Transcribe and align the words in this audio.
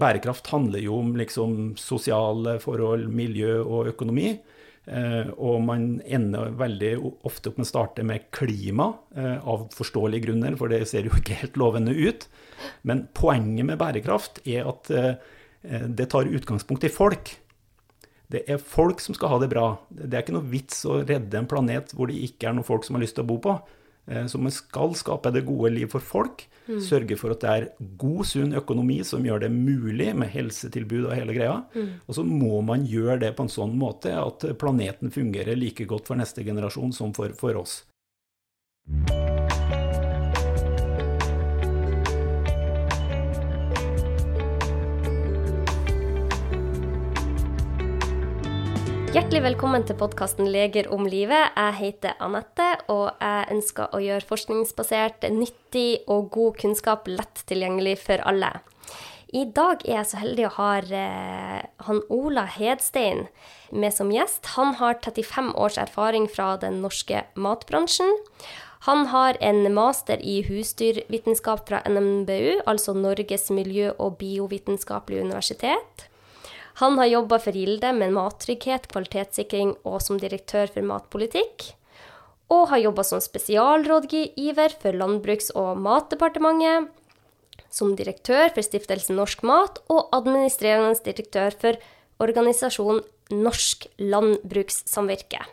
bærekraft 0.00 0.48
handler 0.52 0.82
jo 0.82 0.98
om 1.02 1.12
liksom 1.18 1.74
sosiale 1.80 2.58
forhold, 2.62 3.06
miljø 3.12 3.60
og 3.62 3.92
økonomi. 3.92 4.34
Eh, 4.90 5.28
og 5.38 5.60
man 5.62 6.00
ender 6.08 6.54
veldig 6.58 6.94
ofte 7.28 7.50
opp 7.50 7.60
med 7.60 7.66
å 7.66 7.68
starte 7.68 8.04
med 8.06 8.30
klima, 8.34 8.88
eh, 9.14 9.36
av 9.38 9.68
forståelige 9.76 10.26
grunner, 10.26 10.56
for 10.58 10.72
det 10.72 10.86
ser 10.88 11.06
jo 11.06 11.14
ikke 11.14 11.36
helt 11.42 11.60
lovende 11.60 11.94
ut. 11.94 12.26
Men 12.82 13.06
poenget 13.14 13.68
med 13.68 13.78
bærekraft 13.78 14.40
er 14.46 14.66
at 14.66 14.90
eh, 14.90 15.14
det 15.86 16.08
tar 16.10 16.30
utgangspunkt 16.32 16.84
i 16.88 16.92
folk. 16.92 17.36
Det 18.30 18.44
er 18.48 18.62
folk 18.62 19.02
som 19.02 19.14
skal 19.14 19.34
ha 19.34 19.38
det 19.42 19.50
bra. 19.50 19.78
Det 19.90 20.14
er 20.14 20.22
ikke 20.24 20.38
noe 20.38 20.48
vits 20.48 20.84
å 20.86 21.02
redde 21.02 21.38
en 21.38 21.50
planet 21.50 21.92
hvor 21.92 22.08
det 22.08 22.18
ikke 22.30 22.48
er 22.48 22.56
noen 22.56 22.66
folk 22.66 22.86
som 22.86 22.96
har 22.96 23.04
lyst 23.04 23.18
til 23.18 23.26
å 23.26 23.30
bo 23.30 23.40
på. 23.42 23.56
Så 24.30 24.40
man 24.42 24.50
skal 24.54 24.94
skape 24.98 25.30
det 25.34 25.44
gode 25.46 25.70
liv 25.74 25.90
for 25.92 26.02
folk. 26.02 26.46
Mm. 26.66 26.80
Sørge 26.82 27.18
for 27.18 27.34
at 27.34 27.42
det 27.42 27.50
er 27.50 27.68
god, 27.98 28.22
sunn 28.30 28.54
økonomi 28.58 29.00
som 29.06 29.24
gjør 29.26 29.44
det 29.44 29.50
mulig 29.54 30.10
med 30.18 30.30
helsetilbud 30.32 31.08
og 31.08 31.14
hele 31.16 31.34
greia. 31.36 31.60
Mm. 31.74 31.92
Og 32.06 32.18
så 32.18 32.26
må 32.26 32.60
man 32.66 32.86
gjøre 32.86 33.20
det 33.24 33.34
på 33.38 33.46
en 33.46 33.52
sånn 33.52 33.76
måte 33.78 34.14
at 34.18 34.46
planeten 34.60 35.14
fungerer 35.14 35.58
like 35.58 35.86
godt 35.90 36.10
for 36.10 36.20
neste 36.20 36.46
generasjon 36.46 36.94
som 36.96 37.14
for, 37.16 37.34
for 37.38 37.62
oss. 37.62 37.80
Hjertelig 49.10 49.40
velkommen 49.42 49.82
til 49.82 49.96
podkasten 49.98 50.46
'Leger 50.46 50.86
om 50.94 51.02
livet'. 51.02 51.50
Jeg 51.56 51.74
heter 51.74 52.12
Anette, 52.22 52.66
og 52.86 53.10
jeg 53.18 53.48
ønsker 53.50 53.88
å 53.90 53.98
gjøre 53.98 54.22
forskningsbasert, 54.22 55.26
nyttig 55.34 56.04
og 56.06 56.28
god 56.30 56.60
kunnskap 56.60 57.08
lett 57.10 57.42
tilgjengelig 57.50 57.96
for 57.98 58.22
alle. 58.22 58.60
I 59.34 59.50
dag 59.50 59.82
er 59.82 59.96
jeg 59.96 60.06
så 60.12 60.20
heldig 60.20 60.44
å 60.46 60.52
ha 60.60 60.68
eh, 60.78 61.58
han 61.88 62.02
Ola 62.08 62.44
Hedstein 62.46 63.26
med 63.72 63.92
som 63.92 64.12
gjest. 64.14 64.46
Han 64.54 64.76
har 64.78 65.00
35 65.02 65.56
års 65.58 65.78
erfaring 65.78 66.28
fra 66.30 66.56
den 66.56 66.78
norske 66.80 67.24
matbransjen. 67.34 68.14
Han 68.86 69.06
har 69.10 69.34
en 69.40 69.74
master 69.74 70.22
i 70.22 70.38
husdyrvitenskap 70.46 71.66
fra 71.66 71.82
NMBU, 71.82 72.62
altså 72.64 72.94
Norges 72.94 73.50
miljø- 73.50 73.96
og 73.98 74.18
biovitenskapelige 74.22 75.26
universitet. 75.26 76.09
Han 76.80 76.96
har 76.96 77.10
jobba 77.10 77.36
for 77.44 77.52
Gilde 77.52 77.90
med 77.92 78.14
mattrygghet, 78.16 78.86
kvalitetssikring 78.88 79.74
og 79.84 79.98
som 80.00 80.16
direktør 80.20 80.70
for 80.72 80.86
matpolitikk. 80.88 81.66
Og 82.48 82.70
har 82.70 82.80
jobba 82.80 83.04
som 83.04 83.20
spesialrådgiver 83.20 84.72
for 84.80 84.96
Landbruks- 84.96 85.52
og 85.52 85.76
matdepartementet. 85.84 86.88
Som 87.68 87.92
direktør 87.98 88.48
for 88.54 88.64
Stiftelsen 88.64 89.20
Norsk 89.20 89.44
Mat 89.44 89.82
og 89.92 90.08
administrerende 90.16 90.96
direktør 91.04 91.52
for 91.60 91.76
organisasjonen 92.18 93.04
Norsk 93.30 93.84
Landbrukssamvirke. 94.00 95.44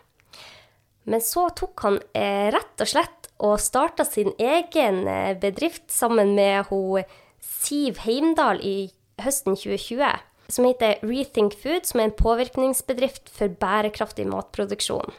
Men 1.04 1.20
så 1.24 1.44
tok 1.56 1.84
han 1.84 2.00
eh, 2.16 2.48
rett 2.56 2.80
og 2.80 2.88
slett 2.88 3.28
og 3.44 3.60
starta 3.60 4.08
sin 4.08 4.32
egen 4.40 5.04
eh, 5.04 5.36
bedrift 5.36 5.92
sammen 5.92 6.32
med 6.40 6.72
ho 6.72 7.04
Siv 7.38 8.00
Heimdal 8.08 8.64
i 8.64 8.90
høsten 9.20 9.60
2020 9.60 10.27
som 10.48 10.64
heter 10.64 10.98
Rethink 11.04 11.54
Food, 11.60 11.86
som 11.86 12.00
er 12.00 12.08
en 12.08 12.18
påvirkningsbedrift 12.18 13.28
for 13.32 13.52
bærekraftig 13.60 14.26
matproduksjon. 14.30 15.12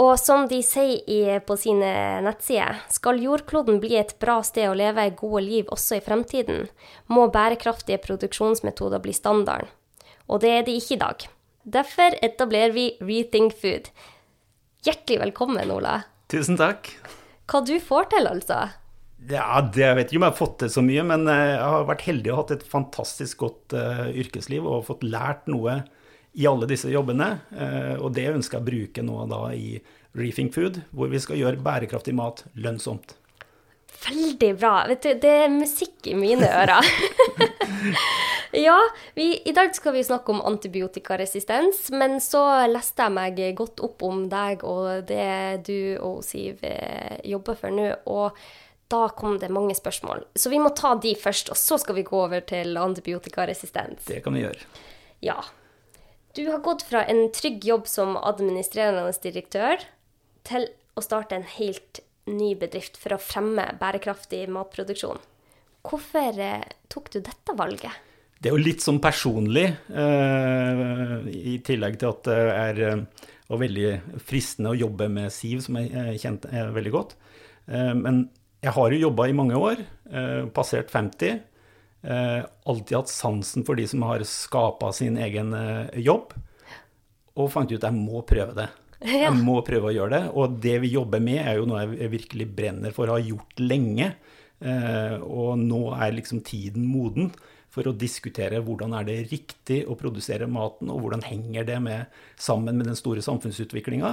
Og 0.00 0.14
som 0.16 0.46
de 0.48 0.62
sier 0.64 1.42
på 1.44 1.56
sine 1.60 1.90
nettsider, 2.24 2.78
skal 2.92 3.20
jordkloden 3.20 3.80
bli 3.82 3.98
et 4.00 4.14
bra 4.22 4.38
sted 4.44 4.70
å 4.70 4.76
leve 4.76 5.10
gode 5.18 5.42
liv 5.44 5.68
også 5.72 5.98
i 5.98 6.04
fremtiden, 6.04 6.68
må 7.08 7.26
bærekraftige 7.32 8.00
produksjonsmetoder 8.06 9.02
bli 9.04 9.12
standarden. 9.16 9.68
Og 10.30 10.40
det 10.44 10.54
er 10.54 10.64
de 10.64 10.76
ikke 10.78 10.96
i 10.96 11.02
dag. 11.02 11.26
Derfor 11.64 12.16
etablerer 12.24 12.72
vi 12.72 12.86
Rethink 13.04 13.56
Food. 13.60 13.90
Hjertelig 14.86 15.20
velkommen, 15.26 15.72
Ola. 15.72 15.98
Tusen 16.32 16.56
takk. 16.60 16.88
Hva 17.50 17.60
du 17.66 17.74
får 17.82 18.12
til, 18.14 18.28
altså? 18.30 18.60
Ja, 19.28 19.60
det, 19.60 19.82
Jeg 19.84 19.96
vet 19.98 20.10
ikke 20.10 20.20
om 20.20 20.26
jeg 20.26 20.32
har 20.32 20.38
fått 20.38 20.58
til 20.62 20.72
så 20.72 20.82
mye, 20.84 21.04
men 21.04 21.28
eh, 21.28 21.52
jeg 21.52 21.70
har 21.74 21.88
vært 21.90 22.06
heldig 22.08 22.32
og 22.32 22.42
hatt 22.42 22.52
et 22.56 22.66
fantastisk 22.66 23.44
godt 23.44 23.76
uh, 23.76 24.08
yrkesliv 24.16 24.64
og 24.64 24.86
fått 24.88 25.04
lært 25.04 25.48
noe 25.50 25.82
i 26.32 26.46
alle 26.48 26.68
disse 26.70 26.88
jobbene. 26.92 27.30
Uh, 27.52 27.96
og 28.00 28.14
det 28.16 28.30
ønsker 28.32 28.58
jeg 28.58 28.64
å 28.64 28.70
bruke 28.70 29.04
nå 29.04 29.24
da 29.30 29.42
i 29.52 29.74
Reefing 30.16 30.48
Food, 30.54 30.80
hvor 30.96 31.10
vi 31.12 31.20
skal 31.22 31.38
gjøre 31.38 31.60
bærekraftig 31.62 32.14
mat 32.16 32.46
lønnsomt. 32.56 33.16
Veldig 34.00 34.54
bra. 34.56 34.72
Vet 34.88 35.04
du, 35.04 35.10
det 35.20 35.34
er 35.42 35.52
musikk 35.52 36.08
i 36.08 36.14
mine 36.16 36.48
ører. 36.48 36.86
ja, 38.66 38.78
vi, 39.18 39.34
i 39.44 39.52
dag 39.52 39.74
skal 39.76 39.92
vi 39.98 40.06
snakke 40.06 40.32
om 40.32 40.40
antibiotikaresistens, 40.48 41.90
men 41.92 42.16
så 42.24 42.40
leste 42.72 43.04
jeg 43.04 43.16
meg 43.18 43.44
godt 43.58 43.84
opp 43.84 44.06
om 44.08 44.24
deg 44.32 44.64
og 44.64 45.04
det 45.10 45.60
du 45.68 46.00
og 46.00 46.24
Siv 46.24 46.64
jobber 47.28 47.60
for 47.60 47.76
nå. 47.76 47.90
og 48.08 48.40
da 48.90 49.04
kom 49.16 49.38
det 49.38 49.52
mange 49.54 49.74
spørsmål. 49.78 50.24
Så 50.34 50.50
vi 50.50 50.58
må 50.62 50.72
ta 50.74 50.96
de 50.98 51.14
først, 51.18 51.52
og 51.52 51.58
så 51.58 51.78
skal 51.78 51.96
vi 52.00 52.06
gå 52.06 52.18
over 52.18 52.42
til 52.46 52.76
antibiotikaresistens. 52.80 54.04
Det 54.08 54.20
kan 54.24 54.34
vi 54.34 54.44
gjøre. 54.44 54.66
Ja. 55.24 55.38
Du 56.34 56.44
har 56.48 56.62
gått 56.64 56.82
fra 56.86 57.04
en 57.10 57.28
trygg 57.34 57.64
jobb 57.66 57.88
som 57.90 58.18
administrerende 58.18 59.10
direktør 59.22 59.82
til 60.46 60.68
å 60.98 61.04
starte 61.04 61.38
en 61.38 61.46
helt 61.56 62.02
ny 62.30 62.52
bedrift 62.58 62.98
for 63.00 63.14
å 63.14 63.22
fremme 63.22 63.64
bærekraftig 63.80 64.44
matproduksjon. 64.52 65.18
Hvorfor 65.86 66.38
eh, 66.42 66.66
tok 66.92 67.10
du 67.14 67.20
dette 67.24 67.56
valget? 67.56 67.94
Det 68.40 68.48
er 68.48 68.56
jo 68.56 68.62
litt 68.62 68.82
sånn 68.84 69.00
personlig, 69.02 69.66
eh, 69.92 71.14
i 71.28 71.58
tillegg 71.64 71.98
til 72.00 72.12
at 72.12 72.22
det 72.28 72.38
er 72.56 72.82
eh, 72.86 73.26
veldig 73.50 73.90
fristende 74.24 74.72
å 74.72 74.78
jobbe 74.78 75.10
med 75.12 75.32
Siv, 75.34 75.60
som 75.64 75.76
jeg 75.80 76.20
kjente 76.22 76.68
veldig 76.74 76.92
godt. 76.94 77.16
Eh, 77.68 77.92
men 77.98 78.24
jeg 78.60 78.76
har 78.76 78.92
jo 78.92 79.04
jobba 79.06 79.28
i 79.28 79.36
mange 79.36 79.56
år, 79.56 79.80
eh, 80.12 80.44
passert 80.52 80.90
50. 80.92 81.40
Eh, 82.00 82.42
alltid 82.64 82.96
hatt 82.96 83.12
sansen 83.12 83.64
for 83.64 83.76
de 83.76 83.86
som 83.88 84.02
har 84.08 84.24
skapa 84.24 84.92
sin 84.96 85.18
egen 85.20 85.52
eh, 85.56 86.00
jobb. 86.00 86.34
Og 87.36 87.50
fant 87.52 87.70
ut 87.70 87.78
at 87.78 87.88
jeg 87.88 87.96
må 87.96 88.22
prøve 88.28 88.56
det. 88.56 88.68
Jeg 89.00 89.32
må 89.32 89.54
prøve 89.64 89.88
å 89.88 89.94
gjøre 89.96 90.12
det. 90.12 90.24
Og 90.36 90.58
det 90.60 90.74
vi 90.82 90.90
jobber 90.92 91.22
med, 91.24 91.38
er 91.40 91.56
jo 91.56 91.64
noe 91.64 91.86
jeg 91.86 92.10
virkelig 92.12 92.46
brenner 92.52 92.92
for 92.92 93.08
å 93.08 93.14
ha 93.16 93.22
gjort 93.24 93.62
lenge. 93.62 94.10
Eh, 94.60 95.14
og 95.24 95.56
nå 95.56 95.78
er 95.96 96.12
liksom 96.12 96.42
tiden 96.44 96.84
moden 96.84 97.30
for 97.72 97.88
å 97.88 97.94
diskutere 97.96 98.60
hvordan 98.60 98.92
er 98.98 99.06
det 99.08 99.16
riktig 99.30 99.78
å 99.88 99.96
produsere 99.96 100.50
maten, 100.52 100.90
og 100.92 101.00
hvordan 101.00 101.24
henger 101.24 101.64
det 101.64 101.78
med, 101.80 102.20
sammen 102.36 102.76
med 102.76 102.90
den 102.90 102.98
store 102.98 103.24
samfunnsutviklinga. 103.24 104.12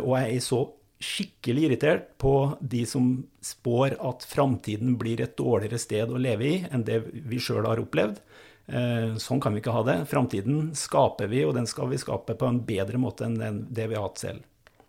Og 0.00 0.12
jeg 0.16 0.38
er 0.38 0.44
så 0.46 0.62
skikkelig 1.02 1.66
irritert 1.68 2.08
på 2.18 2.56
de 2.60 2.86
som 2.88 3.10
spår 3.44 3.98
at 4.00 4.24
framtiden 4.24 4.96
blir 5.00 5.20
et 5.20 5.36
dårligere 5.36 5.80
sted 5.80 6.12
å 6.12 6.20
leve 6.20 6.48
i 6.48 6.58
enn 6.70 6.86
det 6.86 7.02
vi 7.12 7.40
sjøl 7.42 7.68
har 7.68 7.82
opplevd. 7.82 8.20
Eh, 8.66 9.16
sånn 9.22 9.42
kan 9.42 9.54
vi 9.54 9.62
ikke 9.62 9.74
ha 9.76 9.84
det. 9.86 9.98
Framtiden 10.10 10.72
skaper 10.78 11.28
vi, 11.30 11.44
og 11.46 11.54
den 11.58 11.68
skal 11.70 11.90
vi 11.92 12.00
skape 12.00 12.38
på 12.38 12.48
en 12.48 12.62
bedre 12.66 13.00
måte 13.00 13.28
enn 13.28 13.66
det 13.68 13.90
vi 13.90 13.98
har 13.98 14.08
hatt 14.08 14.24
selv. 14.24 14.46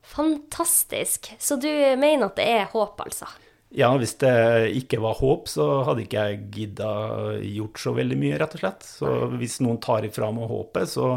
Fantastisk. 0.07 1.33
Så 1.39 1.59
du 1.59 1.69
mener 1.99 2.29
at 2.29 2.39
det 2.39 2.47
er 2.47 2.71
håp, 2.71 3.03
altså? 3.03 3.27
Ja, 3.75 3.89
hvis 3.99 4.15
det 4.21 4.31
ikke 4.79 5.01
var 5.03 5.17
håp, 5.19 5.49
så 5.51 5.65
hadde 5.83 6.05
ikke 6.05 6.23
jeg 6.29 6.45
gidda 6.55 6.91
gjort 7.43 7.81
så 7.83 7.91
veldig 7.97 8.17
mye, 8.21 8.37
rett 8.39 8.55
og 8.55 8.61
slett. 8.63 8.87
Så 8.87 9.15
hvis 9.35 9.59
noen 9.59 9.81
tar 9.83 10.07
ifra 10.07 10.31
meg 10.31 10.47
håpet, 10.47 10.87
så, 10.87 11.09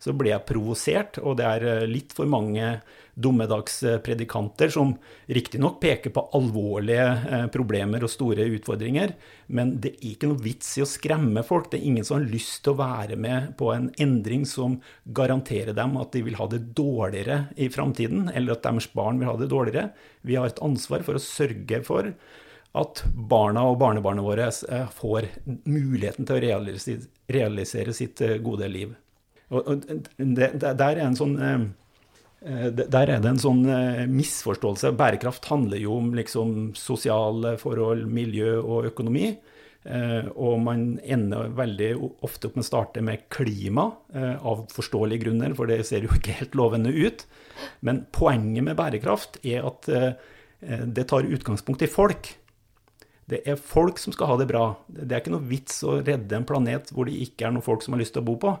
så 0.00 0.14
blir 0.16 0.32
jeg 0.32 0.46
provosert, 0.48 1.20
og 1.20 1.36
det 1.38 1.50
er 1.50 1.84
litt 1.90 2.16
for 2.16 2.30
mange 2.30 2.78
dommedagspredikanter 3.18 4.68
som 4.68 4.94
riktignok 5.26 5.80
peker 5.82 6.12
på 6.14 6.22
alvorlige 6.38 7.06
eh, 7.30 7.46
problemer 7.52 8.04
og 8.06 8.12
store 8.12 8.46
utfordringer, 8.54 9.14
men 9.54 9.74
det 9.82 9.96
er 9.96 10.12
ikke 10.12 10.30
noe 10.30 10.42
vits 10.44 10.70
i 10.78 10.84
å 10.84 10.88
skremme 10.88 11.42
folk. 11.46 11.70
Det 11.72 11.80
er 11.80 11.88
ingen 11.90 12.06
som 12.06 12.18
har 12.18 12.28
lyst 12.30 12.62
til 12.62 12.76
å 12.76 12.80
være 12.80 13.18
med 13.18 13.52
på 13.58 13.72
en 13.74 13.88
endring 13.98 14.44
som 14.46 14.76
garanterer 15.18 15.74
dem 15.76 15.96
at 15.98 16.12
de 16.14 16.22
vil 16.28 16.38
ha 16.38 16.46
det 16.50 16.60
dårligere 16.78 17.40
i 17.58 17.70
framtiden, 17.74 18.28
eller 18.30 18.54
at 18.54 18.66
deres 18.68 18.90
barn 18.94 19.18
vil 19.18 19.32
ha 19.32 19.34
det 19.40 19.50
dårligere. 19.50 19.90
Vi 20.22 20.38
har 20.38 20.46
et 20.46 20.62
ansvar 20.62 21.02
for 21.06 21.18
å 21.18 21.24
sørge 21.24 21.82
for 21.86 22.12
at 22.78 23.02
barna 23.10 23.64
og 23.66 23.80
barnebarna 23.82 24.22
våre 24.22 24.46
eh, 24.46 24.94
får 24.94 25.26
muligheten 25.66 26.28
til 26.28 26.38
å 26.38 26.62
realisere, 27.34 27.96
sitt 27.96 28.22
eh, 28.22 28.38
gode 28.44 28.70
liv. 28.70 28.94
Og 29.48 29.80
der 30.20 30.82
er 30.84 31.04
en 31.06 31.16
sånn 31.16 31.38
der 32.40 33.10
er 33.10 33.18
det 33.18 33.30
en 33.32 33.40
sånn 33.42 33.64
eh, 33.66 34.04
misforståelse. 34.10 34.92
Bærekraft 34.98 35.48
handler 35.50 35.80
jo 35.82 35.96
om 35.98 36.12
liksom 36.14 36.72
sosiale 36.78 37.56
forhold, 37.58 38.04
miljø 38.06 38.58
og 38.60 38.90
økonomi. 38.92 39.32
Eh, 39.88 40.28
og 40.34 40.58
man 40.62 40.86
ender 41.02 41.52
veldig 41.58 41.92
ofte 42.26 42.50
opp 42.50 42.58
med 42.58 42.66
å 42.66 42.68
starte 42.68 43.04
med 43.04 43.28
klima, 43.32 43.90
av 44.38 44.66
forståelige 44.74 45.26
grunner, 45.26 45.54
for 45.58 45.70
det 45.70 45.82
ser 45.88 46.06
jo 46.06 46.14
ikke 46.14 46.36
helt 46.40 46.58
lovende 46.58 46.94
ut. 46.94 47.26
Men 47.82 48.04
poenget 48.14 48.66
med 48.66 48.78
bærekraft 48.78 49.40
er 49.46 49.66
at 49.66 49.88
det 50.58 51.04
tar 51.06 51.26
utgangspunkt 51.26 51.84
i 51.86 51.90
folk. 51.90 52.32
Det 53.28 53.42
er 53.44 53.60
folk 53.60 54.00
som 54.00 54.14
skal 54.14 54.30
ha 54.30 54.38
det 54.40 54.48
bra. 54.48 54.64
Det 54.88 55.10
er 55.12 55.20
ikke 55.20 55.34
noe 55.34 55.48
vits 55.50 55.82
å 55.84 55.98
redde 56.00 56.36
en 56.38 56.46
planet 56.48 56.92
hvor 56.94 57.08
det 57.08 57.18
ikke 57.26 57.48
er 57.48 57.52
noen 57.52 57.66
folk 57.66 57.84
som 57.84 57.94
har 57.94 58.00
lyst 58.00 58.14
til 58.16 58.24
å 58.24 58.28
bo 58.30 58.38
på. 58.40 58.54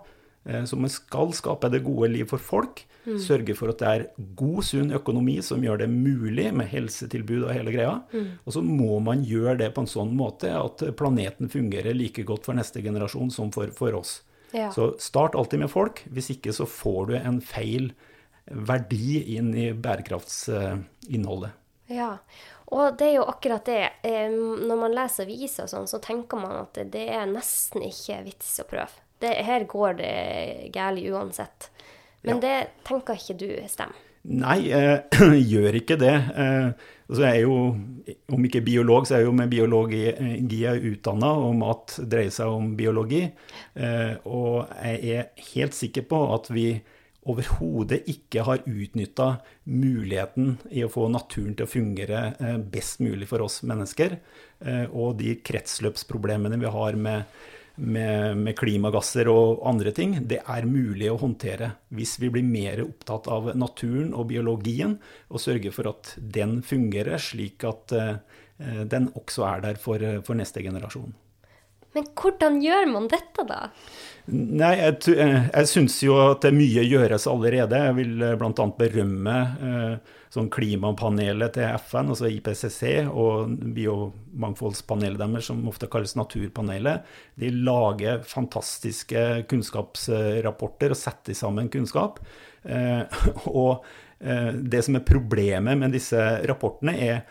Eh, 0.44 0.64
så 0.68 0.76
man 0.76 0.92
skal 0.92 1.32
skape 1.36 1.70
det 1.72 1.86
gode 1.86 2.10
liv 2.12 2.28
for 2.28 2.42
folk. 2.42 2.84
Mm. 3.08 3.18
Sørge 3.24 3.54
for 3.56 3.72
at 3.72 3.80
det 3.80 3.90
er 3.90 4.06
god, 4.36 4.60
sunn 4.68 4.92
økonomi 4.96 5.38
som 5.44 5.62
gjør 5.64 5.82
det 5.82 5.88
mulig 5.88 6.50
med 6.52 6.68
helsetilbud 6.68 7.46
og 7.46 7.54
hele 7.56 7.72
greia. 7.72 7.94
Mm. 8.12 8.26
Og 8.44 8.56
så 8.56 8.62
må 8.64 8.98
man 9.04 9.24
gjøre 9.24 9.56
det 9.62 9.70
på 9.74 9.84
en 9.84 9.90
sånn 9.90 10.12
måte 10.18 10.52
at 10.52 10.84
planeten 10.98 11.48
fungerer 11.52 11.96
like 11.96 12.26
godt 12.28 12.48
for 12.50 12.58
neste 12.58 12.84
generasjon 12.84 13.32
som 13.32 13.52
for, 13.54 13.72
for 13.76 13.96
oss. 13.96 14.18
Ja. 14.52 14.68
Så 14.72 14.94
start 15.00 15.36
alltid 15.38 15.64
med 15.64 15.72
folk. 15.72 16.04
Hvis 16.12 16.30
ikke 16.36 16.52
så 16.56 16.68
får 16.68 17.10
du 17.10 17.16
en 17.18 17.40
feil 17.44 17.92
verdi 18.48 19.36
inn 19.36 19.50
i 19.56 19.70
bærekraftsinnholdet. 19.76 21.56
Ja, 21.88 22.18
og 22.72 22.98
det 23.00 23.06
er 23.10 23.14
jo 23.16 23.26
akkurat 23.28 23.64
det. 23.64 23.82
Når 24.04 24.80
man 24.80 24.96
leser 24.96 25.24
aviser 25.24 25.64
og 25.64 25.72
sånn, 25.72 25.88
så 25.88 26.00
tenker 26.04 26.40
man 26.40 26.56
at 26.66 26.80
det 26.92 27.06
er 27.16 27.28
nesten 27.28 27.84
ikke 27.86 28.20
vits 28.26 28.58
å 28.60 28.66
prøve. 28.68 29.04
Det, 29.18 29.32
her 29.42 29.64
går 29.68 29.96
det 29.98 30.16
galt 30.74 31.02
uansett. 31.10 31.70
Men 32.26 32.38
ja. 32.38 32.42
det 32.44 32.84
tenker 32.88 33.18
ikke 33.18 33.38
du 33.38 33.48
stemmer? 33.70 34.04
Nei, 34.28 34.58
jeg 34.68 35.46
gjør 35.52 35.78
ikke 35.78 35.96
det. 36.00 36.12
Eh, 36.12 36.88
altså 37.06 37.24
jeg 37.24 37.38
er 37.38 37.44
jo, 37.46 37.58
om 38.34 38.46
ikke 38.48 38.64
biolog, 38.66 39.06
så 39.06 39.16
er 39.16 39.22
jeg 39.22 39.30
jo 39.30 39.36
med 39.38 39.52
biologi 39.52 40.02
utdanna, 40.90 41.32
og 41.46 41.56
mat 41.56 41.96
dreier 42.02 42.34
seg 42.34 42.52
om 42.52 42.74
biologi. 42.76 43.22
Eh, 43.78 44.14
og 44.28 44.68
jeg 44.82 45.16
er 45.16 45.50
helt 45.54 45.78
sikker 45.78 46.08
på 46.10 46.22
at 46.34 46.50
vi 46.52 46.70
overhodet 47.28 48.02
ikke 48.08 48.44
har 48.46 48.64
utnytta 48.64 49.28
muligheten 49.68 50.56
i 50.72 50.84
å 50.84 50.90
få 50.92 51.08
naturen 51.12 51.54
til 51.56 51.66
å 51.66 51.70
fungere 51.70 52.22
eh, 52.40 52.56
best 52.58 53.02
mulig 53.04 53.28
for 53.30 53.44
oss 53.44 53.60
mennesker. 53.68 54.18
Eh, 54.64 54.86
og 54.88 55.18
de 55.20 55.36
kretsløpsproblemene 55.44 56.60
vi 56.60 56.72
har 56.72 56.98
med, 57.00 57.40
med, 57.78 58.38
med, 58.42 58.54
klimagasser 58.58 59.30
og 59.30 59.62
andre 59.68 59.92
ting, 59.94 60.16
det 60.28 60.40
er 60.42 60.68
mulig 60.68 61.10
å 61.12 61.18
håndtere 61.20 61.72
hvis 61.94 62.16
vi 62.22 62.30
blir 62.34 62.46
mer 62.46 62.82
opptatt 62.84 63.30
av 63.32 63.52
naturen 63.58 64.12
og 64.14 64.28
biologien, 64.32 64.98
og 65.30 65.42
sørger 65.42 65.74
for 65.74 65.92
at 65.92 66.14
den 66.18 66.58
fungerer 66.66 67.22
slik 67.22 67.66
at 67.68 67.94
eh, 67.96 68.18
den 68.58 69.10
også 69.14 69.46
er 69.46 69.64
der 69.68 69.80
for, 69.80 70.02
for 70.26 70.38
neste 70.38 70.64
generasjon. 70.64 71.14
Men 71.98 72.06
hvordan 72.14 72.60
gjør 72.62 72.92
man 72.92 73.08
dette, 73.10 73.42
da? 73.48 73.64
Nei, 74.28 74.74
jeg, 74.76 74.98
eh, 75.16 75.48
jeg 75.48 75.68
syns 75.70 75.96
jo 76.04 76.18
at 76.20 76.44
det 76.44 76.52
mye 76.54 76.84
gjøres 76.84 77.24
allerede. 77.30 77.80
Jeg 77.88 77.96
vil 77.96 78.22
eh, 78.22 78.36
bl.a. 78.38 78.66
berømme 78.78 79.36
eh, 79.66 80.16
sånn 80.30 80.50
klimapanelet 80.52 81.56
til 81.56 81.72
FN, 81.80 82.12
altså 82.12 82.28
IPCC, 82.30 82.82
og 83.08 83.54
biomangfoldspanelet 83.74 85.18
deres, 85.24 85.48
som 85.48 85.64
ofte 85.70 85.88
kalles 85.90 86.14
Naturpanelet. 86.20 87.08
De 87.40 87.50
lager 87.56 88.22
fantastiske 88.28 89.24
kunnskapsrapporter 89.50 90.94
og 90.94 91.02
setter 91.02 91.34
sammen 91.34 91.72
kunnskap. 91.72 92.22
Eh, 92.62 93.02
og 93.50 93.82
eh, 94.20 94.52
det 94.54 94.84
som 94.86 95.00
er 95.00 95.08
problemet 95.08 95.82
med 95.82 95.98
disse 95.98 96.30
rapportene, 96.46 96.94
er 96.94 97.24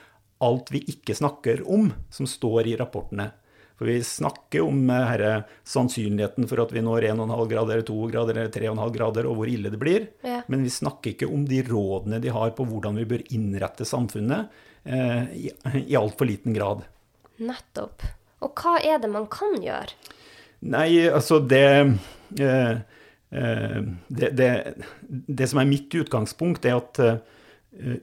alt 0.43 0.73
vi 0.73 0.83
ikke 0.91 1.15
snakker 1.17 1.63
om, 1.69 1.93
som 2.13 2.27
står 2.29 2.73
i 2.73 2.79
rapportene. 2.81 3.31
For 3.77 3.89
vi 3.89 3.97
snakker 4.03 4.65
om 4.65 4.89
eh, 4.89 5.05
herre, 5.11 5.31
sannsynligheten 5.67 6.49
for 6.49 6.63
at 6.63 6.73
vi 6.73 6.81
når 6.85 7.09
1,5 7.11 7.47
grader, 7.51 7.77
eller 7.77 7.87
2 7.87 7.97
grader 8.13 8.41
eller 8.41 8.53
3,5 8.53 8.93
grader, 8.95 9.29
og 9.29 9.39
hvor 9.39 9.51
ille 9.51 9.71
det 9.73 9.81
blir. 9.81 10.09
Ja. 10.25 10.41
Men 10.49 10.65
vi 10.65 10.73
snakker 10.73 11.13
ikke 11.13 11.29
om 11.29 11.45
de 11.49 11.61
rådene 11.67 12.21
de 12.23 12.33
har 12.33 12.53
på 12.57 12.65
hvordan 12.67 12.97
vi 12.97 13.07
bør 13.13 13.25
innrette 13.37 13.85
samfunnet, 13.85 14.53
eh, 14.83 15.23
i, 15.45 15.51
i 15.85 15.97
altfor 15.99 16.29
liten 16.29 16.57
grad. 16.57 16.85
Nettopp. 17.37 18.05
Og 18.45 18.53
hva 18.57 18.77
er 18.81 19.01
det 19.01 19.09
man 19.13 19.29
kan 19.29 19.57
gjøre? 19.61 20.13
Nei, 20.65 21.05
altså 21.05 21.37
det 21.45 21.65
eh, 22.41 22.77
eh, 23.29 23.81
det, 24.07 24.29
det, 24.37 24.51
det, 25.09 25.47
som 25.49 25.61
er 25.61 25.69
mitt 25.69 25.93
utgangspunkt, 25.93 26.65
er 26.65 26.79
at 26.79 27.01
eh, 27.03 27.19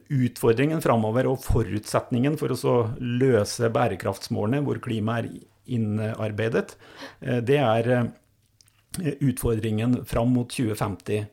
utfordringen 0.07 0.79
framover 0.83 1.27
og 1.27 1.41
forutsetningen 1.43 2.37
for 2.39 2.55
å 2.55 2.77
løse 2.99 3.71
bærekraftsmålene, 3.75 4.63
hvor 4.63 4.79
klima 4.83 5.19
er 5.19 5.33
innarbeidet, 5.65 6.75
eh, 7.21 7.41
det 7.43 7.59
er 7.61 7.91
eh, 7.93 9.13
utfordringen 9.19 10.03
fram 10.05 10.33
mot 10.35 10.49
2050. 10.51 11.25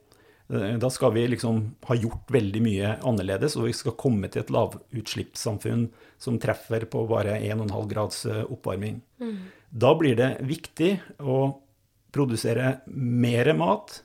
Eh, 0.53 0.77
da 0.79 0.91
skal 0.91 1.15
vi 1.17 1.27
liksom 1.33 1.63
ha 1.89 1.97
gjort 1.97 2.31
veldig 2.33 2.63
mye 2.65 2.95
annerledes, 3.09 3.57
og 3.57 3.69
vi 3.71 3.77
skal 3.77 3.99
komme 4.01 4.31
til 4.33 4.45
et 4.45 4.53
lavutslippssamfunn 4.53 5.89
som 6.23 6.39
treffer 6.43 6.87
på 6.91 7.07
bare 7.11 7.39
1,5 7.41 7.91
grads 7.91 8.25
oppvarming. 8.27 9.01
Mm. 9.23 9.37
Da 9.71 9.93
blir 9.99 10.17
det 10.19 10.37
viktig 10.47 10.95
å 11.21 11.59
produsere 12.13 12.81
mer 12.93 13.55
mat 13.57 14.03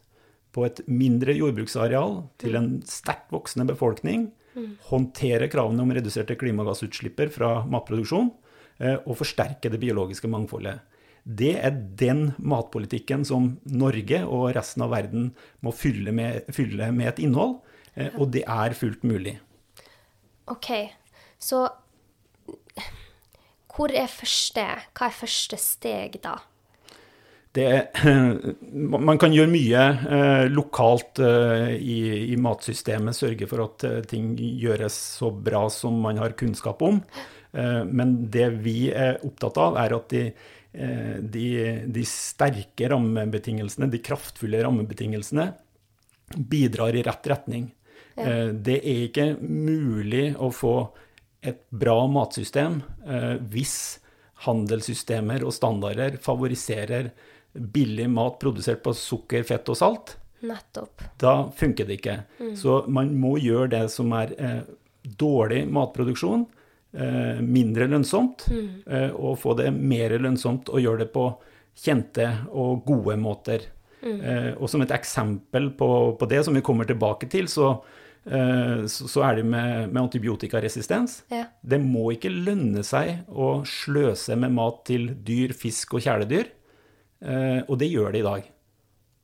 på 0.56 0.64
et 0.66 0.80
mindre 0.90 1.36
jordbruksareal 1.38 2.22
til 2.42 2.56
en 2.58 2.70
sterkt 2.88 3.30
voksende 3.36 3.68
befolkning. 3.70 4.32
Mm. 4.58 4.72
Håndtere 4.88 5.50
kravene 5.52 5.84
om 5.84 5.92
reduserte 5.94 6.38
klimagassutslipp 6.40 7.20
fra 7.36 7.60
matproduksjon 7.70 8.32
og 8.78 9.16
forsterke 9.18 9.72
det 9.74 9.80
biologiske 9.82 10.30
mangfoldet. 10.30 10.78
Det 11.28 11.58
er 11.60 11.74
den 12.00 12.30
matpolitikken 12.40 13.26
som 13.28 13.50
Norge 13.68 14.22
og 14.24 14.54
resten 14.56 14.86
av 14.86 14.94
verden 14.94 15.32
må 15.66 15.74
fylle 15.76 16.14
med, 16.16 16.48
fylle 16.56 16.88
med 16.96 17.12
et 17.12 17.20
innhold, 17.26 17.58
eh, 18.00 18.14
og 18.16 18.32
det 18.32 18.46
er 18.48 18.76
fullt 18.78 19.04
mulig. 19.04 19.36
OK, 20.48 20.72
så 21.36 21.66
hvor 23.78 23.92
er 23.92 24.08
første 24.10 24.64
Hva 24.96 25.10
er 25.10 25.18
første 25.18 25.60
steg 25.60 26.16
da? 26.24 26.38
Det, 27.58 27.68
man 29.10 29.20
kan 29.20 29.34
gjøre 29.34 29.52
mye 29.52 29.84
eh, 30.16 30.46
lokalt 30.54 31.20
eh, 31.26 31.74
i, 31.76 32.00
i, 32.32 32.38
matsystemet, 32.40 33.18
sørge 33.18 33.50
for 33.50 33.66
at 33.66 33.86
eh, 33.88 34.04
ting 34.08 34.36
gjøres 34.38 34.96
så 35.20 35.32
bra 35.34 35.66
som 35.74 35.98
man 36.06 36.22
har 36.22 36.38
kunnskap 36.40 36.84
om. 36.86 37.02
Eh, 37.54 37.84
men 37.86 38.16
det 38.32 38.50
vi 38.64 38.90
er 38.92 39.20
opptatt 39.26 39.60
av, 39.62 39.78
er 39.82 39.96
at 39.98 40.10
de, 40.14 40.24
eh, 40.74 41.16
de, 41.22 41.48
de 41.94 42.06
sterke 42.08 42.90
rammebetingelsene, 42.94 43.90
de 43.92 44.02
kraftfulle 44.04 44.62
rammebetingelsene, 44.66 45.50
bidrar 46.38 46.96
i 46.98 47.06
rett 47.08 47.32
retning. 47.32 47.70
Ja. 48.18 48.28
Eh, 48.28 48.50
det 48.52 48.82
er 48.82 49.08
ikke 49.08 49.30
mulig 49.42 50.32
å 50.36 50.52
få 50.54 50.78
et 51.48 51.62
bra 51.70 52.02
matsystem 52.10 52.80
hvis 53.54 54.02
handelssystemer 54.44 55.44
og 55.46 55.54
standarder 55.56 56.18
favoriserer 56.20 57.12
billig 57.54 58.08
mat 58.12 58.40
produsert 58.42 58.82
på 58.84 58.94
sukker, 58.98 59.46
fett 59.48 59.70
og 59.72 59.78
salt. 59.80 60.16
Nettopp. 60.46 61.02
Da 61.18 61.50
funker 61.58 61.88
det 61.88 62.00
ikke. 62.00 62.20
Mm. 62.40 62.54
Så 62.60 62.82
man 62.94 63.14
må 63.18 63.38
gjøre 63.42 63.72
det 63.74 63.86
som 63.94 64.14
er 64.18 64.34
eh, 64.38 64.62
dårlig 65.18 65.64
matproduksjon, 65.74 66.46
mindre 67.44 67.88
lønnsomt, 67.92 68.48
mm. 68.50 68.68
Eh, 68.88 69.12
og 69.14 69.38
få 69.42 69.56
det 69.60 69.70
mer 69.74 70.16
lønnsomt 70.18 70.72
og 70.74 70.82
gjøre 70.82 71.06
det 71.06 71.12
på 71.14 71.28
kjente 71.78 72.26
og 72.50 72.84
gode 72.88 73.18
måter. 73.22 73.68
Mm. 74.02 74.18
Eh, 74.18 74.50
og 74.58 74.70
som 74.72 74.82
et 74.82 74.94
eksempel 74.96 75.72
på, 75.78 75.90
på, 76.18 76.30
det, 76.30 76.44
som 76.46 76.58
vi 76.58 76.66
kommer 76.66 76.90
tilbake 76.90 77.30
til, 77.30 77.50
så, 77.52 77.76
så 78.28 79.22
er 79.24 79.38
det 79.38 79.46
med, 79.48 79.88
med 79.94 80.02
antibiotikaresistens. 80.02 81.22
Ja. 81.32 81.46
Det 81.62 81.80
må 81.80 82.10
ikke 82.12 82.34
lønne 82.34 82.84
seg 82.84 83.30
å 83.30 83.62
sløse 83.64 84.36
med 84.36 84.52
mat 84.58 84.84
til 84.90 85.14
dyr, 85.24 85.54
fisk 85.56 85.96
og 85.96 86.04
kjæledyr. 86.04 86.50
Og 87.72 87.78
det 87.80 87.88
gjør 87.88 88.12
det 88.12 88.20
i 88.20 88.26
dag. 88.28 88.50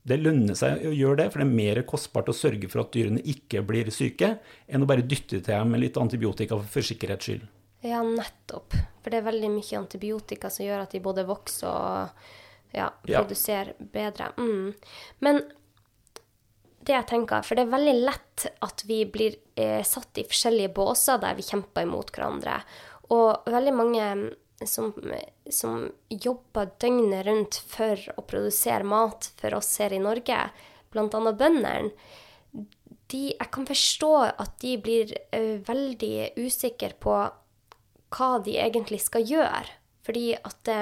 Det 0.03 0.19
lønner 0.19 0.55
seg 0.59 0.83
å 0.83 0.91
gjøre 0.91 1.21
det, 1.21 1.27
for 1.31 1.39
det 1.39 1.45
er 1.47 1.57
mer 1.59 1.81
kostbart 1.87 2.31
å 2.31 2.35
sørge 2.35 2.67
for 2.71 2.83
at 2.83 2.91
dyrene 2.95 3.23
ikke 3.33 3.61
blir 3.63 3.91
syke, 3.93 4.33
enn 4.67 4.83
å 4.83 4.89
bare 4.89 5.05
dytte 5.07 5.37
til 5.39 5.47
dem 5.47 5.71
med 5.71 5.83
litt 5.85 5.99
antibiotika 5.99 6.59
for 6.59 6.83
sikkerhets 6.83 7.29
skyld. 7.29 7.45
Ja, 7.83 7.99
nettopp. 8.03 8.77
For 9.03 9.11
det 9.11 9.19
er 9.19 9.27
veldig 9.27 9.49
mye 9.57 9.79
antibiotika 9.81 10.47
som 10.53 10.63
gjør 10.63 10.85
at 10.85 10.93
de 10.95 11.01
både 11.03 11.25
vokser 11.27 11.67
og 11.67 12.23
ja, 12.71 12.87
produserer 13.03 13.73
ja. 13.73 13.87
bedre. 13.91 14.29
Mm. 14.37 14.69
Men 15.25 15.41
det 16.83 16.95
jeg 16.95 17.07
tenker, 17.11 17.43
for 17.43 17.59
det 17.59 17.65
er 17.65 17.73
veldig 17.73 17.97
lett 18.05 18.45
at 18.63 18.85
vi 18.87 19.01
blir 19.11 19.35
eh, 19.59 19.83
satt 19.87 20.19
i 20.19 20.25
forskjellige 20.27 20.71
båser 20.75 21.19
der 21.19 21.35
vi 21.35 21.45
kjemper 21.47 21.83
imot 21.83 22.15
hverandre. 22.15 22.55
Og 23.11 23.51
veldig 23.51 23.75
mange 23.75 24.07
som, 24.67 24.93
som 25.51 25.85
jobber 26.07 26.71
døgnet 26.79 27.27
rundt 27.27 27.59
for 27.67 27.99
å 28.15 28.23
produsere 28.23 28.87
mat 28.87 29.27
for 29.39 29.59
oss 29.59 29.75
her 29.83 29.95
i 29.95 30.01
Norge, 30.03 30.39
bl.a. 30.93 31.07
bøndene, 31.09 31.91
jeg 33.13 33.49
kan 33.53 33.67
forstå 33.69 34.11
at 34.25 34.55
de 34.63 34.71
blir 34.81 35.11
eh, 35.35 35.59
veldig 35.67 36.33
usikre 36.39 36.95
på 36.97 37.13
hva 38.13 38.37
de 38.45 38.57
egentlig 38.61 39.01
skal 39.03 39.25
gjøre. 39.27 39.65
Fordi 40.05 40.27
at 40.35 40.57
det, 40.67 40.79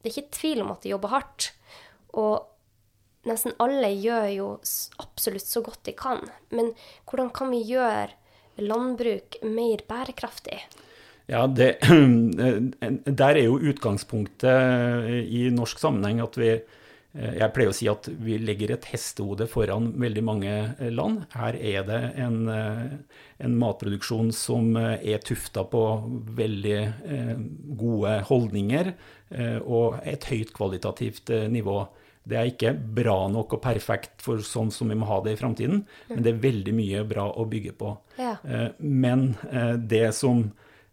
det 0.00 0.10
er 0.10 0.14
ikke 0.14 0.38
tvil 0.38 0.62
om 0.64 0.72
at 0.74 0.84
de 0.84 0.92
jobber 0.94 1.14
hardt. 1.14 1.50
Og 2.18 2.46
nesten 3.28 3.56
alle 3.62 3.92
gjør 3.96 4.28
jo 4.34 4.48
absolutt 5.02 5.48
så 5.48 5.62
godt 5.64 5.84
de 5.88 5.96
kan. 5.96 6.22
Men 6.54 6.72
hvordan 7.08 7.32
kan 7.36 7.52
vi 7.52 7.64
gjøre 7.68 8.10
landbruk 8.60 9.40
mer 9.46 9.84
bærekraftig? 9.88 10.60
Ja, 11.30 11.46
det, 11.46 11.78
Der 13.20 13.36
er 13.36 13.44
jo 13.44 13.60
utgangspunktet 13.70 15.10
i 15.30 15.46
norsk 15.54 15.78
sammenheng 15.78 16.22
at 16.24 16.38
vi 16.40 16.56
jeg 17.10 17.50
pleier 17.54 17.72
å 17.72 17.74
si 17.74 17.88
at 17.90 18.06
vi 18.22 18.36
legger 18.38 18.70
et 18.74 18.84
hestehode 18.92 19.48
foran 19.50 19.88
veldig 19.98 20.22
mange 20.22 20.52
land. 20.94 21.24
Her 21.34 21.56
er 21.58 21.86
det 21.88 21.98
en, 22.22 22.44
en 22.46 23.56
matproduksjon 23.58 24.30
som 24.36 24.76
er 24.78 25.18
tufta 25.26 25.64
på 25.66 25.82
veldig 26.38 26.78
gode 27.80 28.14
holdninger 28.30 28.92
og 29.64 29.98
et 30.06 30.28
høyt 30.30 30.54
kvalitativt 30.54 31.34
nivå. 31.50 31.80
Det 32.22 32.38
er 32.38 32.52
ikke 32.52 32.76
bra 32.78 33.18
nok 33.32 33.58
og 33.58 33.64
perfekt 33.64 34.22
for 34.22 34.38
sånn 34.46 34.70
som 34.70 34.94
vi 34.94 35.00
må 35.00 35.10
ha 35.10 35.18
det 35.26 35.34
i 35.34 35.42
framtiden, 35.42 35.82
men 36.12 36.22
det 36.22 36.36
er 36.36 36.42
veldig 36.46 36.78
mye 36.78 37.04
bra 37.10 37.26
å 37.34 37.50
bygge 37.50 37.74
på. 37.80 37.94
Ja. 38.22 38.36
Men 38.78 39.32
det 39.82 40.12
som 40.14 40.46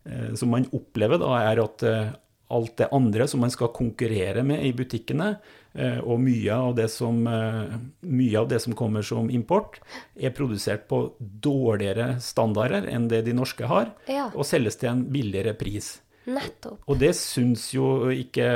Eh, 0.07 0.33
som 0.33 0.50
man 0.50 0.67
opplever, 0.71 1.19
da, 1.19 1.36
er 1.50 1.62
at 1.63 1.83
eh, 1.83 2.15
alt 2.55 2.77
det 2.79 2.91
andre 2.95 3.27
som 3.27 3.41
man 3.43 3.51
skal 3.51 3.74
konkurrere 3.75 4.43
med 4.47 4.63
i 4.63 4.74
butikkene, 4.75 5.33
eh, 5.66 5.66
og 5.77 6.17
mye 6.24 6.55
av 6.55 6.72
det 6.77 6.88
som, 6.89 7.19
mye 7.22 8.39
av 8.39 8.48
det 8.50 8.57
som 8.63 8.74
kommer 8.77 9.05
som 9.05 9.29
import, 9.29 9.77
er 10.17 10.34
produsert 10.34 10.88
på 10.89 11.03
dårligere 11.19 12.15
standarder 12.24 12.89
enn 12.89 13.05
det 13.12 13.22
de 13.27 13.36
norske 13.38 13.69
har, 13.69 13.91
ja. 14.10 14.31
og 14.34 14.48
selges 14.50 14.79
til 14.81 14.89
en 14.89 15.03
billigere 15.13 15.53
pris. 15.60 15.98
Nettopp. 16.27 16.81
Og 16.89 16.98
det 17.00 17.13
syns 17.15 17.69
jo 17.75 18.10
ikke, 18.12 18.48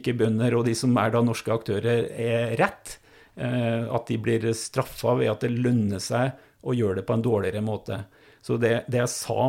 ikke 0.00 0.16
bønder 0.18 0.56
og 0.58 0.66
de 0.66 0.74
som 0.78 0.96
er 0.98 1.12
da 1.14 1.22
norske 1.22 1.52
aktører, 1.54 2.08
er 2.10 2.56
rett. 2.58 2.96
At 3.40 4.10
de 4.10 4.16
blir 4.20 4.48
straffa 4.58 5.14
ved 5.20 5.30
at 5.30 5.44
det 5.46 5.52
lønner 5.54 6.02
seg 6.02 6.34
å 6.66 6.74
gjøre 6.76 7.00
det 7.00 7.06
på 7.08 7.14
en 7.16 7.22
dårligere 7.24 7.62
måte. 7.64 8.00
Så 8.40 8.56
det, 8.56 8.72
det, 8.88 9.02
jeg 9.02 9.12
sa 9.12 9.42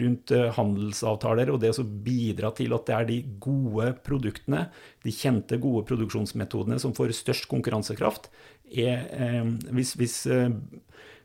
rundt 0.00 0.32
eh, 0.32 0.48
handelsavtaler, 0.56 1.52
og 1.52 1.60
det 1.60 1.74
å 1.76 1.84
bidra 1.84 2.52
til 2.56 2.72
at 2.76 2.86
det 2.88 2.96
er 2.96 3.08
de 3.10 3.18
gode 3.44 3.90
produktene, 4.06 4.68
de 5.04 5.12
kjente, 5.12 5.60
gode 5.60 5.84
produksjonsmetodene 5.88 6.80
som 6.80 6.96
får 6.96 7.12
størst 7.18 7.48
konkurransekraft, 7.52 8.30
er 8.72 9.04
eh, 9.12 9.44
hvis, 9.76 9.94
hvis, 10.00 10.16
eh, 10.32 10.48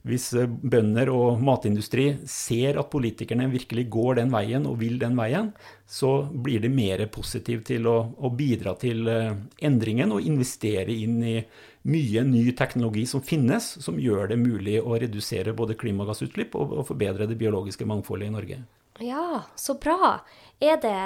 hvis, 0.03 0.29
bønder 0.67 1.13
og 1.15 1.39
matindustri 1.43 2.09
ser 2.27 2.79
at 2.81 2.91
politikerne 2.91 3.47
virkelig 3.51 3.87
går 3.93 4.19
den 4.19 4.33
veien 4.33 4.67
og 4.67 4.81
vil 4.83 4.99
den 4.99 5.15
veien, 5.15 5.53
så 5.87 6.25
blir 6.27 6.59
de 6.63 6.71
mer 6.71 7.05
positive 7.07 7.63
til 7.67 7.87
å, 7.87 7.97
å 8.19 8.33
bidra 8.35 8.75
til 8.79 9.07
eh, 9.07 9.31
endringen 9.63 10.11
og 10.11 10.27
investere 10.27 10.91
inn 10.91 11.21
i 11.23 11.37
mye 11.83 12.23
ny 12.23 12.45
teknologi 12.55 13.03
som 13.09 13.23
finnes, 13.23 13.65
som 13.83 13.99
gjør 13.99 14.29
det 14.31 14.39
mulig 14.39 14.77
å 14.81 14.95
redusere 14.99 15.55
både 15.55 15.75
klimagassutslipp 15.79 16.55
og, 16.55 16.71
og 16.79 16.87
forbedre 16.91 17.27
det 17.27 17.39
biologiske 17.39 17.87
mangfoldet 17.87 18.29
i 18.29 18.35
Norge. 18.35 18.59
Ja, 19.03 19.43
så 19.55 19.75
bra. 19.81 20.19
Er 20.61 20.79
det 20.83 20.99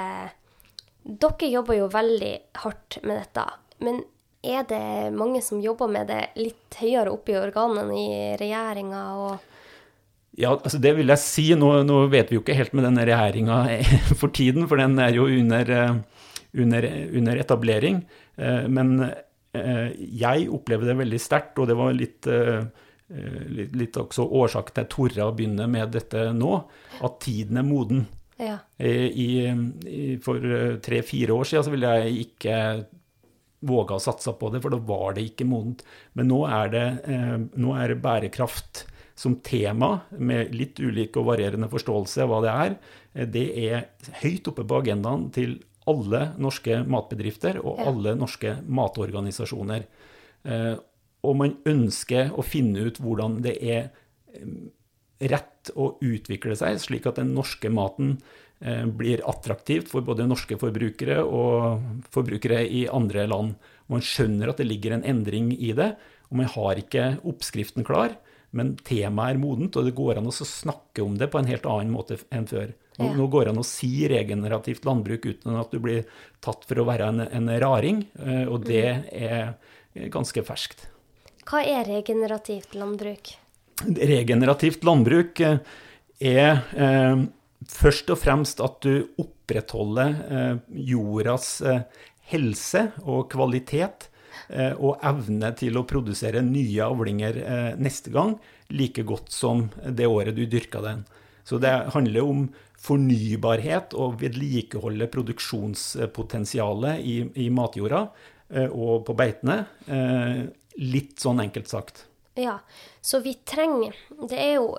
Dere 1.08 1.48
jobber 1.48 1.76
jo 1.78 1.86
veldig 1.88 2.32
hardt 2.60 2.98
med 3.06 3.16
dette. 3.16 3.46
Men 3.80 4.02
er 4.44 4.66
det 4.68 5.14
mange 5.16 5.40
som 5.42 5.60
jobber 5.62 5.88
med 5.90 6.10
det 6.10 6.34
litt 6.36 6.76
høyere 6.78 7.14
oppe 7.14 7.32
i 7.32 7.38
organene 7.40 7.94
i 7.96 8.10
regjeringa 8.38 9.04
og 9.22 9.46
ja, 10.38 10.52
altså 10.52 10.78
det 10.78 10.92
vil 10.94 11.10
jeg 11.10 11.18
si. 11.18 11.44
Nå, 11.58 11.70
nå, 11.82 11.96
vet 12.12 12.28
vi 12.30 12.36
jo 12.36 12.42
ikke 12.44 12.54
helt 12.54 12.74
med 12.76 12.84
denne 12.86 13.02
regjeringa 13.08 13.56
for 14.20 14.30
tiden, 14.30 14.68
for 14.70 14.78
den 14.78 14.94
er 15.02 15.16
jo 15.16 15.24
under, 15.26 15.72
eh, 15.74 16.20
under, 16.62 16.86
under 17.18 17.40
etablering. 17.42 18.04
Eh, 18.38 18.68
men 18.70 19.00
jeg 19.58 20.48
opplever 20.54 20.90
det 20.90 20.98
veldig 21.00 21.20
sterkt, 21.22 21.58
og 21.58 21.68
det 21.70 21.76
var 21.78 21.96
litt, 21.96 22.26
eh, 22.26 22.66
litt, 23.54 23.74
litt 23.78 23.98
også 24.00 24.26
årsak 24.40 24.72
til 24.72 24.84
jeg 24.84 24.92
torde 24.94 25.26
å 25.26 25.34
begynne 25.36 25.68
med 25.70 25.92
dette 25.96 26.28
nå, 26.36 26.52
at 27.04 27.18
tiden 27.24 27.60
er 27.60 27.66
moden. 27.66 28.06
Ja. 28.38 28.58
Eh, 28.78 29.08
I, 29.08 29.28
i, 29.86 30.04
for 30.22 30.42
tre-fire 30.84 31.34
år 31.34 31.50
siden 31.50 31.66
så 31.66 31.74
ville 31.74 31.96
jeg 32.02 32.28
ikke 32.28 32.60
våga 33.68 33.96
å 33.96 34.02
satse 34.02 34.30
på 34.38 34.52
det, 34.54 34.62
for 34.62 34.74
da 34.74 34.78
var 34.78 35.16
det 35.16 35.26
ikke 35.32 35.48
modent. 35.48 35.82
Men 36.14 36.30
nå 36.30 36.44
er 36.46 36.70
det, 36.70 36.86
nå 37.58 37.72
er 37.74 37.90
det 37.90 38.02
bærekraft 38.04 38.84
som 39.18 39.40
tema, 39.42 40.04
med 40.14 40.52
litt 40.54 40.78
ulik 40.78 41.16
og 41.18 41.26
varierende 41.32 41.66
forståelse 41.72 42.22
av 42.22 42.30
hva 42.30 42.38
det 42.44 42.52
er. 42.52 42.76
Det 43.34 43.46
er 43.66 43.88
høyt 44.20 44.46
oppe 44.52 44.62
på 44.62 44.78
agendaen 44.78 45.26
til 45.34 45.56
alle 45.88 46.22
norske 46.40 46.82
matbedrifter 46.88 47.60
og 47.62 47.80
alle 47.86 48.14
norske 48.18 48.58
matorganisasjoner. 48.66 49.86
Eh, 50.44 50.74
og 51.26 51.38
man 51.38 51.56
ønsker 51.66 52.34
å 52.38 52.44
finne 52.46 52.88
ut 52.88 53.00
hvordan 53.02 53.40
det 53.44 53.56
er 53.58 53.88
eh, 54.34 54.52
rett 55.32 55.72
å 55.74 55.96
utvikle 56.04 56.54
seg, 56.58 56.78
slik 56.82 57.08
at 57.10 57.18
den 57.18 57.32
norske 57.34 57.70
maten 57.74 58.16
eh, 58.60 58.84
blir 58.86 59.24
attraktivt 59.28 59.90
for 59.90 60.06
både 60.06 60.28
norske 60.30 60.58
forbrukere 60.60 61.20
og 61.24 62.06
forbrukere 62.14 62.62
i 62.64 62.86
andre 62.92 63.26
land. 63.30 63.56
Man 63.90 64.04
skjønner 64.04 64.52
at 64.52 64.62
det 64.62 64.68
ligger 64.68 64.94
en 64.96 65.06
endring 65.08 65.50
i 65.56 65.72
det, 65.76 65.94
og 66.28 66.42
man 66.42 66.50
har 66.54 66.80
ikke 66.80 67.16
oppskriften 67.26 67.86
klar. 67.88 68.14
Men 68.56 68.76
temaet 68.80 69.36
er 69.36 69.40
modent, 69.40 69.76
og 69.76 69.88
det 69.88 69.96
går 69.96 70.20
an 70.20 70.30
å 70.30 70.34
snakke 70.34 71.04
om 71.04 71.18
det 71.20 71.28
på 71.32 71.40
en 71.40 71.50
helt 71.50 71.66
annen 71.68 71.90
måte 71.92 72.16
enn 72.34 72.48
før. 72.48 72.72
Nå, 72.98 73.06
ja. 73.06 73.14
nå 73.14 73.26
går 73.30 73.46
det 73.46 73.52
an 73.52 73.62
å 73.62 73.66
si 73.66 73.90
regenerativt 74.10 74.86
landbruk 74.88 75.28
uten 75.28 75.58
at 75.60 75.74
du 75.74 75.82
blir 75.82 76.06
tatt 76.44 76.64
for 76.66 76.80
å 76.80 76.86
være 76.88 77.10
en, 77.12 77.26
en 77.28 77.50
raring, 77.62 78.02
eh, 78.24 78.46
og 78.48 78.64
det 78.66 78.86
er 79.12 80.08
ganske 80.10 80.42
ferskt. 80.46 80.88
Hva 81.48 81.62
er 81.64 81.86
regenerativt 81.88 82.74
landbruk? 82.76 83.36
Regenerativt 83.86 84.82
landbruk 84.84 85.40
eh, 85.46 85.60
er 86.18 86.62
eh, 86.74 87.22
først 87.68 88.10
og 88.12 88.20
fremst 88.20 88.62
at 88.64 88.80
du 88.84 89.08
opprettholder 89.22 90.14
eh, 90.28 90.54
jordas 90.90 91.58
eh, 91.62 91.82
helse 92.32 92.88
og 93.04 93.28
kvalitet 93.32 94.08
og 94.48 95.02
evne 95.04 95.50
til 95.52 95.76
å 95.76 95.84
produsere 95.84 96.40
nye 96.40 96.80
avlinger 96.80 97.36
neste 97.76 98.08
gang 98.14 98.38
like 98.72 99.02
godt 99.04 99.32
som 99.32 99.66
det 99.84 100.06
året 100.08 100.36
du 100.36 100.46
dyrka 100.48 100.80
den. 100.80 101.04
Så 101.44 101.58
det 101.60 101.72
handler 101.94 102.24
om 102.28 102.48
fornybarhet 102.78 103.94
og 103.98 104.18
vedlikeholde 104.20 105.08
produksjonspotensialet 105.10 107.00
i, 107.00 107.16
i 107.44 107.48
matjorda 107.50 108.04
eh, 108.52 108.68
og 108.68 109.06
på 109.08 109.16
beitene. 109.18 109.62
Eh, 109.88 110.44
litt 110.84 111.16
sånn 111.22 111.42
enkelt 111.42 111.70
sagt. 111.72 112.04
Ja, 112.38 112.60
så 113.02 113.18
vi 113.18 113.32
trenger 113.42 113.96
Det 114.30 114.36
er 114.38 114.52
jo, 114.60 114.76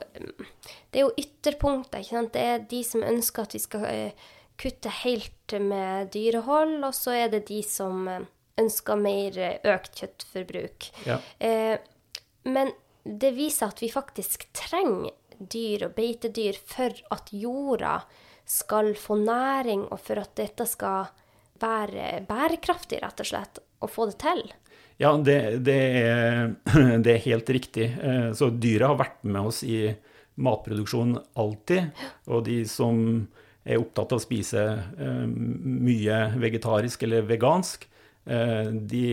det 0.93 1.01
er 1.01 1.09
jo 1.09 1.15
ytterpunkter. 1.19 1.99
ikke 1.99 2.15
sant? 2.15 2.31
Det 2.37 2.45
er 2.53 2.67
de 2.71 2.83
som 2.87 3.03
ønsker 3.03 3.43
at 3.49 3.55
vi 3.57 3.63
skal 3.65 3.87
eh, 3.89 4.29
kutte 4.59 4.93
helt 5.01 5.57
med 5.59 6.13
dyrehold, 6.13 6.77
og 6.85 6.95
så 6.95 7.17
er 7.17 7.33
det 7.33 7.47
de 7.49 7.59
som 7.65 8.07
ønsker 8.59 8.99
mer 8.99 9.39
økt 9.73 10.01
kjøttforbruk. 10.01 10.91
Ja. 11.07 11.17
men 12.43 12.71
det 13.03 13.31
viser 13.35 13.71
at 13.71 13.81
vi 13.81 13.89
faktisk 13.91 14.49
trenger 14.55 15.15
dyr 15.39 15.87
og 15.87 15.95
beitedyr 15.97 16.57
for 16.67 16.93
at 17.13 17.31
jorda 17.31 17.99
skal 18.49 18.93
få 18.97 19.19
næring, 19.21 19.85
og 19.93 20.01
for 20.03 20.19
at 20.21 20.33
dette 20.37 20.65
skal 20.67 21.09
være 21.61 22.23
bærekraftig, 22.27 23.01
rett 23.03 23.21
og 23.21 23.29
slett, 23.29 23.61
og 23.79 23.91
få 23.93 24.09
det 24.09 24.17
til? 24.23 24.41
Ja, 24.99 25.13
det, 25.15 25.39
det, 25.63 25.79
er, 26.01 26.55
det 27.05 27.13
er, 27.13 27.25
helt 27.27 27.51
riktig. 27.55 27.91
Eh, 27.93 28.31
så 28.35 28.49
dyra 28.51 28.91
har 28.91 28.99
vært 28.99 29.21
med 29.27 29.51
oss 29.51 29.61
i 29.63 29.85
matproduksjon 30.39 31.15
alltid. 31.39 31.93
Og 32.31 32.43
de 32.47 32.63
som 32.67 32.99
er 33.63 33.79
opptatt 33.79 34.15
av 34.15 34.19
å 34.19 34.23
spise 34.23 34.65
eh, 34.65 35.23
mye 35.29 36.19
vegetarisk 36.41 37.05
eller 37.07 37.27
vegansk, 37.29 37.85
Eh, 37.85 37.98
de 38.29 39.05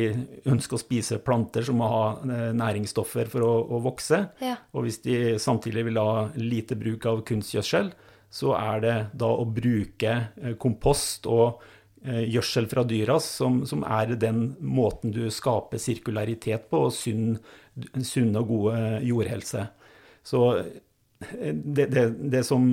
ønsker 0.45 0.77
å 0.77 0.81
spise 0.81 1.21
planter 1.25 1.65
som 1.65 1.79
må 1.81 1.89
ha 1.89 2.03
eh, 2.21 2.51
næringsstoffer 2.57 3.31
for 3.33 3.47
å, 3.47 3.53
å 3.77 3.81
vokse. 3.85 4.19
Ja. 4.45 4.59
Og 4.77 4.85
hvis 4.87 5.01
de 5.07 5.37
samtidig 5.41 5.87
vil 5.89 6.01
ha 6.01 6.27
lite 6.37 6.77
bruk 6.77 7.07
av 7.09 7.23
kunstgjødsel, 7.29 7.89
så 8.37 8.53
er 8.59 8.83
det 8.85 8.97
da 9.17 9.31
å 9.33 9.47
bruke 9.49 10.13
eh, 10.37 10.59
kompost 10.61 11.31
og 11.31 11.65
gjødsel 12.07 12.69
fra 12.71 12.85
dyra 12.87 13.17
som, 13.19 13.65
som, 13.67 13.81
er 13.83 14.13
den 14.21 14.53
måten 14.63 15.11
du 15.11 15.25
skaper 15.33 15.81
sirkularitet 15.83 16.69
på, 16.71 16.85
og 16.87 16.93
sunn, 16.95 17.33
sunn 17.99 18.37
og 18.39 18.53
god 18.53 19.01
jordhelse. 19.03 19.65
Så 20.23 20.43
det, 21.19 21.89
det, 21.91 22.05
det 22.31 22.45
som 22.47 22.69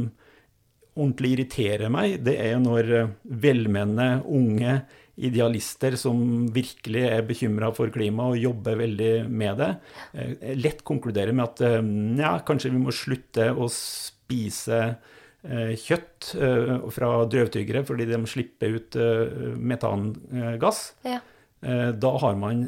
ordentlig 0.94 1.32
irriterer 1.34 1.90
meg, 1.90 2.20
det 2.22 2.36
er 2.44 2.62
når 2.62 2.92
velmenende 3.24 4.22
unge 4.30 4.84
idealister 5.16 5.96
som 6.00 6.18
virkelig 6.54 7.04
er 7.06 7.26
bekymra 7.28 7.70
for 7.76 7.92
klima 7.94 8.32
og 8.32 8.40
jobber 8.42 8.80
veldig 8.80 9.12
med 9.30 9.60
det, 9.62 9.72
eh, 10.14 10.54
lett 10.58 10.84
konkluderer 10.84 11.36
med 11.36 11.46
at 11.46 11.62
eh, 11.62 11.82
ja, 12.24 12.34
kanskje 12.46 12.72
vi 12.74 12.82
må 12.82 12.94
slutte 12.96 13.52
å 13.54 13.70
spise 13.70 14.80
eh, 14.90 15.76
kjøtt 15.78 16.34
fra 16.96 17.12
drøvtyggere 17.30 17.84
fordi 17.86 18.10
de 18.10 18.20
slipper 18.30 18.80
ut 18.80 18.98
metangass. 19.60 20.86
Ja. 21.06 21.20
Da 21.64 22.10
har 22.20 22.36
man 22.36 22.66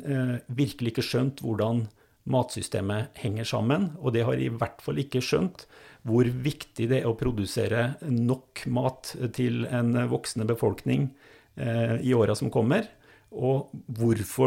virkelig 0.47 0.93
ikke 0.93 1.03
skjønt 1.03 1.41
hvordan 1.43 1.85
matsystemet 2.31 3.15
henger 3.19 3.47
sammen. 3.47 3.89
Og 3.99 4.13
det 4.15 4.23
har 4.27 4.39
i 4.39 4.51
hvert 4.51 4.83
fall 4.83 4.99
ikke 5.01 5.23
skjønt 5.23 5.65
hvor 6.05 6.27
viktig 6.27 6.87
det 6.91 7.01
er 7.01 7.09
å 7.09 7.17
produsere 7.17 7.95
nok 8.11 8.65
mat 8.71 9.15
til 9.35 9.63
en 9.71 9.95
voksende 10.11 10.47
befolkning 10.51 11.09
i 11.55 12.13
åra 12.13 12.35
som 12.35 12.49
kommer. 12.51 12.87
Og, 13.35 13.71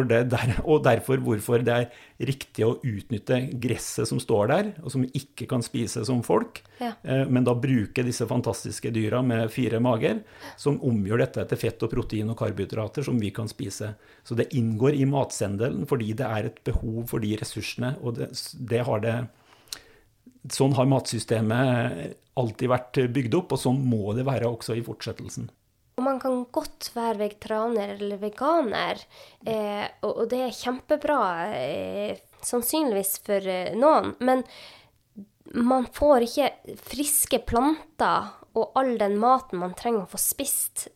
det 0.09 0.21
der, 0.33 0.53
og, 0.71 0.81
derfor 0.87 1.21
hvorfor 1.21 1.61
det 1.65 1.75
er 1.75 2.27
riktig 2.29 2.65
å 2.65 2.79
utnytte 2.81 3.41
gresset 3.61 4.09
som 4.09 4.21
står 4.23 4.49
der, 4.49 4.71
og 4.81 4.93
som 4.95 5.05
ikke 5.05 5.49
kan 5.51 5.65
spise 5.65 6.05
som 6.09 6.23
folk, 6.25 6.63
ja. 6.81 6.95
eh, 7.03 7.27
men 7.29 7.45
da 7.45 7.57
bruke 7.59 8.05
disse 8.07 8.27
fantastiske 8.29 8.93
dyra 8.95 9.21
med 9.23 9.51
fire 9.53 9.81
mager, 9.85 10.23
som 10.57 10.81
omgjør 10.81 11.25
dette 11.27 11.45
til 11.51 11.61
fett 11.61 11.85
og 11.85 11.93
protein 11.93 12.33
og 12.33 12.39
karbohydrater 12.41 13.05
som 13.05 13.21
vi 13.21 13.33
kan 13.35 13.51
spise. 13.51 13.93
Så 14.25 14.39
det 14.39 14.51
inngår 14.57 14.97
i 14.97 15.09
matsendelen 15.09 15.85
fordi 15.89 16.15
det 16.17 16.29
er 16.29 16.49
et 16.49 16.63
behov 16.65 17.05
for 17.13 17.25
de 17.25 17.35
ressursene, 17.41 17.97
og 18.01 18.17
det, 18.21 18.33
det 18.71 18.87
har 18.89 19.05
det 19.05 19.19
Sånn 20.55 20.73
har 20.79 20.87
matsystemet 20.89 22.15
alltid 22.39 22.71
vært 22.71 22.99
bygd 23.13 23.35
opp, 23.37 23.51
og 23.53 23.61
sånn 23.61 23.83
må 23.85 24.15
det 24.17 24.23
være 24.25 24.49
også 24.49 24.79
i 24.79 24.85
fortsettelsen. 24.87 25.51
Og 25.99 26.05
man 26.07 26.21
kan 26.23 26.45
godt 26.55 26.93
være 26.95 27.19
vegetarianer 27.25 27.97
eller 27.97 28.21
veganer, 28.23 29.01
eh, 29.43 29.87
og, 30.07 30.29
det 30.31 30.45
er 30.45 30.55
kjempebra, 30.55 31.23
eh, 31.59 32.21
sannsynligvis 32.47 33.17
for 33.27 33.49
eh, 33.51 33.75
noen. 33.75 34.15
Men 34.23 34.45
man 35.59 35.89
får 35.91 36.29
ikke 36.29 36.77
friske 36.87 37.43
planter 37.49 38.31
og 38.59 38.79
all 38.79 38.95
den 39.01 39.19
maten 39.19 39.59
man 39.63 39.75
trenger 39.79 40.05
å 40.05 40.13
få 40.13 40.21
spist 40.23 40.87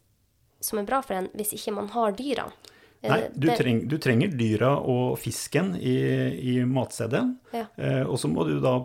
som 0.62 0.78
er 0.78 0.86
bra 0.86 1.00
for 1.02 1.18
en, 1.18 1.30
hvis 1.34 1.56
ikke 1.56 1.74
man 1.74 1.90
har 1.92 2.14
dyra. 2.16 2.46
Nei, 3.02 3.18
eh, 3.18 3.30
du, 3.34 3.48
treng, 3.58 3.82
du, 3.90 3.96
trenger 4.02 4.34
dyra 4.38 4.76
og 4.78 5.16
fisken 5.18 5.74
i, 5.74 5.96
i 6.54 6.56
matstedet. 6.62 7.24
Ja. 7.50 7.66
Eh, 7.74 8.02
og 8.06 8.20
så 8.22 8.30
må 8.30 8.46
du 8.46 8.60
da 8.62 8.76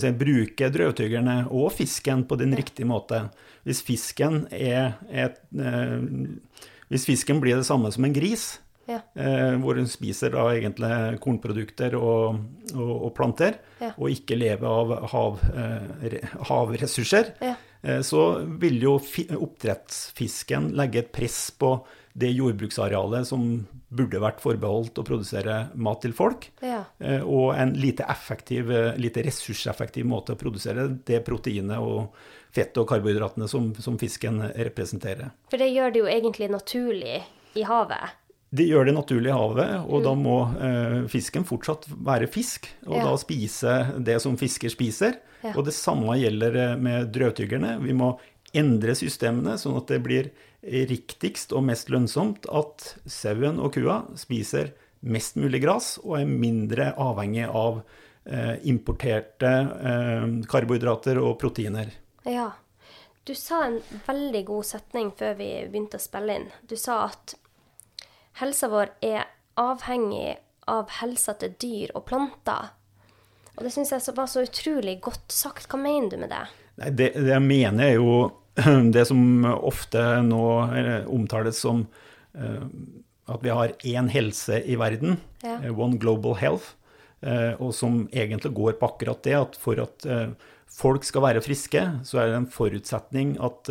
si, 0.00 0.12
bruke 0.18 0.70
drøvtyggerne 0.74 1.38
og 1.50 1.72
fisken 1.76 2.24
på 2.28 2.38
den 2.40 2.54
ja. 2.54 2.60
riktige 2.62 2.88
måte. 2.88 3.26
Hvis 3.64 3.82
fisken 3.86 4.44
er 4.52 4.98
et 5.10 5.40
eh, 5.58 6.00
Hvis 6.92 7.06
fisken 7.08 7.40
blir 7.40 7.56
det 7.56 7.66
samme 7.66 7.88
som 7.90 8.04
en 8.04 8.12
gris, 8.12 8.58
ja. 8.86 9.00
eh, 9.14 9.54
hvor 9.60 9.78
hun 9.80 9.88
spiser 9.90 10.34
da 10.34 10.44
egentlig 10.52 11.18
kornprodukter 11.24 11.96
og, 11.98 12.40
og, 12.74 12.92
og 13.08 13.12
planter, 13.16 13.58
og 13.94 14.12
ikke 14.12 14.38
lever 14.38 14.68
av 14.68 14.94
hav, 15.12 15.40
eh, 15.56 16.18
havressurser, 16.50 17.32
eh, 17.40 18.00
så 18.04 18.24
vil 18.60 18.80
jo 18.84 18.98
oppdrettsfisken 18.98 20.72
legge 20.76 21.04
et 21.04 21.12
press 21.14 21.48
på 21.58 21.76
det 22.14 22.30
jordbruksarealet 22.30 23.26
som 23.26 23.46
burde 23.94 24.20
vært 24.22 24.42
forbeholdt 24.42 24.98
å 24.98 25.04
produsere 25.06 25.56
mat 25.74 26.00
til 26.04 26.14
folk, 26.14 26.46
ja. 26.62 26.84
Eh, 27.02 27.22
og 27.22 27.54
en 27.58 27.74
lite, 27.78 28.06
effektiv, 28.10 28.70
eh, 28.70 28.94
lite 28.98 29.22
ressurseffektiv 29.26 30.06
måte 30.06 30.34
å 30.34 30.38
produsere 30.38 30.86
det 31.06 31.20
proteinet 31.26 31.82
og 31.82 32.14
fettet 32.54 32.78
og 32.82 32.88
karbohydratene 32.90 33.48
som, 33.50 33.72
som, 33.82 33.98
fisken 33.98 34.40
representerer. 34.54 35.32
For 35.50 35.58
det 35.58 35.72
gjør 35.74 35.94
det 35.94 36.04
jo 36.04 36.10
egentlig 36.10 36.50
naturlig 36.54 37.18
i 37.58 37.66
havet? 37.66 38.20
Det 38.54 38.68
gjør 38.68 38.86
det 38.86 38.94
naturlig 38.94 39.32
i 39.32 39.34
havet, 39.34 39.70
og 39.82 39.98
mm. 39.98 40.04
da 40.06 40.14
må 40.18 40.36
eh, 40.68 40.98
fisken 41.10 41.46
fortsatt 41.46 41.88
være 41.90 42.30
fisk, 42.30 42.70
og 42.86 42.98
ja. 43.00 43.06
da 43.08 43.14
spise 43.18 43.78
det 44.06 44.20
som 44.22 44.38
fisker 44.38 44.70
spiser. 44.70 45.18
Ja. 45.44 45.52
Og 45.58 45.66
det 45.66 45.74
samme 45.76 46.14
gjelder 46.20 46.54
eh, 46.62 46.76
med 46.80 47.10
drøvtyggerne. 47.14 47.76
Vi 47.82 47.96
må 47.96 48.14
endre 48.56 48.94
systemene 48.98 49.56
sånn 49.60 49.76
at 49.78 49.90
det 49.90 50.00
blir 50.04 50.30
riktigst 50.64 51.52
og 51.52 51.66
mest 51.68 51.90
lønnsomt 51.92 52.48
at 52.48 52.94
sauen 53.10 53.60
og 53.60 53.74
kua 53.76 54.00
spiser 54.18 54.72
mest 55.04 55.36
mulig 55.36 55.60
gress 55.64 55.98
og 56.02 56.16
er 56.22 56.28
mindre 56.30 56.92
avhengig 57.00 57.44
av 57.50 57.82
eh, 58.24 58.56
importerte 58.70 59.52
eh, 59.90 60.26
karbohydrater 60.48 61.20
og 61.20 61.36
proteiner. 61.40 61.92
Ja. 62.24 62.52
Du 63.24 63.32
sa 63.36 63.62
en 63.64 63.78
veldig 64.04 64.42
god 64.50 64.66
setning 64.68 65.10
før 65.16 65.36
vi 65.38 65.48
begynte 65.72 65.96
å 65.96 66.02
spille 66.02 66.34
inn. 66.36 66.50
Du 66.68 66.76
sa 66.76 67.06
at 67.06 67.36
helsa 68.40 68.68
vår 68.68 68.92
er 69.04 69.22
avhengig 69.60 70.34
av 70.68 70.92
helsa 71.00 71.32
til 71.40 71.54
dyr 71.60 71.94
og 71.96 72.04
planter. 72.08 72.74
Og 73.54 73.64
det 73.64 73.72
syns 73.72 73.94
jeg 73.94 74.16
var 74.16 74.28
så 74.28 74.44
utrolig 74.44 74.98
godt 75.04 75.32
sagt. 75.32 75.68
Hva 75.70 75.80
mener 75.80 76.12
du 76.12 76.20
med 76.20 76.32
det? 76.34 76.42
Nei, 76.82 76.90
det, 76.90 77.10
det 77.16 77.30
jeg 77.30 77.44
mener, 77.44 77.84
er 77.86 77.96
jo 77.96 78.16
det 78.94 79.04
som 79.08 79.44
ofte 79.44 80.00
nå 80.22 80.44
omtales 81.10 81.58
som 81.64 81.86
eh, 82.38 82.62
at 83.24 83.42
vi 83.42 83.52
har 83.56 83.74
én 83.88 84.10
helse 84.12 84.60
i 84.62 84.76
verden, 84.78 85.18
ja. 85.42 85.58
Eh, 85.64 85.72
one 85.72 85.98
global 85.98 86.36
health, 86.38 86.74
eh, 87.24 87.54
og 87.58 87.74
som 87.74 88.04
egentlig 88.12 88.54
går 88.54 88.78
på 88.78 88.90
akkurat 88.92 89.22
det 89.26 89.36
at 89.38 89.58
for 89.58 89.80
at 89.82 90.06
folk 90.74 91.06
skal 91.06 91.22
være 91.22 91.42
friske, 91.44 91.82
så 92.06 92.20
er 92.20 92.30
det 92.30 92.40
en 92.42 92.50
forutsetning 92.50 93.36
at 93.42 93.70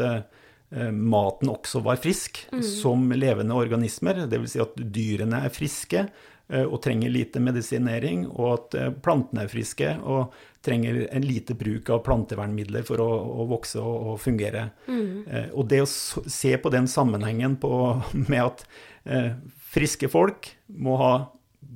maten 0.74 1.52
også 1.52 1.84
var 1.86 2.00
frisk 2.02 2.40
mm. 2.50 2.62
som 2.66 3.12
levende 3.12 3.54
organismer. 3.54 4.24
Dvs. 4.26 4.56
Si 4.56 4.62
at 4.64 4.80
dyrene 4.80 5.44
er 5.46 5.52
friske 5.54 6.06
og 6.48 6.78
trenger 6.82 7.12
lite 7.12 7.42
medisinering, 7.44 8.24
og 8.32 8.48
at 8.56 9.04
plantene 9.04 9.44
er 9.44 9.52
friske 9.52 9.92
og 10.00 10.34
trenger 10.64 11.02
en 11.12 11.26
lite 11.28 11.56
bruk 11.60 11.90
av 11.92 12.04
plantevernmidler 12.06 12.86
for 12.88 13.02
å, 13.04 13.10
å 13.44 13.48
vokse 13.52 13.82
og, 13.82 14.14
og 14.14 14.20
fungere. 14.24 14.70
Mm. 14.88 15.08
Eh, 15.28 15.48
og 15.52 15.68
det 15.72 15.82
å 15.84 15.90
se 15.90 16.56
på 16.58 16.72
den 16.74 16.88
sammenhengen 16.92 17.58
på, 17.62 17.72
med 18.32 18.40
at 18.42 18.66
eh, 19.04 19.32
friske 19.74 20.10
folk 20.12 20.54
må 20.68 20.98
ha 21.02 21.14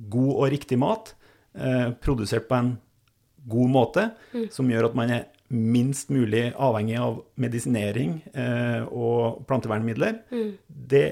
god 0.08 0.34
og 0.34 0.52
riktig 0.54 0.78
mat, 0.80 1.14
eh, 1.58 1.90
produsert 2.00 2.48
på 2.48 2.58
en 2.58 2.76
god 3.48 3.72
måte, 3.72 4.10
mm. 4.32 4.48
som 4.52 4.68
gjør 4.70 4.90
at 4.90 4.96
man 4.98 5.12
er 5.12 5.26
minst 5.48 6.10
mulig 6.12 6.50
avhengig 6.60 6.98
av 7.00 7.22
medisinering 7.40 8.18
eh, 8.36 8.84
og 8.88 9.44
plantevernmidler, 9.48 10.20
mm. 10.28 10.50
det 10.68 11.06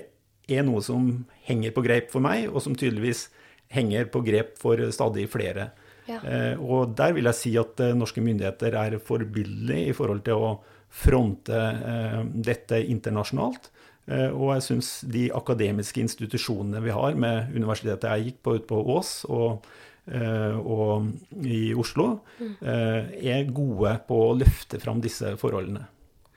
er 0.46 0.66
noe 0.66 0.82
som 0.84 1.08
henger 1.48 1.72
på 1.74 1.84
grep 1.86 2.12
for 2.12 2.24
meg, 2.24 2.50
og 2.52 2.60
som 2.64 2.76
tydeligvis 2.76 3.26
henger 3.72 4.06
på 4.12 4.22
grep 4.26 4.54
for 4.60 4.80
stadig 4.94 5.26
flere. 5.32 5.70
Ja. 6.07 6.21
Eh, 6.23 6.61
og 6.62 6.95
der 6.99 7.14
vil 7.16 7.27
jeg 7.31 7.38
si 7.38 7.53
at 7.61 7.81
eh, 7.83 7.95
norske 7.97 8.23
myndigheter 8.25 8.77
er 8.79 8.99
forbilledlige 9.03 9.90
i 9.90 9.97
forhold 9.97 10.23
til 10.27 10.42
å 10.42 10.53
fronte 10.97 11.57
eh, 11.57 12.21
dette 12.47 12.81
internasjonalt. 12.85 13.73
Og 14.07 14.53
jeg 14.55 14.62
syns 14.62 14.88
de 15.11 15.25
akademiske 15.35 15.99
institusjonene 15.99 16.79
vi 16.85 16.92
har, 16.95 17.16
med 17.19 17.49
universitetet 17.59 18.05
jeg 18.07 18.29
gikk 18.29 18.37
på 18.47 18.53
ute 18.55 18.69
på 18.71 18.79
Ås 18.95 19.09
og, 19.27 19.66
og 20.07 21.09
i 21.42 21.73
Oslo, 21.75 22.07
mm. 22.38 22.53
er 22.62 23.51
gode 23.51 23.97
på 24.07 24.21
å 24.29 24.37
løfte 24.38 24.79
fram 24.79 25.03
disse 25.03 25.35
forholdene. 25.42 25.83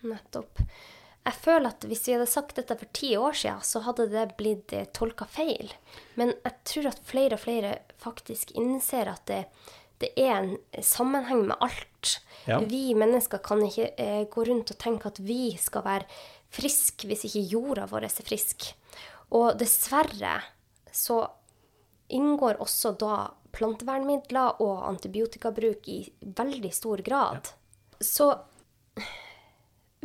Nettopp. 0.01 0.65
Jeg 1.29 1.37
føler 1.37 1.69
at 1.69 1.85
hvis 1.85 2.07
vi 2.07 2.15
hadde 2.15 2.29
sagt 2.29 2.57
dette 2.57 2.73
for 2.79 2.89
ti 2.95 3.11
år 3.19 3.35
siden, 3.37 3.61
så 3.61 3.83
hadde 3.85 4.07
det 4.09 4.31
blitt 4.39 4.73
tolka 4.97 5.27
feil. 5.29 5.69
Men 6.17 6.33
jeg 6.41 6.55
tror 6.71 6.89
at 6.89 7.03
flere 7.05 7.37
og 7.37 7.43
flere 7.43 7.75
faktisk 8.01 8.55
innser 8.57 9.11
at 9.11 9.21
det, 9.29 9.43
det 10.01 10.09
er 10.17 10.33
en 10.39 10.83
sammenheng 10.85 11.45
med 11.51 11.61
alt. 11.61 12.15
Ja. 12.49 12.57
Vi 12.65 12.95
mennesker 12.97 13.43
kan 13.45 13.61
ikke 13.65 13.91
eh, 13.99 14.23
gå 14.31 14.47
rundt 14.49 14.73
og 14.73 14.81
tenke 14.81 15.11
at 15.11 15.21
vi 15.21 15.53
skal 15.61 15.85
være 15.85 16.09
friske 16.49 17.05
hvis 17.05 17.27
ikke 17.29 17.45
jorda 17.51 17.85
vår 17.91 18.07
er 18.07 18.25
frisk. 18.25 18.71
Og 19.37 19.53
dessverre 19.59 20.39
så 20.89 21.21
inngår 22.09 22.57
også 22.63 22.95
da 22.97 23.27
plantevernmidler 23.53 24.63
og 24.65 24.87
antibiotikabruk 24.89 25.89
i 25.93 26.01
veldig 26.21 26.71
stor 26.73 27.05
grad. 27.05 27.51
Ja. 27.53 28.05
Så 28.05 28.31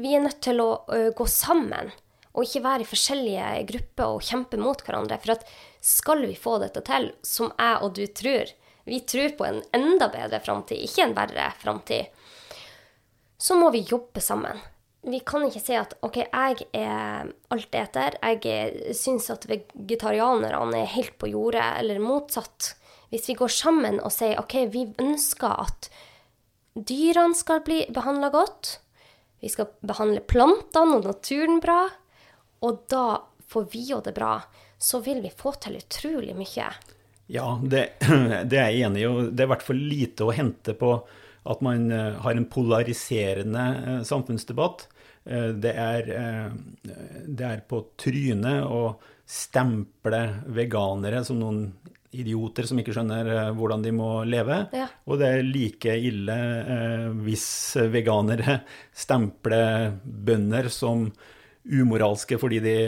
vi 0.00 0.14
er 0.16 0.24
nødt 0.24 0.40
til 0.42 0.60
å 0.62 0.70
gå 1.16 1.26
sammen 1.30 1.92
og 2.34 2.42
ikke 2.42 2.64
være 2.64 2.82
i 2.82 2.88
forskjellige 2.88 3.48
grupper 3.68 4.16
og 4.16 4.26
kjempe 4.26 4.58
mot 4.58 4.80
hverandre. 4.82 5.20
For 5.22 5.36
at 5.36 5.46
skal 5.84 6.24
vi 6.26 6.34
få 6.38 6.58
dette 6.62 6.82
til, 6.86 7.12
som 7.22 7.52
jeg 7.54 7.80
og 7.86 7.94
du 7.94 8.04
tror, 8.10 8.50
vi 8.84 9.00
tror 9.08 9.36
på 9.38 9.46
en 9.46 9.62
enda 9.76 10.10
bedre 10.12 10.40
framtid, 10.44 10.82
ikke 10.82 11.06
en 11.06 11.16
verre 11.16 11.48
framtid, 11.60 12.22
så 13.38 13.56
må 13.58 13.70
vi 13.74 13.84
jobbe 13.86 14.22
sammen. 14.24 14.58
Vi 15.04 15.20
kan 15.26 15.44
ikke 15.44 15.60
si 15.60 15.76
at 15.76 15.94
OK, 16.04 16.22
jeg 16.24 16.66
er 16.72 17.30
alt 17.52 17.76
eter. 17.76 18.16
jeg 18.22 18.94
syns 18.96 19.28
at 19.30 19.44
vegetarianerne 19.48 20.80
er 20.80 20.94
helt 20.96 21.18
på 21.20 21.28
jordet, 21.28 21.64
eller 21.78 22.00
motsatt. 22.00 22.74
Hvis 23.12 23.28
vi 23.28 23.36
går 23.38 23.52
sammen 23.52 24.00
og 24.00 24.12
sier 24.12 24.40
OK, 24.40 24.56
vi 24.72 24.88
ønsker 24.98 25.60
at 25.68 25.90
dyrene 26.74 27.36
skal 27.36 27.60
bli 27.62 27.84
behandla 27.92 28.32
godt, 28.32 28.78
vi 29.44 29.50
skal 29.52 29.68
behandle 29.84 30.22
plantene 30.24 30.96
og 30.96 31.04
naturen 31.04 31.58
bra, 31.60 31.82
og 32.64 32.84
da 32.88 33.20
får 33.52 33.66
vi 33.74 33.82
jo 33.90 33.98
det 34.00 34.14
bra, 34.16 34.38
så 34.80 35.02
vil 35.04 35.20
vi 35.20 35.32
få 35.36 35.52
til 35.60 35.76
utrolig 35.82 36.32
mye. 36.38 36.70
Ja, 37.26 37.60
det, 37.60 37.82
det, 38.48 38.56
er 38.56 38.70
jeg 38.72 38.86
enig 38.88 39.02
i. 39.02 39.10
Og 39.10 39.28
det 39.32 39.44
er 39.44 39.50
i 39.50 39.52
hvert 39.52 39.66
fall 39.66 39.82
lite 39.92 40.24
å 40.24 40.32
hente 40.32 40.72
på 40.80 40.94
at 41.44 41.60
man 41.64 41.90
eh, 41.92 42.16
har 42.24 42.40
en 42.40 42.48
polariserende 42.48 43.64
eh, 43.82 44.00
samfunnsdebatt. 44.08 44.86
Eh, 45.28 45.50
det 45.60 45.74
er, 45.76 46.08
det 47.28 47.50
er 47.50 47.64
på 47.68 47.82
trynet 48.00 48.64
å 48.64 48.94
stemple 49.28 50.22
veganere 50.56 51.20
som 51.28 51.40
noen 51.40 51.66
idioter 52.22 52.68
som 52.68 52.80
ikke 52.80 52.94
skjønner 52.96 53.30
eh, 53.34 53.52
hvordan 53.56 53.84
de 53.84 53.94
må 53.96 54.10
leve. 54.28 54.60
Ja. 54.76 54.88
Og 55.08 55.20
det 55.20 55.30
er 55.30 55.46
like 55.46 55.96
ille 56.10 56.38
eh, 56.76 57.08
hvis 57.26 57.46
veganere 57.92 58.60
stempler 59.04 59.96
bønder 60.04 60.70
som 60.72 61.08
umoralske 61.64 62.36
fordi 62.40 62.60
de 62.60 62.78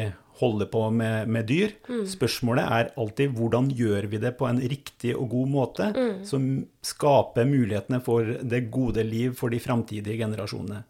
holder 0.40 0.68
på 0.68 0.82
med, 0.92 1.30
med 1.32 1.46
dyr. 1.48 1.74
Spørsmålet 2.08 2.72
er 2.78 2.90
alltid 3.00 3.34
hvordan 3.36 3.70
gjør 3.76 4.08
vi 4.12 4.20
det 4.22 4.34
på 4.38 4.48
en 4.48 4.60
riktig 4.60 5.14
og 5.16 5.30
god 5.32 5.52
måte, 5.52 5.86
som 6.28 6.48
skaper 6.84 7.48
mulighetene 7.48 8.02
for 8.04 8.34
det 8.42 8.66
gode 8.72 9.04
liv 9.06 9.36
for 9.38 9.52
de 9.52 9.60
framtidige 9.62 10.20
generasjonene. 10.20 10.82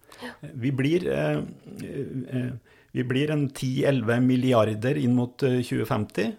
Vi 0.55 0.73
blir, 0.75 1.07
eh, 1.13 1.39
eh, 1.39 2.51
vi 2.93 3.05
blir 3.05 3.31
en 3.31 3.49
10-11 3.51 4.21
milliarder 4.25 4.99
inn 4.99 5.15
mot 5.15 5.43
eh, 5.43 5.61
2050. 5.63 6.35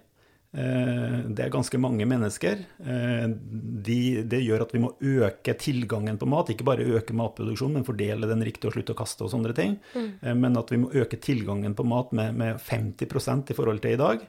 Eh, 0.52 1.18
Det 1.28 1.44
er 1.44 1.52
ganske 1.52 1.78
mange 1.78 2.06
mennesker. 2.08 2.64
Eh, 2.80 3.26
De, 3.28 4.22
det 4.22 4.40
gjør 4.44 4.64
at 4.64 4.72
vi 4.72 4.80
må 4.80 4.94
øke 5.00 5.54
tilgangen 5.58 6.18
på 6.18 6.28
mat. 6.28 6.50
Ikke 6.50 6.64
bare 6.64 6.86
øke 6.86 7.12
matproduksjonen, 7.12 7.80
men 7.80 7.84
fordele 7.84 8.26
den 8.26 8.42
riktig 8.42 8.68
og 8.68 8.76
slutte 8.76 8.94
å 8.96 8.98
kaste 8.98 9.24
og 9.24 9.32
sånne 9.32 9.54
ting. 9.54 9.78
Mm. 9.94 10.40
Men 10.40 10.56
at 10.56 10.70
vi 10.70 10.80
må 10.80 10.90
øke 10.92 11.20
tilgangen 11.20 11.74
på 11.74 11.84
mat 11.86 12.12
med, 12.12 12.34
med 12.34 12.58
50% 12.60 13.50
i 13.50 13.54
forhold 13.54 13.80
til 13.84 13.92
i 13.92 14.00
dag. 14.00 14.26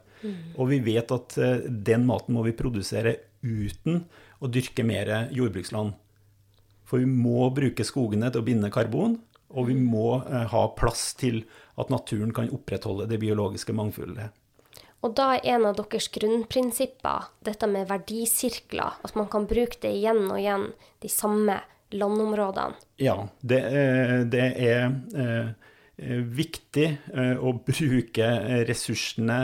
Og 0.59 0.67
vi 0.69 0.79
vet 0.83 1.11
at 1.15 1.37
eh, 1.39 1.65
den 1.69 2.05
maten 2.05 2.35
må 2.35 2.43
vi 2.43 2.57
produsere 2.57 3.15
uten 3.41 4.03
å 4.39 4.51
dyrke 4.51 4.83
mer 4.83 5.29
jordbruksland. 5.31 5.95
For 6.89 6.99
vi 6.99 7.07
må 7.07 7.47
bruke 7.53 7.85
skogene 7.85 8.31
til 8.31 8.41
å 8.41 8.47
binde 8.47 8.71
karbon, 8.73 9.19
og 9.49 9.69
vi 9.69 9.77
må 9.77 10.19
eh, 10.25 10.45
ha 10.51 10.63
plass 10.77 11.13
til 11.19 11.43
at 11.79 11.91
naturen 11.93 12.33
kan 12.35 12.51
opprettholde 12.53 13.07
det 13.09 13.21
biologiske 13.21 13.73
mangfoldet. 13.77 14.33
Og 15.05 15.15
da 15.15 15.31
er 15.37 15.45
en 15.55 15.67
av 15.69 15.77
deres 15.79 16.09
grunnprinsipper 16.11 17.29
dette 17.47 17.67
med 17.71 17.87
verdisirkler. 17.87 18.99
At 19.05 19.15
man 19.15 19.29
kan 19.31 19.47
bruke 19.47 19.79
det 19.79 19.93
igjen 19.95 20.25
og 20.27 20.39
igjen, 20.41 20.69
de 20.99 21.11
samme 21.11 21.61
landområdene. 21.95 22.77
Ja, 23.01 23.15
det, 23.41 23.59
eh, 23.63 24.19
det 24.29 24.45
er 24.59 24.91
eh, 25.15 26.21
viktig 26.35 26.87
eh, 27.13 27.35
å 27.39 27.55
bruke 27.65 28.29
ressursene 28.69 29.41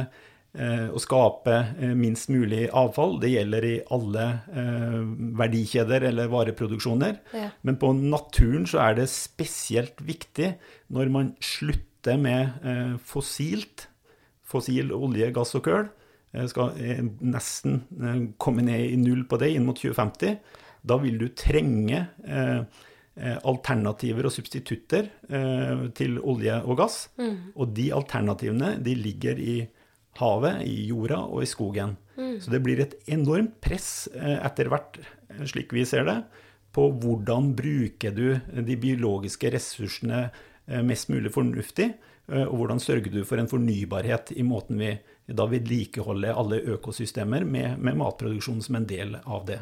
og 0.56 1.02
skape 1.04 1.52
minst 2.00 2.30
mulig 2.32 2.70
avfall. 2.72 3.18
Det 3.20 3.28
gjelder 3.28 3.66
i 3.68 3.74
alle 3.92 4.28
verdikjeder 5.36 6.06
eller 6.08 6.30
vareproduksjoner. 6.32 7.18
Ja. 7.36 7.50
Men 7.68 7.76
på 7.76 7.90
naturen 7.98 8.64
så 8.64 8.80
er 8.86 8.96
det 9.02 9.10
spesielt 9.12 10.00
viktig 10.00 10.54
når 10.96 11.12
man 11.12 11.34
slutter 11.44 12.16
med 12.16 12.56
fossilt, 13.04 13.90
fossil 14.56 14.92
olje, 14.96 15.30
gass 15.36 15.56
og 15.60 15.64
kull. 15.68 15.88
eh, 16.34 16.48
Skal 16.52 16.76
eh, 16.82 17.04
nesten 17.22 17.82
eh, 18.02 18.20
komme 18.42 18.66
ned 18.66 18.90
i 18.94 18.98
null 19.00 19.26
på 19.30 19.40
det 19.42 19.54
inn 19.56 19.66
mot 19.68 19.78
2050. 19.80 20.38
Da 20.86 20.98
vil 21.02 21.18
du 21.18 21.30
trenge 21.34 22.06
alternativer 23.48 24.28
og 24.28 24.34
substitutter 24.36 25.08
til 25.98 26.18
olje 26.20 26.58
og 26.68 26.78
gass. 26.78 26.98
Og 27.56 27.72
de 27.74 27.88
alternativene 27.96 28.76
de 28.84 28.94
ligger 29.00 29.40
i 29.40 29.56
havet, 30.20 30.62
i 30.68 30.86
jorda 30.92 31.22
og 31.26 31.42
i 31.42 31.50
skogen. 31.50 31.96
Så 32.44 32.52
det 32.54 32.62
blir 32.64 32.80
et 32.84 32.94
enormt 33.12 33.56
press 33.64 34.06
etter 34.14 34.70
hvert, 34.70 35.00
slik 35.48 35.74
vi 35.74 35.88
ser 35.88 36.06
det, 36.06 36.20
på 36.76 36.90
hvordan 37.02 37.54
bruker 37.58 38.14
du 38.14 38.36
de 38.68 38.78
biologiske 38.78 39.50
ressursene 39.56 40.28
mest 40.86 41.10
mulig 41.10 41.32
fornuftig, 41.34 41.94
og 42.26 42.56
hvordan 42.58 42.80
sørger 42.82 43.12
du 43.14 43.20
for 43.28 43.38
en 43.38 43.50
fornybarhet 43.50 44.32
i 44.34 44.42
måten 44.42 44.80
vi 44.82 44.96
da 45.26 45.46
vedlikeholder 45.50 46.38
alle 46.38 46.58
økosystemer 46.76 47.46
med, 47.46 47.78
med 47.78 47.98
matproduksjon 48.00 48.64
som 48.66 48.80
en 48.80 48.88
del 48.90 49.18
av 49.22 49.46
det. 49.46 49.60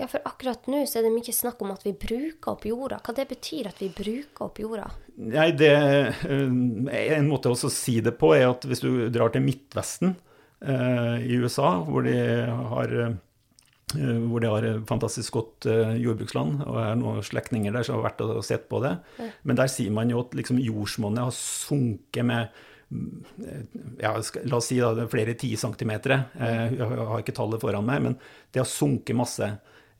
Ja, 0.00 0.08
for 0.10 0.24
akkurat 0.26 0.66
nå 0.66 0.80
så 0.88 0.98
er 0.98 1.06
det 1.06 1.12
mye 1.14 1.34
snakk 1.34 1.60
om 1.62 1.72
at 1.74 1.84
vi 1.86 1.92
bruker 1.94 2.54
opp 2.54 2.64
jorda. 2.66 2.98
Hva 3.04 3.14
det 3.14 3.28
betyr 3.30 3.68
at 3.70 3.82
vi 3.82 3.90
bruker 3.94 4.48
opp 4.48 4.60
jorda? 4.62 4.88
Nei, 5.20 5.50
det, 5.54 5.70
eh, 5.70 7.18
En 7.18 7.28
måte 7.28 7.52
også 7.52 7.68
å 7.68 7.74
si 7.74 8.00
det 8.00 8.16
på 8.18 8.32
er 8.34 8.48
at 8.48 8.64
hvis 8.66 8.82
du 8.82 9.08
drar 9.12 9.30
til 9.30 9.44
Midtvesten 9.44 10.16
eh, 10.64 11.22
i 11.22 11.38
USA, 11.38 11.76
hvor 11.86 12.02
de 12.08 12.16
har 12.72 12.96
eh, 12.96 13.14
hvor 13.94 14.42
de 14.42 14.50
har 14.50 14.66
fantastisk 14.88 15.32
godt 15.36 15.66
eh, 15.70 15.94
jordbruksland, 16.02 16.62
og 16.66 16.76
er 16.82 16.98
noen 17.00 17.22
slektninger 17.26 17.72
der 17.74 17.86
som 17.86 17.98
har 17.98 18.10
vært 18.10 18.22
og 18.26 18.44
sett 18.46 18.68
på 18.70 18.80
det. 18.84 18.96
Men 19.42 19.58
der 19.58 19.70
sier 19.72 19.92
man 19.94 20.10
jo 20.12 20.22
at 20.24 20.36
liksom 20.38 20.60
jordsmonnet 20.62 21.24
har 21.26 21.34
sunket 21.36 22.24
med 22.28 22.62
mm, 22.90 23.24
ja, 24.02 24.14
la 24.44 24.56
oss 24.58 24.70
si 24.70 24.78
da, 24.80 24.92
er 25.04 25.10
flere 25.12 25.34
ti 25.38 25.54
centimeter. 25.60 26.16
Eh, 26.38 26.76
Jeg 26.78 26.88
har 26.88 27.20
ikke 27.22 27.36
tallet 27.36 27.62
foran 27.62 27.86
meg, 27.88 28.02
men 28.08 28.18
det 28.52 28.62
har 28.64 28.70
sunket 28.70 29.16
masse. 29.18 29.50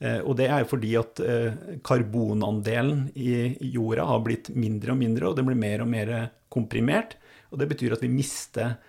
Eh, 0.03 0.21
Og 0.21 0.37
det 0.41 0.49
er 0.51 0.65
fordi 0.69 0.95
at 1.01 1.21
eh, 1.23 1.53
karbonandelen 1.87 3.11
i 3.15 3.57
jorda 3.73 4.07
har 4.09 4.23
blitt 4.25 4.51
mindre 4.55 4.93
og 4.95 4.99
mindre, 5.03 5.29
og 5.29 5.37
det 5.37 5.45
blir 5.47 5.59
mer 5.59 5.85
og 5.85 5.93
mer 5.93 6.15
komprimert. 6.53 7.17
Og 7.53 7.61
det 7.61 7.69
betyr 7.69 7.95
at 7.97 8.03
vi 8.05 8.09
mister 8.13 8.75
eh, 8.75 8.89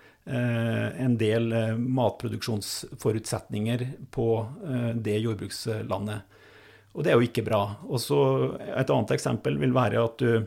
en 1.04 1.18
del 1.20 1.52
eh, 1.52 1.74
matproduksjonsforutsetninger 1.76 3.84
på 4.14 4.28
eh, 4.68 4.92
det 4.96 5.18
jordbrukslandet. 5.18 6.20
Og 6.94 7.04
det 7.04 7.10
er 7.10 7.18
jo 7.18 7.26
ikke 7.26 7.46
bra. 7.46 7.62
Også 7.90 8.16
Et 8.70 8.90
annet 8.90 9.14
eksempel 9.16 9.58
vil 9.60 9.74
være 9.74 10.04
at 10.04 10.22
du, 10.22 10.46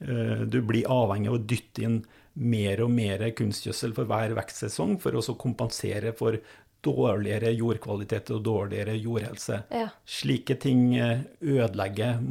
eh, 0.00 0.42
du 0.46 0.60
blir 0.62 0.88
avhengig 0.88 1.32
av 1.32 1.40
å 1.40 1.44
dytte 1.52 1.86
inn 1.86 2.00
mer 2.40 2.84
og 2.84 2.92
mer 2.94 3.24
kunstgjødsel 3.36 3.94
for 3.96 4.08
hver 4.08 4.36
vekstsesong 4.38 4.98
for 5.02 5.18
å 5.18 5.38
kompensere 5.38 6.14
for 6.16 6.38
dårligere 6.80 7.50
jordkvalitet 7.52 8.30
og 8.32 8.44
dårligere 8.46 8.94
jordhelse. 8.96 9.58
Ja. 9.74 9.90
Slike 10.08 10.56
ting 10.62 10.94
eh, 10.96 11.26
ødelegger 11.40 12.22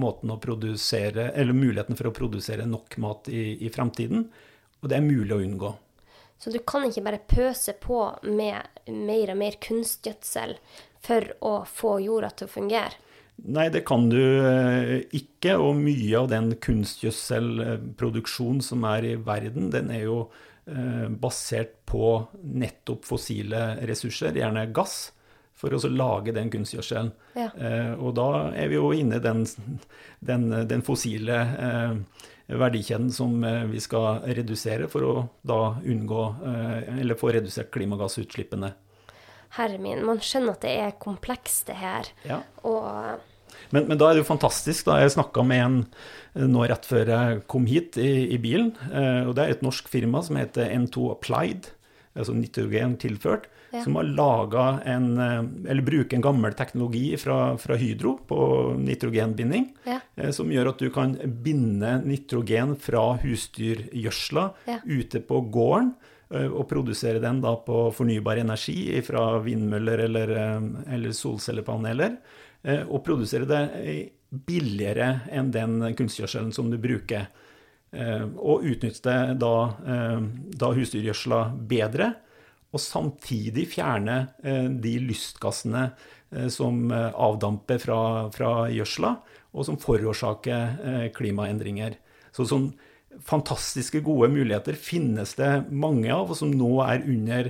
produsere, 0.41 1.29
eller 1.35 1.53
muligheten 1.53 1.99
for 1.99 2.09
å 2.09 2.15
produsere 2.15 2.65
nok 2.65 2.97
mat 2.97 3.29
i, 3.29 3.59
i 3.65 3.69
fremtiden, 3.69 4.25
og 4.79 4.89
det 4.89 4.97
er 4.97 5.05
mulig 5.05 5.35
å 5.35 5.43
unngå. 5.43 5.75
Så 6.39 6.47
du 6.53 6.59
kan 6.63 6.87
ikke 6.87 7.03
bare 7.03 7.19
pøse 7.27 7.73
på 7.83 8.15
med 8.23 8.63
mer 8.87 9.31
og 9.33 9.37
mer 9.41 9.57
kunstgjødsel 9.59 10.55
for 11.03 11.21
å 11.45 11.65
få 11.67 11.99
jorda 12.03 12.29
til 12.31 12.47
å 12.47 12.53
fungere. 12.53 12.93
Nei, 13.39 13.69
det 13.71 13.85
kan 13.87 14.09
du 14.11 14.19
eh, 14.19 14.99
ikke, 15.15 15.55
og 15.63 15.77
mye 15.79 16.17
av 16.19 16.27
den 16.31 16.55
kunstgjødselproduksjonen 16.59 18.61
som 18.63 18.83
er 18.89 19.03
i 19.07 19.15
verden, 19.15 19.69
den 19.71 19.89
er 19.95 20.01
jo 20.03 20.31
eh, 20.67 21.07
basert 21.07 21.85
på 21.87 22.27
nettopp 22.43 23.05
fossile 23.07 23.79
ressurser, 23.87 24.35
gjerne 24.35 24.67
gass, 24.75 25.13
for 25.59 25.75
å 25.75 25.79
lage 25.91 26.31
den 26.35 26.49
kunstgjødselen. 26.51 27.11
Ja. 27.39 27.49
Eh, 27.55 27.93
Og 27.99 28.15
da 28.19 28.51
er 28.55 28.67
vi 28.71 28.75
jo 28.79 28.91
inne 28.95 29.15
i 29.19 29.23
den, 29.23 29.45
den, 30.23 30.67
den 30.67 30.81
fossile 30.87 31.37
eh, 31.59 31.93
verdikjeden 32.49 33.11
som 33.13 33.43
eh, 33.45 33.63
vi 33.69 33.79
skal 33.83 34.23
redusere 34.25 34.87
for 34.89 35.05
å 35.05 35.15
da 35.45 35.59
unngå, 35.85 36.23
eh, 36.49 36.99
eller 37.01 37.19
få 37.19 37.31
redusert 37.35 37.69
klimagassutslippene. 37.75 38.71
Herre 39.57 39.79
min, 39.81 40.01
man 40.05 40.21
skjønner 40.21 40.57
at 40.57 40.65
det 40.65 40.75
er 40.77 40.95
komplekst, 41.01 41.67
det 41.69 41.77
her. 41.81 42.09
Ja. 42.29 42.41
Og 42.63 43.19
Men, 43.73 43.87
men 43.89 43.97
da 43.97 44.07
er 44.09 44.13
det 44.17 44.21
jo 44.23 44.27
fantastisk. 44.29 44.85
da 44.85 44.99
Jeg 45.01 45.15
snakka 45.15 45.43
med 45.45 45.63
en 45.65 45.77
eh, 46.35 46.45
nå 46.49 46.65
rett 46.69 46.85
før 46.85 47.09
jeg 47.13 47.41
kom 47.49 47.65
hit 47.69 47.97
i, 47.97 48.29
i 48.33 48.37
bilen. 48.41 48.73
eh, 48.93 49.25
og 49.27 49.35
Det 49.35 49.45
er 49.45 49.55
et 49.55 49.65
norsk 49.65 49.89
firma 49.89 50.21
som 50.25 50.37
heter 50.37 50.69
N2 50.69 51.11
Applied, 51.15 51.71
altså 52.15 52.33
nitrogen 52.37 52.97
tilført, 53.01 53.49
Ja. 53.71 53.83
som 53.83 53.95
har 53.99 54.03
laga 54.03 54.81
en 54.85 55.17
eh, 55.19 55.69
Eller 55.71 55.81
bruker 55.85 56.15
en 56.17 56.21
gammel 56.25 56.53
teknologi 56.57 57.15
fra, 57.21 57.55
fra 57.61 57.75
Hydro 57.77 58.15
på 58.27 58.39
nitrogenbinding. 58.81 59.67
Ja. 59.85 59.99
eh, 60.17 60.31
Som 60.31 60.49
gjør 60.49 60.69
at 60.71 60.79
du 60.81 60.89
kan 60.89 61.13
binde 61.43 62.01
nitrogen 62.05 62.75
fra 62.81 63.17
husdyrgjødsla 63.21 64.45
Ja. 64.65 64.79
ute 64.85 65.19
på 65.21 65.41
gården. 65.51 65.93
eh, 66.31 66.47
Og 66.47 66.67
produsere 66.69 67.19
den 67.21 67.41
da 67.41 67.55
på 67.55 67.91
fornybar 67.93 68.37
energi 68.41 69.01
fra 69.01 69.39
vindmøller 69.39 69.99
eller, 70.05 70.29
eller 70.87 71.09
solcellepaneler. 71.11 72.17
Og 72.89 73.03
produsere 73.05 73.45
det 73.47 74.11
billigere 74.45 75.21
enn 75.31 75.49
den 75.51 75.79
kunstgjødselen 75.95 76.51
som 76.53 76.69
du 76.69 76.77
bruker. 76.77 77.27
Og 78.37 78.65
utnytte 78.67 79.13
da, 79.39 79.53
da 80.59 80.71
husdyrgjødsla 80.75 81.39
bedre. 81.69 82.11
Og 82.69 82.81
samtidig 82.83 83.65
fjerne 83.71 84.19
eh, 84.45 84.67
de 84.69 84.93
lystgassene 85.01 85.87
eh, 86.31 86.49
som 86.53 86.91
eh, 86.93 87.09
avdamper 87.17 87.81
fra, 87.81 88.01
fra 88.33 88.51
gjødsla, 88.69 89.15
og 89.49 89.65
som 89.65 89.79
forårsaker 89.81 91.09
klimaendringer. 91.15 91.95
Så 92.35 92.45
sånn 92.45 92.67
fantastiske 93.25 94.03
gode 94.05 94.29
muligheter 94.29 94.77
finnes 94.77 95.33
det 95.39 95.49
mange 95.73 96.11
av, 96.13 96.29
og 96.29 96.37
som 96.37 96.51
nå 96.53 96.69
er 96.85 97.01
under 97.01 97.49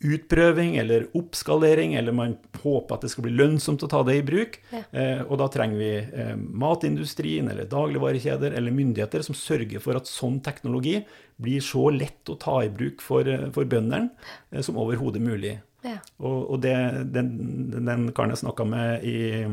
utprøving 0.00 0.78
eller 0.80 1.06
oppskalering, 1.16 1.94
eller 1.94 2.14
man 2.16 2.36
håper 2.62 2.96
at 2.96 3.02
det 3.04 3.10
skal 3.12 3.26
bli 3.26 3.34
lønnsomt 3.36 3.82
å 3.84 3.88
ta 3.90 4.00
det 4.06 4.16
i 4.16 4.24
bruk. 4.24 4.56
Ja. 4.72 4.80
Eh, 4.96 5.20
og 5.26 5.36
da 5.42 5.48
trenger 5.52 5.76
vi 5.76 5.90
eh, 6.00 6.36
matindustrien 6.36 7.50
eller 7.52 7.68
dagligvarekjeder 7.68 8.56
eller 8.56 8.76
myndigheter 8.76 9.24
som 9.26 9.36
sørger 9.36 9.82
for 9.84 10.00
at 10.00 10.08
sånn 10.08 10.38
teknologi 10.44 11.02
blir 11.40 11.60
så 11.64 11.90
lett 11.92 12.32
å 12.32 12.38
ta 12.40 12.62
i 12.64 12.72
bruk 12.72 13.04
for, 13.04 13.28
eh, 13.28 13.50
for 13.52 13.68
bøndene 13.68 14.08
eh, 14.50 14.64
som 14.64 14.80
overhodet 14.80 15.20
mulig. 15.24 15.58
Ja. 15.84 15.98
Og, 16.20 16.38
og 16.54 16.64
det, 16.64 16.74
den, 17.12 17.30
den 17.76 18.08
karen 18.16 18.32
jeg 18.32 18.44
snakka 18.44 18.66
med 18.68 19.04
i, 19.04 19.44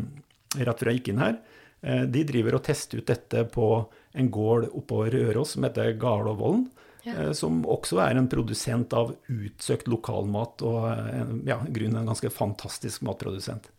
rett 0.63 0.79
før 0.79 0.91
jeg 0.91 1.01
gikk 1.01 1.11
inn 1.11 1.23
her, 1.23 1.37
eh, 1.83 2.03
de 2.07 2.23
driver 2.31 2.59
og 2.59 2.65
tester 2.67 3.03
ut 3.03 3.11
dette 3.11 3.43
på 3.51 3.69
en 4.17 4.31
gård 4.31 4.71
oppover 4.71 5.11
Røros 5.11 5.57
som 5.57 5.67
heter 5.67 5.91
Garlåvollen. 5.99 6.69
Ja. 7.07 7.23
eh, 7.23 7.31
Som 7.31 7.63
også 7.65 8.01
er 8.03 8.17
en 8.19 8.27
produsent 8.31 8.93
av 8.93 9.13
utsøkt 9.31 9.87
lokalmat, 9.91 10.63
og 10.67 10.87
eh, 10.91 11.33
ja, 11.47 11.59
grunnen 11.63 12.01
en 12.01 12.11
ganske 12.11 12.31
fantastisk 12.33 13.05
matprodusent. 13.07 13.69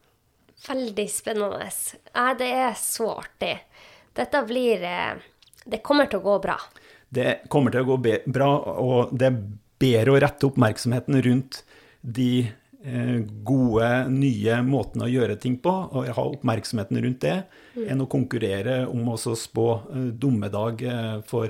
Veldig 0.67 1.07
spennende. 1.13 1.69
Ja, 2.15 2.33
det 2.39 2.51
er 2.51 2.79
så 2.81 3.13
artig. 3.21 3.55
Dette 4.17 4.43
blir 4.49 4.83
eh, 4.83 5.27
Det 5.69 5.83
kommer 5.85 6.09
til 6.09 6.23
å 6.23 6.25
gå 6.25 6.39
bra. 6.43 6.57
Det 7.09 7.43
kommer 7.53 7.73
til 7.73 7.85
å 7.85 7.91
gå 7.95 7.99
bra, 8.27 8.49
og 8.81 9.13
det 9.17 9.29
er 9.29 9.37
bedre 9.81 10.15
å 10.15 10.21
rette 10.21 10.49
oppmerksomheten 10.49 11.21
rundt 11.25 11.63
de 12.03 12.49
gode, 13.45 13.89
nye 14.13 14.59
måtene 14.65 15.05
å 15.05 15.11
gjøre 15.11 15.35
ting 15.41 15.57
på, 15.61 15.69
og 15.69 16.07
ha 16.15 16.25
oppmerksomheten 16.31 17.01
rundt 17.03 17.25
det, 17.25 17.35
enn 17.91 18.05
å 18.05 18.07
konkurrere 18.09 18.85
om 18.87 19.09
å 19.13 19.17
spå 19.19 19.67
dommedag 20.21 20.85
for 21.29 21.49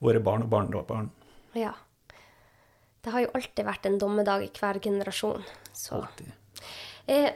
våre 0.00 0.20
barn 0.24 0.44
og 0.46 0.50
barnebarn. 0.52 1.10
Ja. 1.56 1.74
Det 3.00 3.12
har 3.14 3.24
jo 3.24 3.30
alltid 3.34 3.64
vært 3.64 3.86
en 3.88 3.98
dommedag 4.00 4.44
i 4.44 4.50
hver 4.52 4.80
generasjon. 4.82 5.44
Så 5.72 6.02
Alltid. 6.02 6.32
eh, 7.06 7.32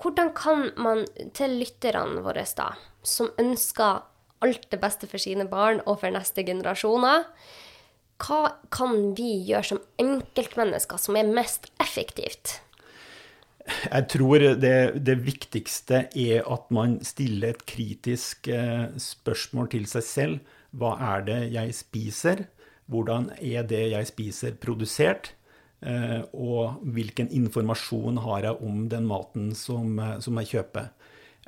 Hvordan 0.00 0.30
kan 0.32 0.70
man 0.80 1.04
til 1.36 1.58
lytterne 1.60 2.22
våre, 2.24 2.46
da, 2.56 2.70
som 3.02 3.28
ønsker 3.38 4.00
alt 4.40 4.70
det 4.70 4.80
beste 4.80 5.06
for 5.10 5.20
sine 5.20 5.44
barn 5.50 5.82
og 5.84 6.00
for 6.00 6.14
neste 6.14 6.44
generasjoner, 6.46 7.26
hva 8.20 8.40
kan 8.72 9.14
vi 9.16 9.44
gjøre 9.48 9.64
som 9.64 9.80
enkeltmennesker 10.00 11.00
som 11.00 11.16
er 11.16 11.28
mest 11.28 11.70
effektivt? 11.80 12.60
Jeg 13.92 14.08
tror 14.08 14.38
det, 14.60 15.04
det 15.04 15.18
viktigste 15.20 16.06
er 16.16 16.48
at 16.48 16.70
man 16.72 16.98
stiller 17.04 17.52
et 17.52 17.66
kritisk 17.68 18.48
eh, 18.48 18.88
spørsmål 18.96 19.68
til 19.72 19.84
seg 19.86 20.06
selv. 20.06 20.40
Hva 20.76 20.94
er 21.16 21.26
det 21.26 21.40
jeg 21.54 21.74
spiser? 21.74 22.46
Hvordan 22.90 23.30
er 23.38 23.66
det 23.70 23.84
jeg 23.92 24.10
spiser, 24.10 24.56
produsert? 24.60 25.34
Eh, 25.80 26.20
og 26.36 26.82
hvilken 26.92 27.30
informasjon 27.32 28.20
har 28.20 28.44
jeg 28.44 28.66
om 28.68 28.84
den 28.92 29.06
maten 29.08 29.54
som, 29.56 29.96
eh, 29.98 30.18
som 30.20 30.36
jeg 30.40 30.50
kjøper? 30.54 30.90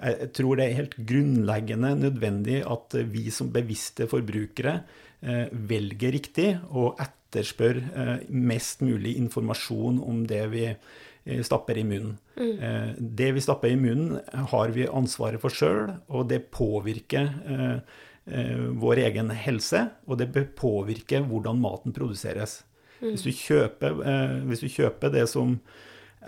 Jeg 0.03 0.33
tror 0.33 0.57
det 0.57 0.65
er 0.65 0.79
helt 0.79 0.97
grunnleggende 0.97 1.93
nødvendig 2.01 2.63
at 2.65 2.97
vi 3.13 3.29
som 3.31 3.53
bevisste 3.53 4.09
forbrukere 4.09 4.81
eh, 5.23 5.53
velger 5.53 6.17
riktig 6.17 6.49
og 6.71 6.97
etterspør 6.99 7.79
mest 8.29 8.81
mulig 8.83 9.15
informasjon 9.21 10.01
om 10.03 10.25
det 10.27 10.43
vi 10.53 10.65
stapper 11.45 11.79
i 11.79 11.85
munnen. 11.87 12.19
Mm. 12.37 13.15
Det 13.17 13.31
vi 13.33 13.41
stapper 13.41 13.71
i 13.71 13.79
munnen, 13.79 14.19
har 14.51 14.73
vi 14.75 14.85
ansvaret 14.85 15.41
for 15.41 15.55
sjøl, 15.55 15.95
og 16.13 16.27
det 16.29 16.51
påvirker 16.53 17.31
vår 18.23 19.01
egen 19.03 19.33
helse, 19.35 19.81
og 20.07 20.21
det 20.21 20.29
bør 20.31 20.45
påvirke 20.55 21.19
hvordan 21.27 21.59
maten 21.59 21.95
produseres. 21.97 22.61
Hvis, 23.03 23.25
du 23.27 23.33
kjøper, 23.35 23.97
eh, 24.07 24.37
hvis 24.47 24.63
du 24.63 24.69
kjøper 24.71 25.11
det 25.13 25.25
som 25.31 25.57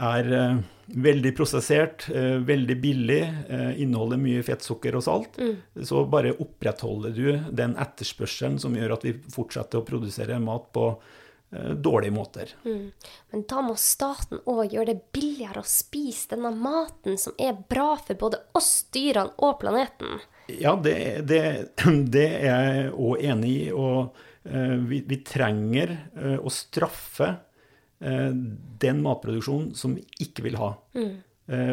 er 0.02 0.30
eh, 0.34 0.62
veldig 1.06 1.32
prosessert, 1.38 2.08
eh, 2.10 2.38
veldig 2.42 2.76
billig, 2.82 3.20
eh, 3.48 3.82
inneholder 3.82 4.18
mye 4.18 4.42
fettsukker 4.46 4.98
og 4.98 5.04
salt, 5.06 5.38
så 5.86 6.02
bare 6.10 6.34
opprettholder 6.34 7.14
du 7.14 7.28
den 7.54 7.76
etterspørselen 7.80 8.58
som 8.62 8.74
gjør 8.74 8.96
at 8.96 9.06
vi 9.06 9.14
fortsetter 9.36 9.80
å 9.80 9.86
produsere 9.86 10.40
mat 10.42 10.66
på 10.74 10.88
eh, 10.90 11.70
dårlige 11.78 12.16
måter. 12.16 12.56
Men 12.66 13.46
da 13.46 13.62
må 13.62 13.78
staten 13.78 14.42
òg 14.42 14.74
gjøre 14.74 14.96
det 14.96 15.12
billigere 15.14 15.62
å 15.62 15.68
spise 15.68 16.34
denne 16.34 16.50
maten 16.58 17.20
som 17.20 17.38
er 17.38 17.54
bra 17.54 17.92
for 18.02 18.18
både 18.18 18.42
oss, 18.58 18.80
dyrene 18.90 19.38
og 19.38 19.60
planeten. 19.62 20.18
Ja, 20.46 20.80
det, 20.82 21.26
det, 21.28 21.40
det 22.14 22.26
er 22.44 22.46
jeg 22.46 22.92
òg 22.92 23.24
enig 23.24 23.52
i. 23.52 23.68
Og 23.72 24.16
eh, 24.44 24.76
vi, 24.88 25.02
vi 25.08 25.20
trenger 25.26 25.94
eh, 25.94 26.36
å 26.38 26.52
straffe 26.52 27.30
eh, 28.00 28.32
den 28.84 29.04
matproduksjonen 29.04 29.72
som 29.78 29.96
vi 29.96 30.04
ikke 30.26 30.48
vil 30.48 30.60
ha. 30.60 30.74
Mm. 30.96 31.14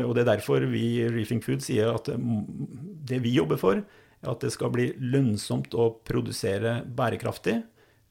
og 0.03 0.09
det 0.17 0.25
er 0.25 0.27
derfor 0.33 0.65
vi 0.67 0.81
i 0.99 1.03
Reefing 1.07 1.39
Food 1.39 1.61
sier 1.63 1.93
at 1.93 2.09
det 2.11 3.21
vi 3.23 3.31
jobber 3.31 3.55
for, 3.55 3.77
er 3.79 4.31
at 4.33 4.41
det 4.43 4.49
skal 4.51 4.73
bli 4.73 4.89
lønnsomt 4.99 5.71
å 5.79 5.85
produsere 6.03 6.81
bærekraftig. 6.83 7.53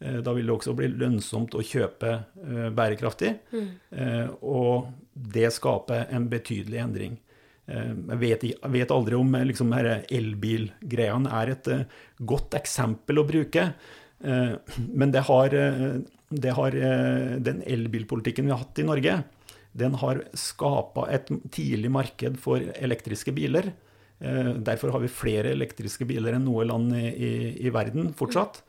Da 0.01 0.33
vil 0.33 0.49
det 0.49 0.55
også 0.55 0.73
bli 0.79 0.88
lønnsomt 0.88 1.53
å 1.53 1.61
kjøpe 1.61 2.14
bærekraftig. 2.73 3.35
Mm. 3.53 3.68
Og 4.40 4.88
det 5.12 5.51
skaper 5.53 6.09
en 6.16 6.31
betydelig 6.33 6.81
endring. 6.81 7.20
Eh, 7.70 7.90
Jeg 8.11 8.20
vet, 8.20 8.46
jeg 8.50 8.72
vet 8.74 8.94
aldri 8.94 9.18
om 9.18 9.35
eh, 9.35 9.46
liksom, 9.50 9.72
elbilgreiene 9.74 11.35
er 11.40 11.52
et 11.54 11.70
eh, 11.70 11.85
godt 12.18 12.56
eksempel 12.59 13.22
å 13.22 13.28
bruke. 13.28 13.72
Men 14.20 15.14
det 15.14 15.22
har, 15.30 15.54
det 16.28 16.50
har 16.52 16.74
den 17.40 17.62
elbilpolitikken 17.64 18.44
vi 18.44 18.52
har 18.52 18.61
hatt 18.61 18.80
i 18.83 18.85
Norge, 18.85 19.14
den 19.72 19.94
har 19.96 20.20
skapa 20.37 21.06
et 21.09 21.30
tidlig 21.48 21.88
marked 21.88 22.37
for 22.42 22.61
elektriske 22.61 23.33
biler. 23.33 23.70
Derfor 24.20 24.92
har 24.92 25.00
vi 25.00 25.09
flere 25.09 25.54
elektriske 25.56 26.04
biler 26.04 26.37
enn 26.37 26.44
noe 26.44 26.66
land 26.68 26.92
i, 26.98 27.06
i, 27.09 27.33
i 27.64 27.72
verden 27.72 28.12
fortsatt. 28.18 28.61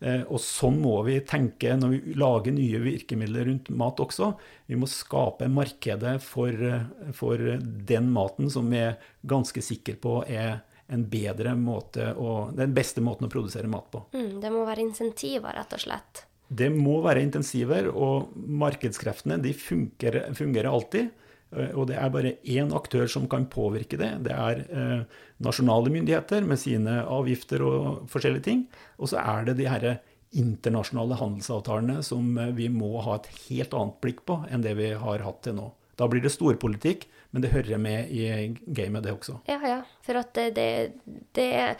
Eh, 0.00 0.22
Og 0.28 0.40
sånn 0.42 0.80
må 0.82 0.96
vi 1.06 1.18
tenke 1.26 1.76
når 1.76 1.92
vi 1.94 2.14
lager 2.20 2.54
nye 2.56 2.80
virkemidler 2.82 3.46
rundt 3.50 3.70
mat 3.70 4.00
også. 4.02 4.32
Vi 4.66 4.78
må 4.78 4.88
skape 4.90 5.48
markedet 5.48 6.18
for, 6.24 6.48
eh, 6.48 7.12
for 7.12 7.36
den 7.36 8.10
maten 8.12 8.50
som 8.50 8.70
vi 8.70 8.78
er 8.78 8.98
ganske 9.26 9.62
sikre 9.64 9.96
på 10.00 10.20
er 10.28 10.62
en 10.90 11.04
bedre 11.06 11.54
måte 11.54 12.10
å, 12.18 12.50
den 12.54 12.74
beste 12.74 13.00
måten 13.00 13.28
å 13.28 13.30
produsere 13.30 13.70
mat 13.70 13.86
på. 13.92 14.02
Mm, 14.12 14.40
det 14.42 14.50
må 14.50 14.64
være 14.66 14.82
insentiver, 14.82 15.54
rett 15.54 15.72
og 15.76 15.84
slett. 15.84 16.24
Det 16.50 16.66
må 16.74 16.96
være 17.04 17.22
intensiver, 17.22 17.86
og 17.94 18.32
markedskreftene 18.34 19.38
de 19.42 19.52
fungerer, 19.54 20.32
fungerer 20.34 20.66
alltid. 20.72 21.12
Eh, 21.56 21.72
Og 21.74 21.88
det 21.90 21.98
er 21.98 22.12
bare 22.12 22.36
én 22.44 22.70
aktør 22.74 23.08
som 23.10 23.26
kan 23.28 23.46
påvirke 23.50 23.98
det. 23.98 24.12
Det 24.26 24.34
er 24.34 24.62
eh, 24.70 25.02
nasjonale 25.42 25.90
myndigheter 25.90 26.46
med 26.46 26.60
sine 26.62 27.00
avgifter 27.02 27.64
og 27.66 28.06
forskjellige 28.10 28.46
ting. 28.46 28.66
Og 28.98 29.10
så 29.10 29.20
er 29.22 29.50
det 29.50 29.58
de 29.58 29.68
her 29.68 29.88
internasjonale 30.30 31.18
handelsavtalene 31.18 32.04
som 32.06 32.36
eh, 32.38 32.52
vi 32.54 32.68
må 32.70 33.00
ha 33.02 33.18
et 33.18 33.30
helt 33.48 33.74
annet 33.74 33.98
blikk 34.04 34.24
på 34.26 34.42
enn 34.50 34.62
det 34.62 34.76
vi 34.78 34.92
har 34.94 35.26
hatt 35.26 35.42
til 35.46 35.58
nå. 35.58 35.70
Da 35.98 36.06
blir 36.08 36.22
det 36.24 36.32
storpolitikk, 36.32 37.08
men 37.30 37.42
det 37.42 37.50
hører 37.52 37.78
med 37.78 38.08
i 38.08 38.24
gamet, 38.72 39.02
det 39.04 39.12
også. 39.12 39.42
Ja, 39.50 39.58
ja. 39.66 39.82
For 40.06 40.16
at 40.16 40.32
det, 40.32 40.54
det, 40.56 41.26
det 41.36 41.76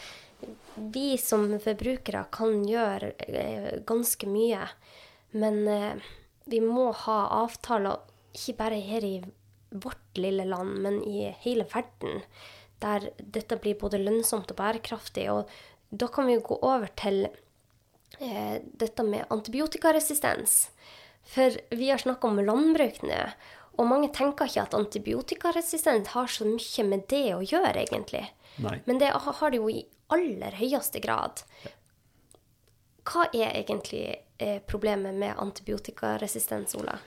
Vi 0.93 1.17
som 1.19 1.47
forbrukere 1.61 2.27
kan 2.33 2.61
gjøre 2.69 3.15
ganske 3.89 4.29
mye. 4.29 4.69
Men 5.33 5.65
vi 6.45 6.61
må 6.61 6.91
ha 7.07 7.17
avtaler, 7.41 7.97
ikke 8.37 8.59
bare 8.61 8.83
her 8.85 9.09
i 9.09 9.15
vårt 9.71 10.19
lille 10.19 10.45
land, 10.45 10.79
men 10.83 11.03
i 11.05 11.31
hele 11.45 11.67
verden, 11.71 12.23
der 12.81 13.11
dette 13.19 13.59
blir 13.61 13.79
både 13.79 14.01
lønnsomt 14.01 14.51
og 14.51 14.59
bærekraftig. 14.59 15.29
Og 15.33 15.51
da 15.91 16.09
kan 16.13 16.27
vi 16.27 16.39
jo 16.39 16.47
gå 16.53 16.59
over 16.63 16.91
til 16.99 17.27
eh, 17.27 18.59
dette 18.61 19.07
med 19.07 19.31
antibiotikaresistens. 19.31 20.69
For 21.31 21.57
vi 21.71 21.91
har 21.91 22.03
snakka 22.03 22.29
om 22.29 22.41
landbruk 22.43 23.03
nå, 23.07 23.23
og 23.79 23.89
mange 23.89 24.11
tenker 24.13 24.49
ikke 24.51 24.67
at 24.67 24.77
antibiotikaresistens 24.77 26.11
har 26.15 26.29
så 26.29 26.47
mye 26.49 26.87
med 26.89 27.07
det 27.13 27.27
å 27.37 27.45
gjøre, 27.45 27.77
egentlig. 27.81 28.27
Nei. 28.61 28.81
Men 28.85 28.99
det 29.01 29.13
har 29.15 29.53
det 29.53 29.61
jo 29.61 29.71
i 29.71 29.85
aller 30.11 30.57
høyeste 30.59 31.01
grad. 31.01 31.45
Hva 33.07 33.29
er 33.33 33.55
egentlig 33.63 34.05
eh, 34.43 34.59
problemet 34.67 35.17
med 35.17 35.39
antibiotikaresistens, 35.41 36.75
Ola? 36.77 36.99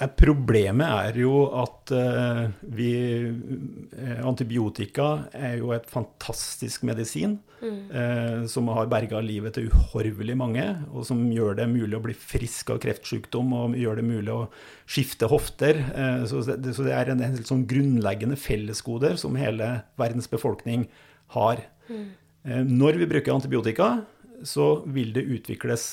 Eh, 0.00 0.08
Problemet 0.16 0.88
er 0.88 1.18
jo 1.20 1.46
at 1.60 1.92
eh, 1.94 2.44
vi 2.74 2.92
eh, 3.28 4.20
Antibiotika 4.24 5.28
er 5.36 5.58
jo 5.60 5.72
et 5.76 5.88
fantastisk 5.90 6.84
medisin 6.88 7.38
eh, 7.62 8.44
som 8.50 8.70
har 8.72 8.88
berga 8.92 9.20
livet 9.24 9.58
til 9.58 9.68
uhorvelig 9.68 10.36
mange, 10.40 10.64
og 10.92 11.04
som 11.08 11.20
gjør 11.32 11.58
det 11.60 11.68
mulig 11.72 11.98
å 11.98 12.04
bli 12.04 12.16
frisk 12.16 12.72
av 12.74 12.80
kreftsykdom 12.84 13.52
og 13.58 13.76
gjør 13.78 14.00
det 14.00 14.06
mulig 14.08 14.32
å 14.32 14.46
skifte 14.88 15.28
hofter. 15.30 15.80
Så, 16.28 16.42
det, 16.48 16.74
så 16.76 16.86
det 16.88 16.96
er 16.96 17.12
en, 17.12 17.22
helt 17.22 17.48
sånn 17.48 17.66
grunnleggende 17.68 18.38
fellesgoder 18.40 19.20
som 19.20 19.36
hele 19.40 19.74
verdens 20.00 20.30
befolkning 20.32 20.88
har. 21.36 21.62
Eh, 21.92 22.64
når 22.64 22.98
vi 23.02 23.12
bruker 23.12 23.36
antibiotika, 23.36 23.92
så 24.42 24.80
vil 24.90 25.12
det 25.14 25.28
utvikles 25.36 25.92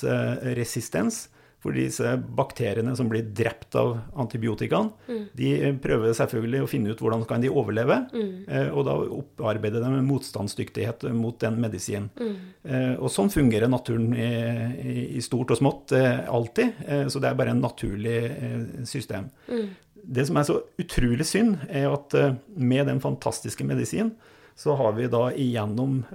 resistens 0.57 1.27
For 1.59 1.75
disse 1.75 2.13
bakteriene 2.37 2.93
som 2.95 3.09
blir 3.11 3.25
drept 3.35 3.75
av 3.75 3.97
antibiotikaen, 4.15 4.93
Mm. 5.09 5.25
de 5.35 5.49
prøver 5.83 6.13
selvfølgelig 6.15 6.61
å 6.63 6.69
finne 6.71 6.91
ut 6.93 6.99
hvordan 7.03 7.25
kan 7.27 7.41
de 7.41 7.49
overleve. 7.49 7.97
Mm. 8.13 8.45
eh, 8.47 8.69
Og 8.71 8.85
da 8.85 8.93
opparbeider 8.95 9.81
de 9.83 10.01
motstandsdyktighet 10.07 11.03
mot 11.13 11.37
den 11.39 11.59
medisinen. 11.59 12.09
Mm. 12.17 12.35
Eh, 12.63 12.95
Og 12.99 13.09
sånn 13.11 13.29
fungerer 13.29 13.67
naturen 13.69 14.13
i, 14.15 15.19
stort 15.19 15.51
og 15.51 15.57
smått 15.57 15.91
eh, 15.91 16.25
alltid. 16.29 16.73
Så 17.11 17.19
det 17.19 17.29
er 17.29 17.35
bare 17.35 17.49
en 17.51 17.61
naturlig 17.61 18.87
system. 18.87 19.29
Mm. 19.49 19.67
Det 20.11 20.25
som 20.27 20.37
er 20.37 20.43
så 20.47 20.61
utrolig 20.79 21.25
synd, 21.25 21.57
er 21.69 21.91
at 21.91 22.15
med 22.55 22.87
den 22.87 22.99
fantastiske 23.01 23.65
medisinen, 23.67 24.13
så 24.55 24.75
har 24.77 24.93
vi 24.93 25.07
da 25.07 25.29
igjennom 25.31 26.05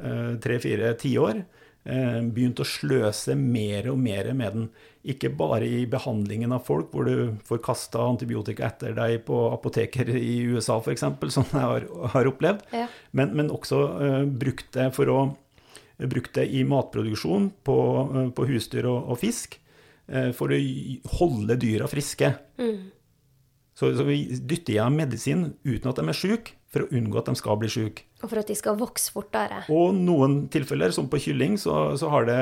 tre-fire 0.41 0.95
tiår 0.97 1.45
begynt 1.85 2.61
å 2.61 2.65
sløse 2.65 3.37
mer 3.37 3.91
og 3.93 3.99
mer 3.99 4.33
med 4.33 4.53
den. 4.55 4.69
Ikke 5.05 5.29
bare 5.37 5.67
i 5.69 5.83
behandlingen 5.91 6.55
av 6.57 6.63
folk, 6.65 6.89
hvor 6.95 7.05
du 7.05 7.35
får 7.45 7.61
kasta 7.67 8.01
antibiotika 8.09 8.65
etter 8.71 8.95
deg 8.97 9.19
på 9.27 9.43
apoteker 9.53 10.09
i 10.17 10.39
USA 10.49 10.79
f.eks., 10.81 11.05
som 11.37 11.45
jeg 11.51 11.61
har, 11.61 11.89
har 12.15 12.31
opplevd, 12.31 12.65
Ja. 12.73 12.87
men, 13.13 13.35
men 13.37 13.53
også 13.53 13.83
uh, 14.01 14.23
brukt 14.25 14.71
det 14.73 14.91
for 14.97 15.13
å 15.13 15.19
brukt 15.99 16.33
det 16.35 16.49
i 16.51 16.65
matproduksjon 16.67 17.51
på, 17.63 17.77
eh, 18.17 18.31
på 18.35 18.47
husdyr 18.49 18.89
og, 18.91 19.13
og 19.13 19.21
fisk, 19.21 19.61
eh, 20.09 20.33
for 20.35 20.51
å 20.51 20.59
holde 21.21 21.55
dyra 21.63 21.87
friske. 21.87 22.33
Mm. 22.59 22.81
Så, 23.75 23.91
så 23.99 24.05
vi 24.07 24.21
dytter 24.39 24.77
i 24.77 24.79
dem 24.79 24.99
medisin 25.01 25.49
uten 25.67 25.91
at 25.91 25.99
de 25.99 26.07
er 26.11 26.17
syke, 26.17 26.55
for 26.75 26.85
å 26.85 26.91
unngå 26.95 27.21
at 27.21 27.29
de 27.31 27.39
skal 27.39 27.59
bli 27.59 27.71
syke. 27.71 28.05
Og 28.23 28.31
for 28.31 28.41
at 28.41 28.51
de 28.51 28.57
skal 28.59 28.79
vokse 28.79 29.13
fortere. 29.15 29.61
Og 29.71 29.95
noen 29.95 30.45
tilfeller, 30.51 30.95
som 30.95 31.07
på 31.11 31.21
kylling, 31.23 31.57
så, 31.61 31.95
så 31.99 32.11
har 32.11 32.27
det 32.27 32.39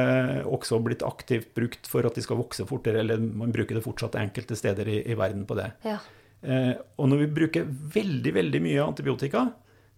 også 0.48 0.80
blitt 0.84 1.04
aktivt 1.04 1.50
brukt 1.56 1.88
for 1.90 2.08
at 2.08 2.16
de 2.16 2.24
skal 2.24 2.40
vokse 2.40 2.64
fortere, 2.68 3.02
eller 3.04 3.20
man 3.20 3.52
bruker 3.52 3.76
det 3.76 3.84
fortsatt 3.84 4.16
enkelte 4.20 4.56
steder 4.56 4.88
i, 4.88 5.02
i 5.12 5.16
verden 5.18 5.44
på 5.48 5.56
det. 5.58 5.68
Ja. 5.88 5.98
Eh, 6.42 6.74
og 6.96 7.10
når 7.12 7.24
vi 7.24 7.32
bruker 7.40 7.68
veldig, 7.96 8.34
veldig 8.38 8.62
mye 8.64 8.84
antibiotika, 8.84 9.46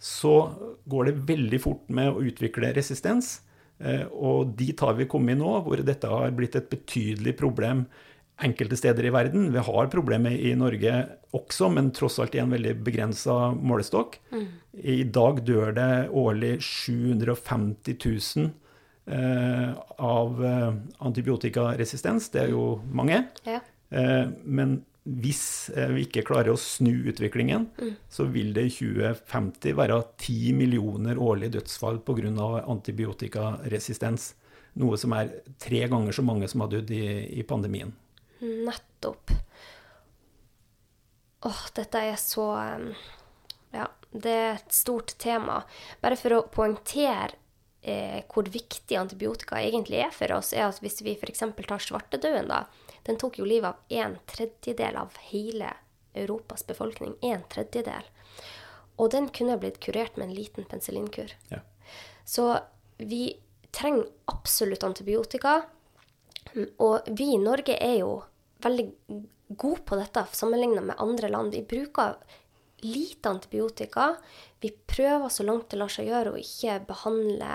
så 0.03 0.35
går 0.91 1.11
det 1.11 1.21
veldig 1.31 1.61
fort 1.63 1.87
med 1.95 2.11
å 2.13 2.25
utvikle 2.27 2.75
resistens. 2.77 3.39
Eh, 3.79 4.05
og 4.11 4.55
dit 4.59 4.79
har 4.83 4.99
vi 4.99 5.09
kommet 5.11 5.39
nå, 5.41 5.53
hvor 5.67 5.83
dette 5.83 6.11
har 6.11 6.35
blitt 6.37 6.59
et 6.59 6.71
betydelig 6.71 7.37
problem 7.41 7.87
enkelte 8.43 8.77
steder 8.77 9.07
i 9.07 9.13
verden. 9.15 9.53
Vi 9.53 9.63
har 9.63 9.91
problemet 9.93 10.41
i 10.41 10.55
Norge 10.59 10.95
også, 11.35 11.69
men 11.71 11.93
tross 11.95 12.19
alt 12.23 12.35
i 12.35 12.43
en 12.43 12.53
veldig 12.55 12.75
begrensa 12.87 13.53
målestokk. 13.55 14.19
I 14.75 15.03
dag 15.05 15.45
dør 15.47 15.75
det 15.77 15.91
årlig 16.11 16.57
750 16.63 17.99
000 18.03 18.51
eh, 19.07 19.71
av 19.99 20.45
eh, 20.45 20.73
antibiotikaresistens. 20.99 22.31
Det 22.35 22.47
er 22.47 22.51
jo 22.55 22.67
mange. 22.91 23.23
Ja. 23.47 23.61
Eh, 23.95 24.27
men 24.45 24.81
hvis 25.05 25.71
eh, 25.77 25.91
vi 25.95 26.07
ikke 26.09 26.25
klarer 26.27 26.55
å 26.55 26.61
snu 26.61 27.07
utviklingen, 27.13 27.69
så 28.11 28.27
vil 28.33 28.55
det 28.57 28.69
i 28.71 28.73
2050 28.73 29.77
være 29.79 30.01
10 30.17 30.57
millioner 30.59 31.21
årlige 31.21 31.61
dødsfall 31.61 32.01
pga. 32.07 32.65
antibiotikaresistens. 32.65 34.33
Noe 34.81 34.99
som 34.99 35.13
er 35.15 35.31
tre 35.63 35.85
ganger 35.87 36.17
så 36.17 36.25
mange 36.27 36.49
som 36.51 36.65
har 36.65 36.73
dødd 36.73 36.91
i, 36.91 37.05
i 37.39 37.45
pandemien. 37.47 37.93
Nettopp. 38.45 39.33
Åh, 41.45 41.63
dette 41.77 42.05
er 42.11 42.17
så 42.21 42.49
Ja, 43.75 43.89
det 44.13 44.31
er 44.33 44.53
et 44.55 44.73
stort 44.73 45.17
tema. 45.19 45.63
Bare 46.01 46.17
for 46.17 46.37
å 46.37 46.45
poengtere 46.53 47.35
eh, 47.83 48.23
hvor 48.31 48.49
viktig 48.49 48.97
antibiotika 48.97 49.61
egentlig 49.61 50.01
er 50.07 50.13
for 50.15 50.33
oss, 50.37 50.53
er 50.55 50.69
at 50.69 50.81
hvis 50.83 51.03
vi 51.05 51.17
f.eks. 51.19 51.43
tar 51.43 51.83
svartedauden, 51.83 52.49
da. 52.49 52.65
Den 53.05 53.19
tok 53.21 53.39
jo 53.41 53.49
livet 53.49 53.75
av 53.75 53.99
en 54.05 54.17
tredjedel 54.31 54.97
av 54.97 55.19
hele 55.29 55.75
Europas 56.15 56.65
befolkning. 56.67 57.17
En 57.23 57.43
tredjedel. 57.53 58.07
Og 58.97 59.11
den 59.13 59.29
kunne 59.35 59.59
blitt 59.61 59.83
kurert 59.83 60.17
med 60.17 60.31
en 60.31 60.37
liten 60.37 60.65
penicillinkur. 60.71 61.35
Ja. 61.51 61.61
Så 62.25 62.47
vi 62.97 63.35
trenger 63.75 64.07
absolutt 64.31 64.87
antibiotika. 64.87 65.63
Og 66.79 67.11
vi 67.19 67.33
i 67.35 67.43
Norge 67.43 67.77
er 67.77 67.99
jo 67.99 68.13
veldig 68.65 68.89
gode 69.49 69.85
på 69.87 69.99
dette 70.01 70.25
sammenlignet 70.33 70.85
med 70.85 71.01
andre 71.03 71.31
land. 71.33 71.55
Vi 71.55 71.63
bruker 71.63 72.17
lite 72.85 73.29
antibiotika. 73.29 74.15
Vi 74.61 74.71
prøver 74.87 75.29
så 75.29 75.47
langt 75.47 75.71
det 75.71 75.81
lar 75.81 75.93
seg 75.93 76.09
gjøre 76.11 76.35
å 76.35 76.41
ikke 76.41 76.81
behandle 76.89 77.51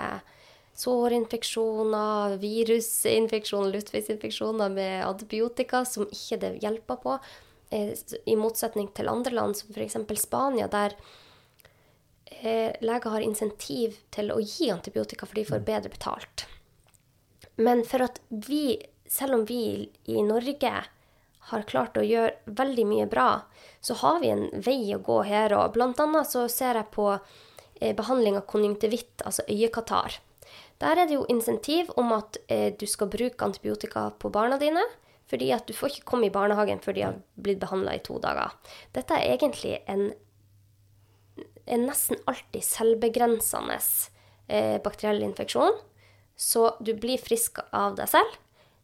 sårinfeksjoner, 0.80 2.36
virusinfeksjoner, 2.40 3.72
luftveisinfeksjoner 3.74 4.72
med 4.72 5.06
antibiotika 5.06 5.84
som 5.84 6.08
ikke 6.08 6.40
det 6.40 6.52
hjelper 6.62 7.00
på. 7.02 7.16
Eh, 7.70 7.92
I 8.26 8.36
motsetning 8.38 8.90
til 8.96 9.10
andre 9.10 9.34
land, 9.34 9.58
som 9.58 9.74
f.eks. 9.74 9.98
Spania, 10.22 10.70
der 10.72 10.96
eh, 12.26 12.72
leger 12.80 13.10
har 13.16 13.26
insentiv 13.26 13.98
til 14.14 14.32
å 14.32 14.40
gi 14.40 14.70
antibiotika 14.72 15.28
fordi 15.28 15.44
de 15.44 15.52
får 15.52 15.66
bedre 15.68 15.92
betalt. 15.92 16.46
Men 17.60 17.84
for 17.84 18.06
at 18.06 18.22
vi, 18.30 18.80
selv 19.06 19.40
om 19.40 19.44
vi 19.46 19.90
i 20.08 20.22
Norge 20.24 20.72
har 21.50 21.66
klart 21.68 21.98
å 21.98 22.04
gjøre 22.04 22.54
veldig 22.60 22.86
mye 22.86 23.06
bra, 23.10 23.28
så 23.80 23.96
har 24.02 24.20
vi 24.22 24.30
en 24.32 24.46
vei 24.52 24.94
å 24.94 25.02
gå 25.02 25.22
her. 25.26 25.54
Og 25.56 25.74
blant 25.74 26.00
annet 26.02 26.28
så 26.30 26.46
ser 26.52 26.78
jeg 26.78 26.92
på 26.94 27.08
eh, 27.14 27.94
behandling 27.96 28.38
av 28.38 28.46
konjunktivitt, 28.50 29.24
altså 29.24 29.46
øyekatarr. 29.48 30.20
Der 30.80 30.96
er 30.96 31.08
det 31.08 31.18
jo 31.18 31.28
insentiv 31.32 31.90
om 32.00 32.12
at 32.16 32.38
eh, 32.48 32.70
du 32.76 32.86
skal 32.88 33.10
bruke 33.12 33.44
antibiotika 33.44 34.10
på 34.20 34.32
barna 34.32 34.60
dine, 34.60 34.84
fordi 35.30 35.52
at 35.54 35.66
du 35.68 35.74
får 35.76 35.94
ikke 35.94 36.08
komme 36.12 36.28
i 36.28 36.34
barnehagen 36.34 36.80
før 36.82 36.96
de 36.96 37.06
har 37.06 37.20
blitt 37.38 37.60
behandla 37.62 37.94
i 37.96 38.02
to 38.04 38.18
dager. 38.22 38.54
Dette 38.96 39.16
er 39.16 39.36
egentlig 39.36 39.78
en 39.90 40.10
en 41.70 41.86
nesten 41.86 42.18
alltid 42.30 42.64
selvbegrensende 42.66 43.78
eh, 44.50 44.78
bakteriell 44.82 45.22
infeksjon. 45.22 45.76
Så 46.36 46.70
du 46.80 46.94
blir 46.98 47.20
frisk 47.20 47.60
av 47.76 47.98
deg 47.98 48.10
selv. 48.10 48.38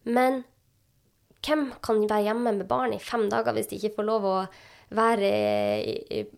Men 0.04 0.44
hvem 1.44 1.68
kan 1.84 2.00
være 2.08 2.28
hjemme 2.30 2.54
med 2.56 2.68
barn 2.70 2.94
i 2.96 3.02
fem 3.02 3.28
dager 3.32 3.56
hvis 3.56 3.70
de 3.70 3.78
ikke 3.80 3.98
får 3.98 4.08
lov 4.08 4.26
å 4.30 4.38
være 4.96 5.28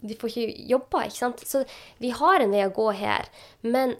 De 0.01 0.15
får 0.17 0.31
ikke 0.33 0.67
jobba, 0.71 1.03
ikke 1.05 1.19
sant? 1.19 1.43
Så 1.45 1.65
vi 2.01 2.15
har 2.17 2.41
en 2.41 2.55
vei 2.55 2.63
å 2.65 2.73
gå 2.73 2.87
her. 2.97 3.29
Men 3.61 3.93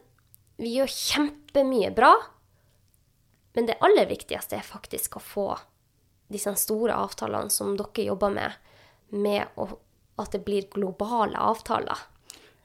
vi 0.57 0.73
gjør 0.79 0.89
kjempemye 0.89 1.91
bra. 1.95 2.15
Men 3.53 3.69
det 3.69 3.77
aller 3.85 4.09
viktigste 4.09 4.57
er 4.57 4.65
faktisk 4.65 5.19
å 5.19 5.25
få 5.25 5.49
disse 6.33 6.53
store 6.61 6.97
avtalene 6.97 7.53
som 7.53 7.77
dere 7.77 8.09
jobber 8.09 8.33
med, 8.33 8.57
med 9.13 9.61
å, 9.61 9.69
at 10.21 10.33
det 10.33 10.43
blir 10.47 10.69
globale 10.73 11.37
avtaler. 11.41 12.07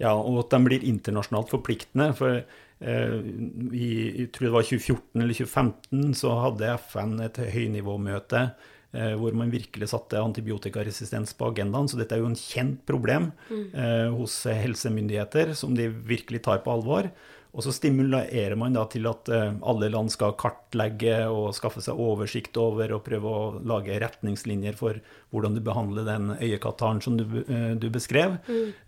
Ja, 0.01 0.15
og 0.15 0.39
at 0.41 0.55
de 0.55 0.59
blir 0.65 0.87
internasjonalt 0.87 1.51
forpliktende. 1.53 2.11
For 2.17 2.41
i, 2.83 3.89
jeg 4.23 4.29
tror 4.35 4.47
det 4.49 4.53
var 4.57 4.67
2014 4.69 5.23
eller 5.23 5.37
2015 5.39 6.13
så 6.19 6.33
hadde 6.43 6.71
FN 6.89 7.13
et 7.23 7.39
høynivåmøte 7.53 8.41
eh, 8.93 9.13
hvor 9.19 9.35
man 9.37 9.53
virkelig 9.53 9.91
satte 9.93 10.19
antibiotikaresistens 10.21 11.35
på 11.39 11.51
agendaen. 11.51 11.87
Så 11.87 11.99
dette 11.99 12.17
er 12.17 12.23
jo 12.23 12.31
en 12.31 12.39
kjent 12.39 12.81
problem 12.89 13.31
eh, 13.51 14.09
hos 14.13 14.41
helsemyndigheter 14.49 15.53
som 15.57 15.77
de 15.77 15.87
virkelig 15.89 16.43
tar 16.47 16.63
på 16.65 16.73
alvor. 16.75 17.09
Og 17.53 17.61
så 17.61 17.69
stimulerer 17.69 18.55
man 18.57 18.73
da 18.73 18.81
til 18.89 19.05
at 19.05 19.29
eh, 19.29 19.51
alle 19.69 19.89
land 19.93 20.09
skal 20.09 20.33
kartlegge 20.41 21.19
og 21.29 21.51
skaffe 21.53 21.83
seg 21.85 21.99
oversikt 22.01 22.57
over 22.57 22.95
og 22.95 23.03
prøve 23.05 23.29
å 23.29 23.43
lage 23.61 23.99
retningslinjer 24.01 24.73
for 24.79 24.97
hvordan 25.29 25.53
du 25.53 25.61
behandler 25.61 26.07
den 26.07 26.31
øyekataren 26.39 27.01
som 27.05 27.19
du, 27.19 27.27
eh, 27.45 27.75
du 27.77 27.91
beskrev. 27.93 28.39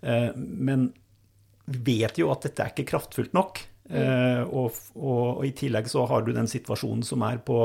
Eh, 0.02 0.32
Men 0.34 0.88
vi 1.66 2.00
vet 2.02 2.18
jo 2.18 2.32
at 2.34 2.42
dette 2.46 2.62
er 2.62 2.74
ikke 2.74 2.90
kraftfullt 2.90 3.32
nok. 3.34 3.62
Eh, 3.90 4.42
og, 4.42 4.74
og, 4.96 5.38
og 5.38 5.44
i 5.46 5.52
tillegg 5.56 5.88
så 5.90 6.06
har 6.10 6.24
du 6.26 6.32
den 6.34 6.48
situasjonen 6.50 7.04
som 7.06 7.22
er 7.26 7.38
på, 7.46 7.60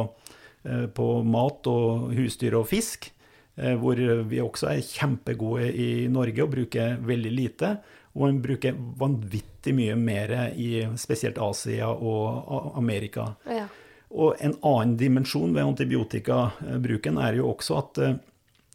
eh, 0.67 0.85
på 0.93 1.07
mat 1.25 1.69
og 1.71 2.11
husdyr 2.17 2.59
og 2.59 2.67
fisk, 2.69 3.09
eh, 3.57 3.73
hvor 3.79 3.99
vi 4.29 4.41
også 4.43 4.71
er 4.73 4.85
kjempegode 4.85 5.71
i 5.71 5.91
Norge 6.11 6.45
og 6.45 6.53
bruker 6.55 6.97
veldig 7.07 7.33
lite. 7.33 7.75
Og 8.11 8.27
en 8.27 8.41
bruker 8.43 8.75
vanvittig 8.99 9.73
mye 9.77 9.95
mer 9.95 10.33
i 10.59 10.81
spesielt 10.99 11.39
Asia 11.39 11.87
og 11.87 12.73
Amerika. 12.75 13.29
Ja. 13.47 13.69
Og 14.11 14.35
en 14.43 14.57
annen 14.67 14.97
dimensjon 14.99 15.53
ved 15.55 15.63
antibiotikabruken 15.63 17.21
er 17.23 17.39
jo 17.39 17.53
også 17.53 17.77
at 17.79 18.01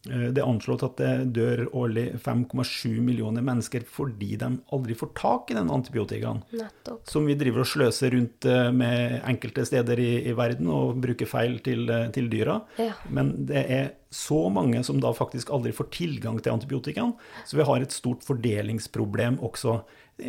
det 0.06 0.40
er 0.40 0.46
anslått 0.46 0.84
at 0.86 1.00
det 1.00 1.12
dør 1.36 1.64
årlig 1.76 2.06
5,7 2.22 3.00
millioner 3.04 3.44
mennesker 3.44 3.84
fordi 3.90 4.36
de 4.40 4.50
aldri 4.74 4.96
får 4.98 5.12
tak 5.18 5.50
i 5.52 5.56
den 5.58 5.70
antibiotikaen. 5.72 6.42
Nettopp. 6.56 7.02
Som 7.08 7.28
vi 7.28 7.36
driver 7.38 7.64
og 7.64 7.70
sløser 7.70 8.14
rundt 8.14 8.48
eh, 8.48 8.70
med 8.74 9.20
enkelte 9.26 9.66
steder 9.68 10.00
i, 10.02 10.10
i 10.30 10.34
verden 10.36 10.70
og 10.72 11.00
bruker 11.02 11.28
feil 11.30 11.58
til, 11.64 11.86
eh, 11.92 12.08
til 12.14 12.30
dyra. 12.32 12.60
Ja. 12.80 12.94
Men 13.10 13.34
det 13.48 13.64
er 13.78 13.86
så 14.16 14.46
mange 14.52 14.82
som 14.86 15.00
da 15.02 15.12
faktisk 15.16 15.50
aldri 15.54 15.74
får 15.76 15.90
tilgang 15.94 16.38
til 16.40 16.54
antibiotikaen. 16.54 17.14
Så 17.44 17.58
vi 17.58 17.66
har 17.68 17.82
et 17.82 17.94
stort 17.94 18.24
fordelingsproblem 18.26 19.40
også. 19.44 19.80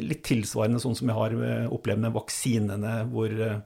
Litt 0.04 0.26
tilsvarende 0.28 0.82
sånn 0.84 0.98
som 0.98 1.12
vi 1.12 1.18
har 1.18 1.36
eh, 1.38 1.68
opplevd 1.72 2.08
med 2.08 2.16
vaksinene, 2.18 2.96
hvor 3.14 3.32
eh, 3.32 3.60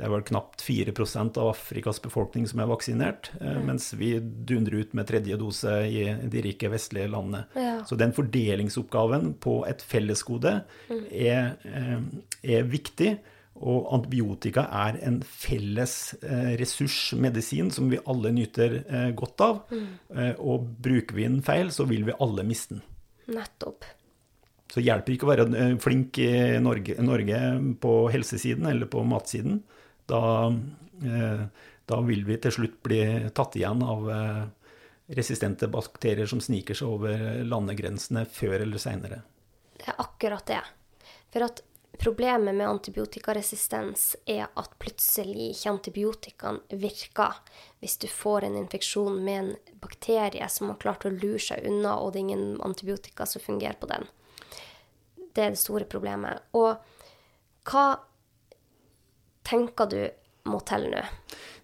det 0.00 0.06
er 0.06 0.12
vel 0.14 0.22
knapt 0.24 0.62
4% 0.64 1.38
av 1.42 1.50
Afrikas 1.52 1.98
befolkning 2.00 2.46
som 2.48 2.62
er 2.62 2.70
vaksinert, 2.70 3.28
mm. 3.36 3.58
mens 3.68 3.90
vi 4.00 4.14
dundrer 4.20 4.86
ut 4.86 4.94
med 4.96 5.08
tredje 5.10 5.36
dose 5.36 5.74
i 5.84 6.06
de 6.32 6.44
rike 6.46 6.70
vestlige 6.72 7.10
landene. 7.12 7.42
Ja. 7.52 7.74
Så 7.84 7.98
den 8.00 8.14
fordelingsoppgaven 8.16 9.34
på 9.44 9.58
et 9.68 9.84
fellesgode 9.84 10.54
er, 10.88 11.52
eh, 11.68 12.00
er 12.56 12.64
viktig. 12.72 13.12
Og 13.60 13.90
antibiotika 13.92 14.64
er 14.72 14.96
en 15.04 15.20
felles 15.20 16.14
ressursmedisin 16.22 16.56
ressurs, 16.62 17.00
medisin, 17.20 17.70
som 17.74 17.90
vi 17.92 18.00
alle 18.08 18.32
nyter 18.32 18.80
eh, 18.80 19.10
godt 19.12 19.44
av. 19.44 19.62
Mm. 19.68 19.88
og 20.40 20.64
bruker 20.80 21.18
vi 21.18 21.28
den 21.28 21.42
feil, 21.44 21.68
så 21.68 21.84
vil 21.84 22.08
vi 22.08 22.16
alle 22.24 22.46
miste 22.48 22.78
den. 22.78 22.86
Nettopp. 23.36 23.84
Så 24.70 24.82
hjelper 24.84 25.14
ikke 25.14 25.26
å 25.26 25.32
være 25.32 25.46
eh, 25.58 25.74
flink 25.82 26.20
i 26.22 26.30
Norge, 26.62 26.96
Norge 27.02 27.40
på 27.82 27.94
helsesiden 28.14 28.68
eller 28.70 28.90
på 28.90 29.02
matsiden. 29.06 29.62
Da, 30.10 30.22
eh, 31.06 31.44
da 31.86 32.00
vil 32.06 32.24
vi 32.26 32.38
til 32.42 32.56
slutt 32.56 32.80
bli 32.86 33.02
tatt 33.36 33.56
igjen 33.58 33.82
av 33.86 34.10
eh, 34.10 34.42
resistente 35.14 35.68
bakterier 35.70 36.26
som 36.30 36.42
sniker 36.42 36.78
seg 36.78 36.90
over 36.98 37.42
landegrensene 37.46 38.26
før 38.30 38.60
eller 38.60 38.82
seinere. 38.82 39.22
Det 39.78 39.88
er 39.90 40.02
akkurat 40.02 40.46
det. 40.46 40.62
For 41.30 41.46
at 41.46 41.62
problemet 42.00 42.54
med 42.54 42.68
antibiotikaresistens 42.68 44.16
er 44.26 44.46
at 44.58 44.76
plutselig 44.82 45.50
ikke 45.54 45.72
antibiotikaen 45.74 46.60
virker 46.80 47.40
hvis 47.82 47.98
du 48.02 48.06
får 48.10 48.46
en 48.46 48.58
infeksjon 48.60 49.18
med 49.24 49.40
en 49.40 49.50
bakterie 49.82 50.46
som 50.48 50.70
har 50.72 50.78
klart 50.82 51.06
å 51.06 51.12
lure 51.14 51.42
seg 51.42 51.66
unna, 51.68 51.96
og 51.98 52.12
det 52.12 52.22
er 52.22 52.28
ingen 52.28 52.62
antibiotika 52.64 53.26
som 53.26 53.42
fungerer 53.44 53.78
på 53.80 53.90
den. 53.90 54.06
Det 55.34 55.44
er 55.44 55.54
det 55.54 55.62
store 55.62 55.86
problemet. 55.90 56.46
Og 56.58 56.78
hva 57.70 57.84
tenker 59.46 59.90
du 59.90 60.02
må 60.48 60.60
til 60.68 60.86
nå? 60.92 61.02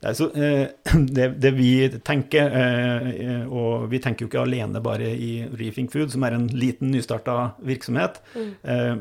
Nei, 0.04 0.12
så, 0.16 0.28
eh, 0.36 0.68
det, 1.16 1.28
det 1.42 1.52
vi 1.56 1.70
tenker, 2.04 2.56
eh, 2.60 3.44
og 3.48 3.88
vi 3.92 4.00
tenker 4.02 4.26
jo 4.26 4.30
ikke 4.30 4.44
alene 4.44 4.82
bare 4.84 5.10
i 5.12 5.30
Reefing 5.56 5.88
Food, 5.92 6.12
som 6.12 6.26
er 6.26 6.36
en 6.36 6.48
liten 6.52 6.92
nystarta 6.92 7.54
virksomhet, 7.66 8.20
mm. 8.36 8.50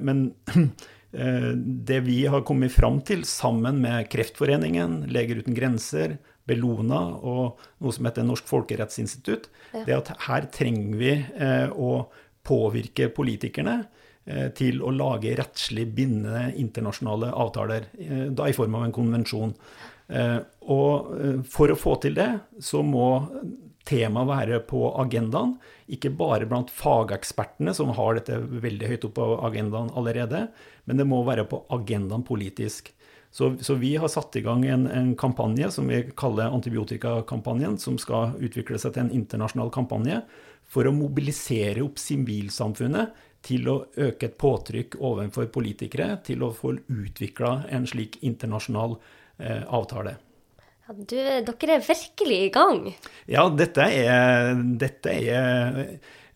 men 0.06 0.24
eh, 0.56 1.52
det 1.90 2.00
vi 2.08 2.22
har 2.32 2.46
kommet 2.48 2.74
fram 2.76 3.02
til 3.08 3.26
sammen 3.28 3.82
med 3.84 4.10
Kreftforeningen, 4.14 5.04
Leger 5.12 5.44
uten 5.44 5.58
grenser, 5.58 6.18
Bellona 6.46 7.02
og 7.26 7.62
noe 7.82 7.94
som 7.94 8.06
heter 8.06 8.26
Norsk 8.26 8.46
folkerettsinstitutt, 8.46 9.48
det 9.80 9.90
er 9.90 9.98
at 9.98 10.12
her 10.28 10.46
trenger 10.54 11.00
vi 11.00 11.14
å 11.74 12.04
påvirke 12.46 13.08
politikerne 13.10 13.80
til 14.58 14.82
å 14.82 14.90
lage 14.90 15.36
rettslig 15.38 15.86
bindende 15.94 16.48
internasjonale 16.58 17.30
avtaler, 17.30 17.92
eh, 18.00 18.26
da 18.34 18.48
i 18.50 18.56
form 18.58 18.76
av 18.80 18.88
en 18.88 18.96
konvensjon. 18.96 19.54
Eh, 20.10 20.40
Og 20.66 21.14
eh, 21.22 21.42
for 21.46 21.70
å 21.70 21.78
få 21.78 21.96
til 22.02 22.16
det, 22.18 22.32
så 22.60 22.82
må 22.82 23.30
temaet 23.86 24.30
være 24.32 24.60
på 24.66 24.82
agendaen. 24.98 25.56
Ikke 25.94 26.10
bare 26.10 26.48
blant 26.50 26.72
fagekspertene, 26.74 27.74
som 27.78 27.94
har 27.94 28.18
dette 28.18 28.40
veldig 28.42 28.90
høyt 28.90 29.06
opp 29.06 29.14
på 29.20 29.28
agendaen 29.46 29.92
allerede, 29.94 30.48
men 30.86 30.98
det 30.98 31.06
må 31.06 31.22
være 31.26 31.46
på 31.46 31.62
agendaen 31.70 32.26
politisk. 32.26 32.90
Så, 33.36 33.52
så 33.62 33.76
vi 33.76 33.94
har 34.00 34.10
satt 34.10 34.38
i 34.40 34.42
gang 34.42 34.64
en, 34.66 34.88
en 34.88 35.14
kampanje 35.20 35.70
som 35.76 35.90
vi 35.92 36.02
kaller 36.18 36.54
antibiotikakampanjen, 36.56 37.78
som 37.78 38.00
skal 38.02 38.34
utvikle 38.40 38.80
seg 38.80 38.96
til 38.96 39.06
en 39.06 39.14
internasjonal 39.14 39.70
kampanje 39.76 40.22
for 40.66 40.88
å 40.88 40.96
mobilisere 40.96 41.84
opp 41.84 42.00
sivilsamfunnet 42.02 43.12
til 43.46 43.70
å 43.70 43.78
øke 44.02 44.30
et 44.30 44.38
påtrykk 44.42 45.00
overfor 45.00 45.50
politikere 45.54 46.16
til 46.26 46.44
å 46.46 46.54
få 46.56 46.76
utvikla 46.82 47.66
en 47.74 47.88
slik 47.90 48.20
internasjonal 48.26 48.98
eh, 49.38 49.64
avtale. 49.66 50.18
Ja, 50.86 50.94
du, 50.94 51.16
dere 51.16 51.78
er 51.80 51.86
virkelig 51.86 52.42
i 52.46 52.52
gang. 52.54 52.84
Ja, 53.32 53.48
dette 53.50 53.88
er, 53.90 54.54
dette 54.78 55.14
er 55.14 55.80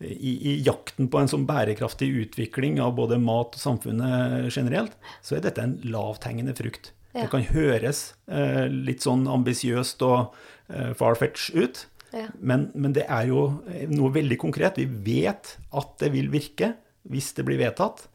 i, 0.00 0.32
i, 0.32 0.54
jakten 0.66 1.10
på 1.12 1.20
en 1.20 1.30
sånn 1.30 1.46
bærekraftig 1.48 2.08
utvikling 2.24 2.80
av 2.82 2.96
både 2.98 3.20
mat 3.22 3.54
og 3.54 3.62
samfunnet 3.62 4.48
generelt, 4.50 4.96
så 5.22 5.36
er 5.36 5.44
dette 5.44 5.62
en 5.62 5.76
lavthengende 5.86 6.56
frukt. 6.58 6.92
Ja. 7.12 7.24
Det 7.24 7.30
kan 7.32 7.46
høres 7.50 8.02
eh, 8.30 8.66
litt 8.70 9.04
sånn 9.06 9.26
ambisiøst 9.30 10.02
og 10.06 10.36
eh, 10.72 10.92
far-fetch 10.98 11.50
ut, 11.58 11.86
Ja. 12.10 12.24
men, 12.42 12.72
men 12.74 12.90
det 12.90 13.04
er 13.06 13.28
jo 13.28 13.60
noe 13.86 14.08
veldig 14.10 14.34
konkret. 14.42 14.80
Vi 14.80 14.86
vet 15.22 15.52
at 15.70 15.92
det 16.02 16.08
vil 16.10 16.30
virke 16.32 16.72
hvis 17.08 17.32
det 17.36 17.44
blir 17.48 17.60
vedtatt. 17.60 18.06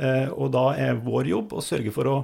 Eh, 0.00 0.28
og 0.30 0.52
da 0.54 0.70
er 0.78 1.00
vår 1.04 1.28
jobb 1.30 1.56
å 1.56 1.64
sørge 1.64 1.92
for 1.94 2.08
å 2.08 2.16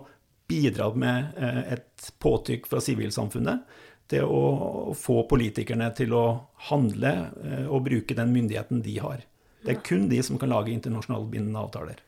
bidra 0.48 0.88
med 0.94 1.36
eh, 1.36 1.62
et 1.76 2.10
påtrykk 2.22 2.68
fra 2.70 2.80
sivilsamfunnet 2.82 3.82
til 4.10 4.28
å 4.30 4.94
få 4.94 5.24
politikerne 5.26 5.90
til 5.98 6.14
å 6.14 6.26
handle 6.70 7.14
eh, 7.42 7.66
og 7.66 7.84
bruke 7.88 8.16
den 8.16 8.32
myndigheten 8.34 8.84
de 8.86 8.98
har. 9.02 9.24
Det 9.66 9.74
er 9.74 9.82
kun 9.82 10.06
de 10.08 10.20
som 10.22 10.38
kan 10.38 10.52
lage 10.52 10.70
internasjonalt 10.70 11.26
bindende 11.32 11.64
avtaler. 11.64 12.02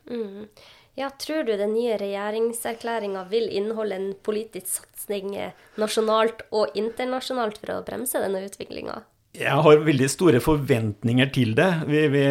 Ja, 0.98 1.08
tror 1.10 1.42
du 1.46 1.56
den 1.58 1.74
nye 1.74 1.96
regjeringserklæringa 1.98 3.24
vil 3.30 3.48
inneholde 3.50 3.98
en 3.98 4.08
politisk 4.22 4.86
satsing 4.86 5.32
nasjonalt 5.78 6.42
og 6.54 6.74
internasjonalt 6.78 7.58
for 7.58 7.72
å 7.74 7.84
bremse 7.86 8.20
denne 8.22 8.44
utviklinga? 8.46 9.00
Jeg 9.36 9.62
har 9.64 9.84
veldig 9.84 10.08
store 10.10 10.40
forventninger 10.42 11.30
til 11.34 11.54
det. 11.58 11.68
Vi, 11.86 12.00
vi, 12.10 12.24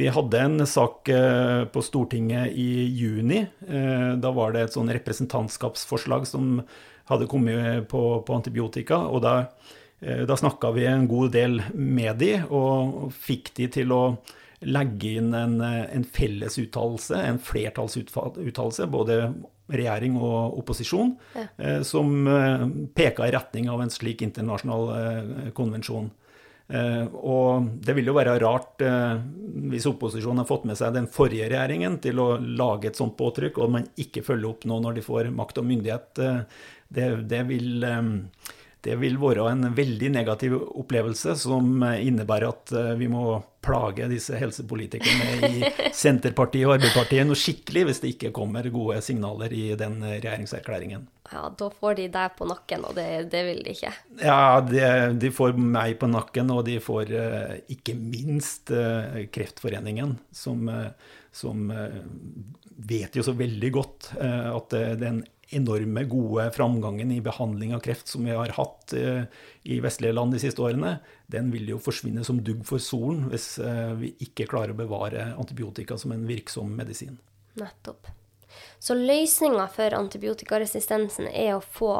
vi 0.00 0.10
hadde 0.12 0.42
en 0.44 0.66
sak 0.68 1.08
eh, 1.08 1.64
på 1.72 1.82
Stortinget 1.82 2.52
i 2.54 2.86
juni. 2.94 3.40
Eh, 3.66 4.16
Da 4.20 4.30
var 4.36 4.52
det 4.52 4.66
et 4.66 4.76
sånn 4.76 4.92
representantskapsforslag 4.92 6.28
som 6.28 6.60
hadde 7.10 7.26
kommet 7.26 7.88
på, 7.90 8.02
på 8.26 8.36
antibiotika. 8.36 9.00
og 9.08 9.22
da 9.26 9.36
Eh, 10.00 10.24
Da 10.26 10.36
snakka 10.36 10.70
vi 10.72 10.86
en 10.86 11.08
god 11.08 11.32
del 11.32 11.62
med 11.74 12.18
de, 12.18 12.42
og 12.50 13.12
fikk 13.12 13.52
de 13.56 13.68
til 13.68 13.92
å 13.92 14.02
legge 14.60 15.16
inn 15.16 15.32
en, 15.34 15.60
eh, 15.60 15.86
en 15.96 16.04
felles 16.04 16.58
uttalelse, 16.58 17.16
en 17.16 17.38
flertallsuttalelse, 17.38 18.86
både 18.90 19.34
regjering 19.70 20.16
og 20.18 20.58
opposisjon, 20.60 21.16
eh, 21.56 21.82
som 21.86 22.26
eh, 22.28 22.64
peka 22.94 23.28
i 23.28 23.34
retning 23.34 23.70
av 23.70 23.80
en 23.82 23.92
slik 23.92 24.22
internasjonal 24.26 25.52
konvensjon. 25.56 26.10
Eh, 26.68 27.06
Og 27.06 27.70
det 27.82 27.94
vil 27.96 28.06
jo 28.06 28.14
være 28.14 28.38
rart 28.42 28.78
hvis 29.70 29.86
opposisjonen 29.90 30.42
har 30.42 30.46
fått 30.50 30.66
med 30.68 30.78
seg 30.78 30.94
den 30.94 31.08
forrige 31.10 31.48
regjeringen 31.50 31.98
til 32.02 32.20
å 32.22 32.38
lage 32.38 32.90
et 32.90 32.96
sånt 32.96 33.16
påtrykk, 33.18 33.58
og 33.58 33.70
man 33.70 33.88
ikke 33.96 34.22
følger 34.26 34.50
opp 34.50 34.64
nå 34.64 34.80
når 34.82 34.94
de 34.94 35.06
får 35.06 35.30
makt 35.34 35.58
og 35.58 35.66
myndighet. 35.66 36.22
Det, 36.90 37.06
det 37.30 37.42
vil 37.46 37.84
det 38.80 38.96
vil 38.96 39.18
være 39.20 39.44
en 39.50 39.68
veldig 39.76 40.08
negativ 40.14 40.54
opplevelse 40.56 41.34
som 41.42 41.82
innebærer 41.84 42.48
at 42.48 42.72
eh, 42.72 42.92
vi 43.00 43.10
må 43.12 43.40
plage 43.60 44.06
disse 44.08 44.38
helsepolitikerne 44.40 45.50
i 45.50 45.68
Senterpartiet 46.02 46.64
og 46.64 46.78
Arbeiderpartiet 46.78 47.28
noe 47.28 47.36
skikkelig 47.36 47.82
hvis 47.88 48.00
det 48.00 48.14
ikke 48.14 48.30
kommer 48.36 48.64
gode 48.72 49.02
signaler 49.04 49.52
i 49.52 49.66
den 49.76 49.98
regjeringserklæringen. 50.06 51.04
Ja, 51.30 51.44
da 51.52 51.68
får 51.68 51.98
de 51.98 52.06
deg 52.14 52.38
på 52.38 52.48
nakken, 52.48 52.86
og 52.88 52.96
det, 52.96 53.06
det 53.34 53.42
vil 53.46 53.60
de 53.66 53.74
ikke. 53.76 53.92
Ja, 54.24 54.40
de, 54.64 54.80
de 55.20 55.32
får 55.34 55.52
meg 55.60 55.98
på 56.00 56.08
nakken, 56.10 56.48
og 56.54 56.64
de 56.66 56.78
får 56.82 57.12
eh, 57.12 57.58
ikke 57.76 57.94
minst 58.00 58.72
eh, 58.72 59.26
Kreftforeningen, 59.30 60.16
som, 60.32 60.64
som 61.36 61.68
vet 62.88 63.14
jo 63.14 63.26
så 63.26 63.36
veldig 63.36 63.70
godt 63.76 64.08
at 64.16 64.74
den 64.98 65.20
enorme 65.56 66.04
gode 66.10 66.46
framgangen 66.54 67.12
i 67.12 67.20
behandling 67.24 67.74
av 67.74 67.82
kreft 67.84 68.08
som 68.08 68.24
vi 68.24 68.34
har 68.36 68.54
hatt 68.56 68.94
eh, 68.96 69.24
i 69.62 69.80
vestlige 69.82 70.14
land 70.14 70.34
de 70.34 70.42
siste 70.42 70.62
årene, 70.62 70.98
den 71.30 71.50
vil 71.54 71.72
jo 71.72 71.80
forsvinne 71.82 72.24
som 72.26 72.40
dugg 72.44 72.62
for 72.68 72.82
solen 72.82 73.26
hvis 73.32 73.52
eh, 73.62 73.92
vi 74.00 74.14
ikke 74.26 74.48
klarer 74.50 74.74
å 74.74 74.80
bevare 74.80 75.32
antibiotika 75.34 75.98
som 75.98 76.14
en 76.14 76.26
virksom 76.28 76.72
medisin. 76.76 77.18
Nettopp. 77.60 78.12
Så 78.78 78.96
løsninga 78.98 79.68
for 79.70 79.94
antibiotikaresistensen 79.94 81.28
er 81.30 81.56
å 81.56 81.64
få 81.64 81.94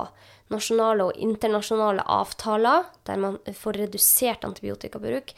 nasjonale 0.51 1.11
og 1.11 1.19
internasjonale 1.21 2.05
avtaler 2.11 2.89
der 3.07 3.21
man 3.23 3.39
får 3.57 3.83
redusert 3.85 4.47
antibiotikabruk. 4.49 5.35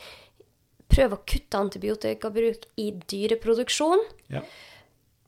Prøve 0.93 1.19
å 1.19 1.25
kutte 1.29 1.61
antibiotikabruk 1.61 2.69
i 2.81 2.91
dyreproduksjon. 3.13 4.05
Ja. 4.33 4.45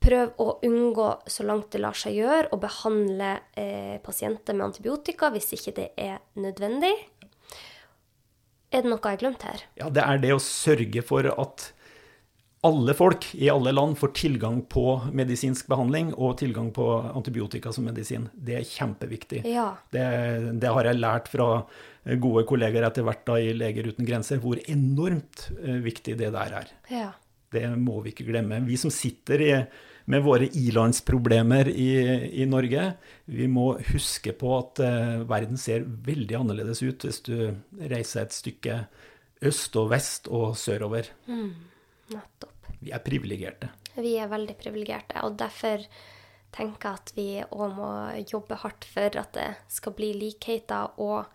Prøv 0.05 0.35
å 0.43 0.49
unngå 0.67 1.07
så 1.31 1.47
langt 1.49 1.71
det 1.73 1.81
lar 1.81 1.97
seg 1.97 2.19
gjøre 2.19 2.51
å 2.53 2.59
behandle 2.61 3.31
eh, 3.57 3.97
pasienter 4.05 4.57
med 4.57 4.69
antibiotika 4.69 5.31
hvis 5.33 5.55
ikke 5.57 5.77
det 5.79 5.87
er 5.97 6.19
nødvendig. 6.37 6.93
Er 8.75 8.83
det 8.83 8.91
noe 8.91 8.99
jeg 8.99 9.17
har 9.17 9.23
glemt 9.23 9.47
her? 9.47 9.65
Ja, 9.79 9.89
det 9.89 10.05
er 10.05 10.21
det 10.21 10.35
å 10.35 10.43
sørge 10.43 11.05
for 11.07 11.31
at 11.31 11.71
alle 12.65 12.95
folk 12.97 13.27
i 13.37 13.51
alle 13.53 13.75
land 13.75 13.99
får 14.01 14.13
tilgang 14.17 14.63
på 14.73 14.85
medisinsk 15.13 15.69
behandling 15.69 16.15
og 16.15 16.39
tilgang 16.41 16.71
på 16.75 16.87
antibiotika 17.13 17.73
som 17.77 17.85
medisin. 17.85 18.31
Det 18.35 18.57
er 18.57 18.69
kjempeviktig. 18.69 19.43
Ja. 19.53 19.67
Det, 19.93 20.05
det 20.63 20.73
har 20.73 20.89
jeg 20.89 21.01
lært 21.01 21.29
fra 21.33 21.49
gode 22.21 22.45
kolleger 22.49 22.87
etter 22.89 23.05
hvert 23.05 23.25
da 23.29 23.37
i 23.41 23.53
Leger 23.57 23.91
uten 23.93 24.09
grenser, 24.09 24.41
hvor 24.41 24.61
enormt 24.65 25.49
eh, 25.61 25.81
viktig 25.85 26.17
det 26.21 26.33
der 26.35 26.57
er. 26.63 26.73
Ja. 26.89 27.11
Det 27.53 27.69
må 27.79 28.01
vi 28.05 28.15
ikke 28.15 28.27
glemme. 28.29 28.63
Vi 28.67 28.81
som 28.81 28.93
sitter 28.93 29.45
i, 29.45 29.53
med 30.11 30.25
våre 30.25 30.49
ilandsproblemer 30.53 31.69
i, 31.69 31.91
i 32.43 32.47
Norge, 32.49 32.91
vi 33.25 33.47
må 33.49 33.71
huske 33.93 34.35
på 34.37 34.51
at 34.59 34.83
eh, 34.85 35.23
verden 35.29 35.61
ser 35.61 35.87
veldig 36.07 36.37
annerledes 36.43 36.83
ut 36.85 37.07
hvis 37.07 37.23
du 37.25 37.37
reiser 37.81 38.27
et 38.27 38.37
stykke 38.37 38.83
øst 39.45 39.77
og 39.81 39.89
vest 39.93 40.29
og 40.33 40.57
sørover. 40.61 41.09
Mm, 41.29 41.55
nettopp. 42.13 42.69
Vi 42.85 42.93
er 42.93 43.05
privilegerte. 43.05 43.71
Vi 43.97 44.17
er 44.21 44.29
veldig 44.29 44.57
privilegerte, 44.61 45.23
og 45.25 45.39
derfor 45.41 45.85
tenker 46.55 46.91
jeg 46.91 47.01
at 47.01 47.13
vi 47.17 47.29
òg 47.49 47.77
må 47.79 47.91
jobbe 48.31 48.59
hardt 48.63 48.87
for 48.87 49.21
at 49.21 49.33
det 49.35 49.51
skal 49.73 49.95
bli 49.97 50.13
likheter 50.19 50.99
og 51.03 51.31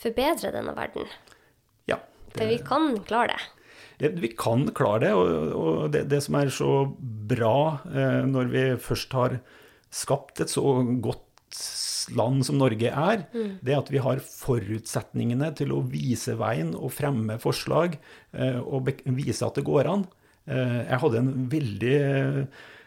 forbedre 0.00 0.52
denne 0.54 0.74
verden. 0.76 1.06
Ja. 1.88 2.00
Det... 2.32 2.38
For 2.38 2.50
vi 2.50 2.58
kan 2.64 2.96
klare 3.06 3.34
det. 3.34 3.42
Vi 3.98 4.28
kan 4.36 4.66
klare 4.76 5.06
det, 5.06 5.12
og, 5.16 5.86
det, 5.92 6.04
det, 6.10 6.20
som 6.26 6.36
er 6.36 6.50
så 6.52 6.72
bra 7.28 7.80
eh, 7.88 8.24
når 8.28 8.50
vi 8.52 8.64
først 8.82 9.16
har 9.16 9.38
skapt 9.94 10.42
et 10.44 10.52
så 10.52 10.64
godt 11.00 11.24
land 12.16 12.44
som 12.46 12.58
Norge 12.60 12.90
er, 12.90 13.24
mm. 13.32 13.56
det 13.64 13.72
er 13.72 13.80
at 13.80 13.90
vi 13.90 14.02
har 14.04 14.20
forutsetningene 14.20 15.48
til 15.56 15.72
å 15.74 15.80
vise 15.88 16.36
veien 16.38 16.74
og 16.76 16.92
fremme 16.94 17.38
forslag 17.42 17.96
eh, 18.36 18.60
og 18.60 18.92
vise 19.16 19.46
at 19.46 19.56
det 19.56 19.64
går 19.66 19.88
an. 19.94 20.04
Eh, 20.44 20.80
jeg 20.84 21.02
hadde 21.04 21.22
en 21.22 21.36
veldig 21.56 22.00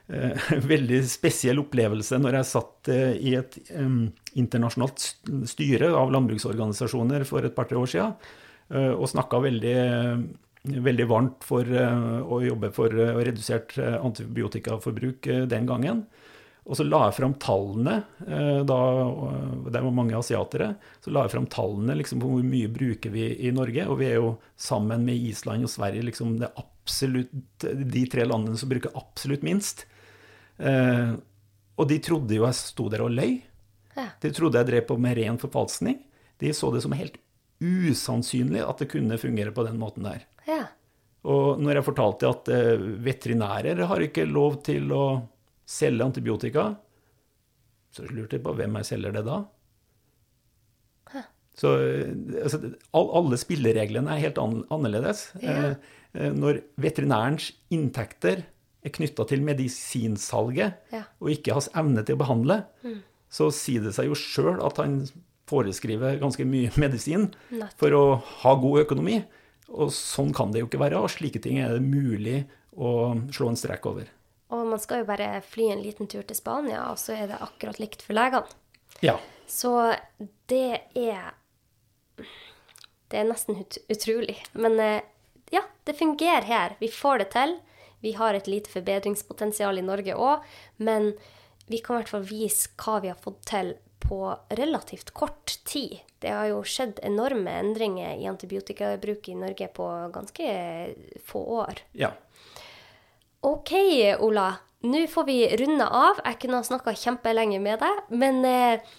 veldig 0.74 1.03
spesiell 1.05 1.60
opplevelse 1.62 2.18
når 2.18 2.39
jeg 2.39 2.47
satt 2.49 2.89
i 3.22 3.36
et 3.38 3.60
internasjonalt 3.70 5.03
styre 5.45 5.91
av 5.93 6.10
landbruksorganisasjoner 6.16 7.28
for 7.30 7.45
et 7.45 7.53
par-tre 7.53 7.78
år 7.78 7.91
siden 7.91 8.16
og 8.97 9.05
snakka 9.12 9.38
veldig, 9.43 9.76
veldig 10.64 11.05
varmt 11.07 11.45
for 11.47 11.64
å 11.64 12.41
jobbe 12.43 12.72
for 12.76 12.91
redusert 12.91 13.78
antibiotikaforbruk 13.80 15.30
den 15.49 15.70
gangen. 15.70 16.03
Og 16.70 16.78
så 16.78 16.84
la 16.86 17.05
jeg 17.07 17.16
fram 17.18 17.34
tallene, 17.41 17.95
da, 18.68 18.80
det 19.74 19.82
var 19.82 19.95
mange 19.95 20.18
asiatere, 20.20 20.74
så 21.01 21.14
la 21.16 21.24
jeg 21.26 21.34
fram 21.34 21.47
tallene 21.49 21.95
liksom, 21.97 22.20
på 22.22 22.30
hvor 22.30 22.43
mye 22.45 22.70
bruker 22.70 23.14
vi 23.14 23.24
i 23.47 23.53
Norge. 23.55 23.88
Og 23.89 23.97
vi 24.01 24.10
er 24.12 24.20
jo 24.20 24.36
sammen 24.60 25.07
med 25.07 25.18
Island 25.32 25.66
og 25.66 25.72
Sverige 25.74 26.05
liksom 26.05 26.36
det 26.43 26.51
absolutt, 26.60 27.32
de 27.64 28.03
tre 28.12 28.28
landene 28.28 28.60
som 28.60 28.70
bruker 28.70 28.93
absolutt 28.99 29.47
minst. 29.47 29.88
Eh, 30.60 31.16
og 31.80 31.88
de 31.89 31.97
trodde 32.03 32.36
jo 32.36 32.45
jeg 32.45 32.60
sto 32.60 32.89
der 32.91 33.05
og 33.05 33.16
løy. 33.16 33.39
De 34.22 34.32
trodde 34.36 34.60
jeg 34.62 34.70
drev 34.70 34.86
på 34.88 34.99
med 35.01 35.18
ren 35.18 35.39
forfalskning. 35.41 35.97
De 36.39 36.53
så 36.55 36.70
det 36.72 36.84
som 36.86 36.93
helt 36.95 37.18
usannsynlig 37.60 38.62
at 38.64 38.80
det 38.80 38.91
kunne 38.93 39.18
fungere 39.20 39.51
på 39.55 39.66
den 39.68 39.80
måten 39.82 40.05
der. 40.07 40.28
Ja. 40.50 40.66
Og 41.30 41.60
når 41.60 41.80
jeg 41.80 41.88
fortalte 41.89 42.30
at 42.32 42.52
eh, 42.54 42.89
veterinærer 43.06 43.84
har 43.89 44.04
ikke 44.04 44.28
lov 44.28 44.62
til 44.66 44.91
å 44.95 45.06
selge 45.70 46.06
antibiotika, 46.06 46.70
så 47.93 48.06
lurte 48.08 48.38
jeg 48.38 48.45
på 48.45 48.54
hvem 48.58 48.78
jeg 48.80 48.89
selger 48.93 49.16
det 49.18 49.26
da. 49.28 49.39
Hæ. 51.14 51.26
Så 51.60 51.74
eh, 51.84 52.14
altså, 52.45 52.62
alle 52.95 53.41
spillereglene 53.41 54.16
er 54.16 54.24
helt 54.28 54.39
annerledes. 54.41 55.28
Ja. 55.43 55.74
Eh, 55.74 56.32
når 56.34 56.64
veterinærens 56.82 57.52
inntekter 57.74 58.45
er 58.80 58.93
knytta 58.95 59.26
til 59.28 59.43
medisinsalget, 59.45 60.80
ja. 60.95 61.04
og 61.20 61.34
ikke 61.34 61.58
hans 61.58 61.68
evne 61.78 62.06
til 62.08 62.16
å 62.16 62.22
behandle, 62.24 62.62
mm. 62.86 63.02
så 63.30 63.50
sier 63.54 63.84
det 63.84 63.91
seg 63.97 64.08
jo 64.08 64.18
sjøl 64.18 64.64
at 64.66 64.80
han 64.82 65.02
foreskriver 65.50 66.20
ganske 66.22 66.45
mye 66.47 66.72
medisin 66.82 67.30
Natt. 67.52 67.76
for 67.80 67.95
å 67.97 68.04
ha 68.43 68.56
god 68.62 68.86
økonomi. 68.86 69.20
Og 69.70 69.91
sånn 69.93 70.32
kan 70.36 70.53
det 70.53 70.63
jo 70.63 70.70
ikke 70.70 70.82
være, 70.82 71.01
og 71.01 71.11
slike 71.13 71.41
ting 71.43 71.59
er 71.61 71.76
det 71.76 71.84
mulig 71.86 72.39
å 72.74 73.13
slå 73.34 73.51
en 73.51 73.59
strek 73.59 73.86
over. 73.89 74.07
Og 74.49 74.65
man 74.65 74.82
skal 74.82 75.03
jo 75.03 75.09
bare 75.09 75.28
fly 75.45 75.67
en 75.74 75.84
liten 75.84 76.09
tur 76.09 76.24
til 76.26 76.38
Spania, 76.38 76.88
og 76.89 76.97
så 76.97 77.13
er 77.13 77.30
det 77.30 77.41
akkurat 77.43 77.78
likt 77.82 78.01
for 78.05 78.17
legene. 78.17 78.49
Ja. 79.05 79.20
Så 79.49 79.74
det 80.49 80.82
er 80.97 81.36
Det 83.09 83.17
er 83.17 83.26
nesten 83.26 83.57
ut 83.57 83.78
utrolig. 83.89 84.36
Men 84.53 84.80
eh, 84.80 85.01
ja, 85.49 85.63
det 85.84 85.97
fungerer 85.97 86.45
her. 86.45 86.76
Vi 86.78 86.91
får 86.93 87.24
det 87.24 87.32
til. 87.34 87.55
Vi 88.05 88.11
har 88.13 88.38
et 88.38 88.47
lite 88.47 88.70
forbedringspotensial 88.70 89.82
i 89.82 89.86
Norge 89.86 90.13
òg, 90.13 90.45
men 90.78 91.15
vi 91.65 91.80
kan 91.82 91.97
i 91.97 92.03
hvert 92.03 92.11
fall 92.13 92.28
vise 92.30 92.70
hva 92.78 92.99
vi 93.01 93.09
har 93.09 93.17
fått 93.17 93.41
til 93.49 93.74
på 94.00 94.38
relativt 94.58 95.12
kort 95.12 95.58
tid. 95.68 96.00
Det 96.20 96.32
har 96.34 96.50
jo 96.52 96.64
skjedd 96.68 97.00
enorme 97.06 97.52
endringer 97.62 98.18
i 98.20 98.28
antibiotikabruk 98.28 99.30
i 99.32 99.38
Norge 99.39 99.70
på 99.76 99.88
ganske 100.14 100.47
få 101.26 101.43
år. 101.62 101.84
Ja. 102.00 102.12
OK, 103.41 103.74
Ola. 104.20 104.50
Nå 104.80 105.06
får 105.12 105.24
vi 105.28 105.38
runde 105.60 105.86
av. 105.86 106.20
Jeg 106.24 106.39
kunne 106.41 106.60
ha 106.60 106.68
snakka 106.68 106.95
kjempelenge 106.95 107.60
med 107.64 107.82
deg, 107.84 108.04
men 108.16 108.43
eh, 108.47 108.91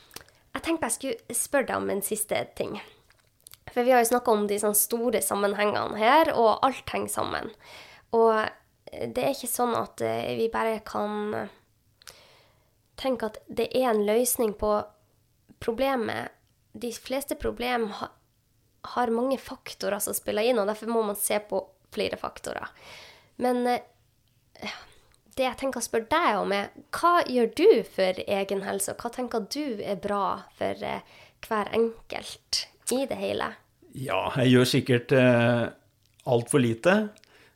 jeg 0.55 0.65
tenkte 0.65 0.89
jeg 0.91 0.97
skulle 0.97 1.37
spørre 1.37 1.71
deg 1.71 1.81
om 1.81 1.93
en 1.93 2.03
siste 2.05 2.41
ting. 2.57 2.77
For 3.71 3.87
vi 3.87 3.95
har 3.95 4.03
jo 4.03 4.11
snakka 4.11 4.33
om 4.35 4.49
de 4.51 4.59
sånn 4.61 4.77
store 4.77 5.23
sammenhengene 5.25 5.97
her, 6.01 6.33
og 6.35 6.59
alt 6.67 6.93
henger 6.93 7.13
sammen. 7.13 7.53
Og 8.17 8.35
det 8.91 9.23
er 9.23 9.33
ikke 9.33 9.51
sånn 9.51 9.77
at 9.79 10.03
eh, 10.05 10.35
vi 10.39 10.51
bare 10.53 10.81
kan 10.87 11.35
eh, 11.37 11.57
tenke 13.01 13.31
at 13.31 13.41
det 13.49 13.69
er 13.77 13.91
en 13.91 14.05
løsning 14.07 14.55
på 14.61 14.75
problemet. 15.61 16.33
De 16.73 16.93
fleste 16.95 17.37
problem 17.41 17.89
har 18.95 19.13
mange 19.15 19.39
faktorer 19.41 20.01
som 20.03 20.17
spiller 20.17 20.49
inn, 20.49 20.61
og 20.61 20.69
derfor 20.71 20.93
må 20.93 21.03
man 21.05 21.19
se 21.19 21.41
på 21.43 21.63
flere 21.95 22.17
faktorer. 22.21 22.71
Men 23.43 23.65
eh, 23.67 24.77
det 25.37 25.47
jeg 25.47 25.59
tenker 25.61 25.81
å 25.81 25.85
spørre 25.85 26.11
deg 26.11 26.39
om, 26.41 26.53
er 26.53 26.71
hva 26.97 27.21
gjør 27.29 27.51
du 27.57 27.69
for 27.89 28.23
egen 28.27 28.65
helse, 28.67 28.95
og 28.95 29.03
hva 29.03 29.13
tenker 29.15 29.49
du 29.53 29.83
er 29.83 30.01
bra 30.01 30.43
for 30.59 30.87
hver 31.49 31.73
enkelt 31.77 32.65
i 32.93 33.05
det 33.09 33.19
hele? 33.21 33.53
Ja, 33.97 34.29
jeg 34.39 34.55
gjør 34.55 34.69
sikkert 34.71 35.15
eh, 35.17 35.65
altfor 36.31 36.63
lite. 36.63 36.97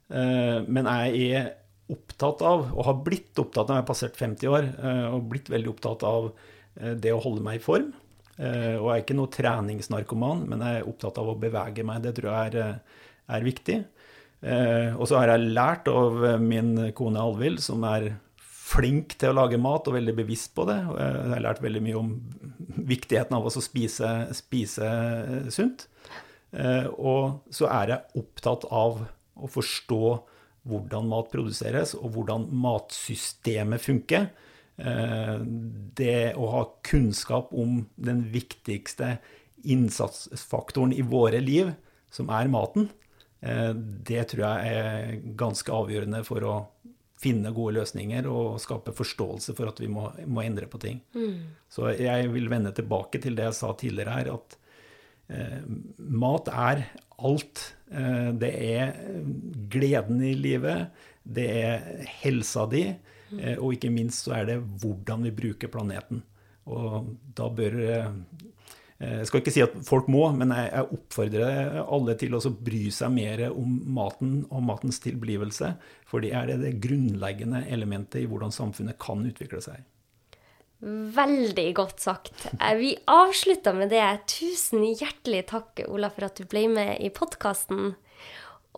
Eh, 0.08 0.58
men 0.66 0.88
jeg 0.88 1.28
er 1.38 1.52
opptatt 1.92 2.42
av, 2.44 2.70
og 2.72 2.86
har 2.86 3.00
blitt 3.04 3.38
opptatt 3.40 3.68
av, 3.68 3.76
jeg 3.76 3.82
har 3.82 3.88
passert 3.88 4.16
50 4.18 4.50
år, 4.50 4.68
eh, 4.78 5.06
og 5.12 5.28
blitt 5.32 5.50
veldig 5.52 5.72
opptatt 5.74 6.04
av 6.08 6.30
eh, 6.30 6.94
det 6.96 7.12
å 7.12 7.20
holde 7.24 7.44
meg 7.44 7.60
i 7.60 7.64
form. 7.64 7.92
Og 8.34 8.88
jeg 8.88 8.90
er 8.90 9.02
ikke 9.04 9.14
noe 9.14 9.30
treningsnarkoman, 9.30 10.40
men 10.50 10.62
jeg 10.66 10.80
er 10.80 10.86
opptatt 10.90 11.20
av 11.22 11.28
å 11.30 11.36
bevege 11.38 11.84
meg. 11.86 12.00
Det 12.02 12.16
tror 12.16 12.32
jeg 12.32 12.48
er, 12.58 12.96
er 13.30 13.44
viktig. 13.46 13.76
Og 14.98 15.04
så 15.06 15.20
har 15.20 15.30
jeg 15.30 15.52
lært 15.54 15.86
av 15.86 16.18
min 16.42 16.72
kone 16.98 17.22
Alvild, 17.22 17.62
som 17.62 17.86
er 17.86 18.08
flink 18.42 19.14
til 19.22 19.30
å 19.30 19.36
lage 19.38 19.60
mat 19.62 19.86
og 19.86 19.94
veldig 19.94 20.16
bevisst 20.18 20.50
på 20.58 20.66
det. 20.66 20.80
Jeg 20.82 21.30
har 21.30 21.44
lært 21.46 21.62
veldig 21.62 21.84
mye 21.86 22.00
om 22.00 22.10
viktigheten 22.90 23.38
av 23.38 23.46
å 23.46 23.54
spise, 23.54 24.10
spise 24.34 24.90
sunt. 25.54 25.86
Og 26.98 27.54
så 27.54 27.70
er 27.70 27.94
jeg 27.94 28.24
opptatt 28.24 28.66
av 28.66 29.04
å 29.38 29.54
forstå 29.54 30.02
hvordan 30.68 31.08
mat 31.10 31.30
produseres, 31.32 31.94
og 31.98 32.14
hvordan 32.16 32.48
matsystemet 32.64 33.82
funker. 33.84 34.28
Eh, 34.76 35.38
det 35.94 36.34
å 36.40 36.50
ha 36.50 36.64
kunnskap 36.86 37.52
om 37.54 37.82
den 37.94 38.24
viktigste 38.32 39.18
innsatsfaktoren 39.64 40.94
i 40.96 41.04
våre 41.06 41.40
liv, 41.44 41.72
som 42.10 42.30
er 42.32 42.50
maten, 42.50 42.88
eh, 43.40 43.72
det 43.74 44.28
tror 44.32 44.44
jeg 44.46 44.74
er 44.80 45.20
ganske 45.36 45.72
avgjørende 45.72 46.24
for 46.26 46.48
å 46.48 46.56
finne 47.24 47.54
gode 47.56 47.78
løsninger 47.78 48.26
og 48.28 48.58
skape 48.60 48.92
forståelse 48.96 49.54
for 49.56 49.70
at 49.70 49.80
vi 49.80 49.88
må, 49.88 50.10
må 50.26 50.42
endre 50.44 50.68
på 50.68 50.80
ting. 50.82 51.00
Mm. 51.14 51.54
Så 51.72 51.94
jeg 51.96 52.28
vil 52.34 52.50
vende 52.52 52.74
tilbake 52.76 53.20
til 53.22 53.38
det 53.38 53.48
jeg 53.48 53.58
sa 53.60 53.72
tidligere 53.78 54.18
her, 54.18 54.32
at 54.34 54.58
mat 55.24 56.48
er 56.52 56.84
alt. 57.18 57.62
Eh, 57.90 58.30
det 58.40 58.52
er 58.54 58.94
gleden 59.70 60.22
i 60.24 60.34
livet, 60.38 60.94
det 61.24 61.46
er 61.64 62.06
helsa 62.22 62.66
di, 62.70 62.86
eh, 63.38 63.56
og 63.58 63.76
ikke 63.76 63.92
minst 63.92 64.26
så 64.26 64.40
er 64.40 64.48
det 64.52 64.62
hvordan 64.82 65.28
vi 65.28 65.34
bruker 65.34 65.72
planeten. 65.72 66.24
Og 66.66 67.14
da 67.36 67.50
bør 67.52 67.78
eh, 67.84 68.10
Jeg 69.04 69.26
skal 69.26 69.40
ikke 69.42 69.52
si 69.52 69.60
at 69.60 69.72
folk 69.84 70.06
må, 70.08 70.22
men 70.32 70.52
jeg 70.54 70.86
oppfordrer 70.94 71.80
alle 71.82 72.14
til 72.16 72.36
å 72.38 72.40
bry 72.40 72.86
seg 72.94 73.10
mer 73.12 73.42
om 73.50 73.72
maten 73.92 74.36
og 74.54 74.62
matens 74.64 75.00
tilblivelse. 75.02 75.72
For 76.08 76.22
det 76.22 76.30
er 76.32 76.54
det 76.62 76.78
grunnleggende 76.80 77.66
elementet 77.74 78.22
i 78.22 78.28
hvordan 78.30 78.54
samfunnet 78.54 78.96
kan 79.02 79.26
utvikle 79.26 79.60
seg. 79.60 79.82
Veldig 80.84 81.68
godt 81.78 82.02
sagt. 82.04 82.46
Eh, 82.60 82.74
vi 82.76 82.92
avslutter 83.08 83.72
med 83.76 83.88
det. 83.94 84.04
Tusen 84.28 84.84
hjertelig 84.84 85.46
takk, 85.48 85.80
Ola, 85.88 86.10
for 86.12 86.28
at 86.28 86.36
du 86.36 86.44
ble 86.48 86.66
med 86.68 86.98
i 87.00 87.08
podkasten. 87.14 87.94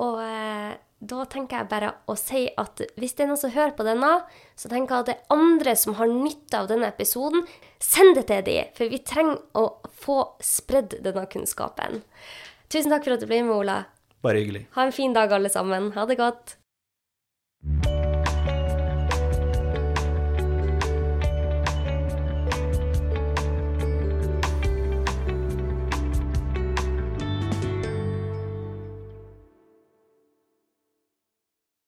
Og 0.04 0.20
eh, 0.22 0.76
da 0.98 1.24
tenker 1.28 1.61
jeg 1.61 1.70
bare 1.70 1.90
å 2.07 2.14
si 2.16 2.44
at 2.57 2.80
hvis 2.96 3.16
det 3.16 3.24
er 3.24 3.30
noen 3.32 3.40
som 3.40 3.52
hører 3.52 3.74
på 3.76 3.84
denne, 3.88 4.12
så 4.57 4.70
tenker 4.70 4.94
jeg 4.94 5.04
at 5.04 5.11
det 5.11 5.16
er 5.16 5.34
andre 5.36 5.74
som 5.76 5.96
har 5.98 6.12
nytte 6.12 6.61
av 6.61 6.70
denne 6.70 6.92
episoden, 6.92 7.42
send 7.82 8.14
det 8.16 8.28
til 8.30 8.44
dem, 8.46 8.70
for 8.76 8.92
vi 8.92 9.02
trenger 9.02 9.42
å 9.59 9.66
få 10.04 10.20
spredd 10.44 11.00
denne 11.04 11.26
kunnskapen. 11.32 12.04
Tusen 12.72 12.94
takk 12.94 13.09
for 13.09 13.16
at 13.16 13.24
du 13.24 13.28
ble 13.28 13.42
med, 13.42 13.57
Ola. 13.57 13.80
Bare 14.24 14.40
hyggelig. 14.40 14.64
Ha 14.78 14.86
en 14.86 14.94
fin 14.94 15.12
dag, 15.16 15.34
alle 15.34 15.50
sammen. 15.52 15.90
Ha 15.98 16.07
det 16.07 16.20
godt. 16.22 16.57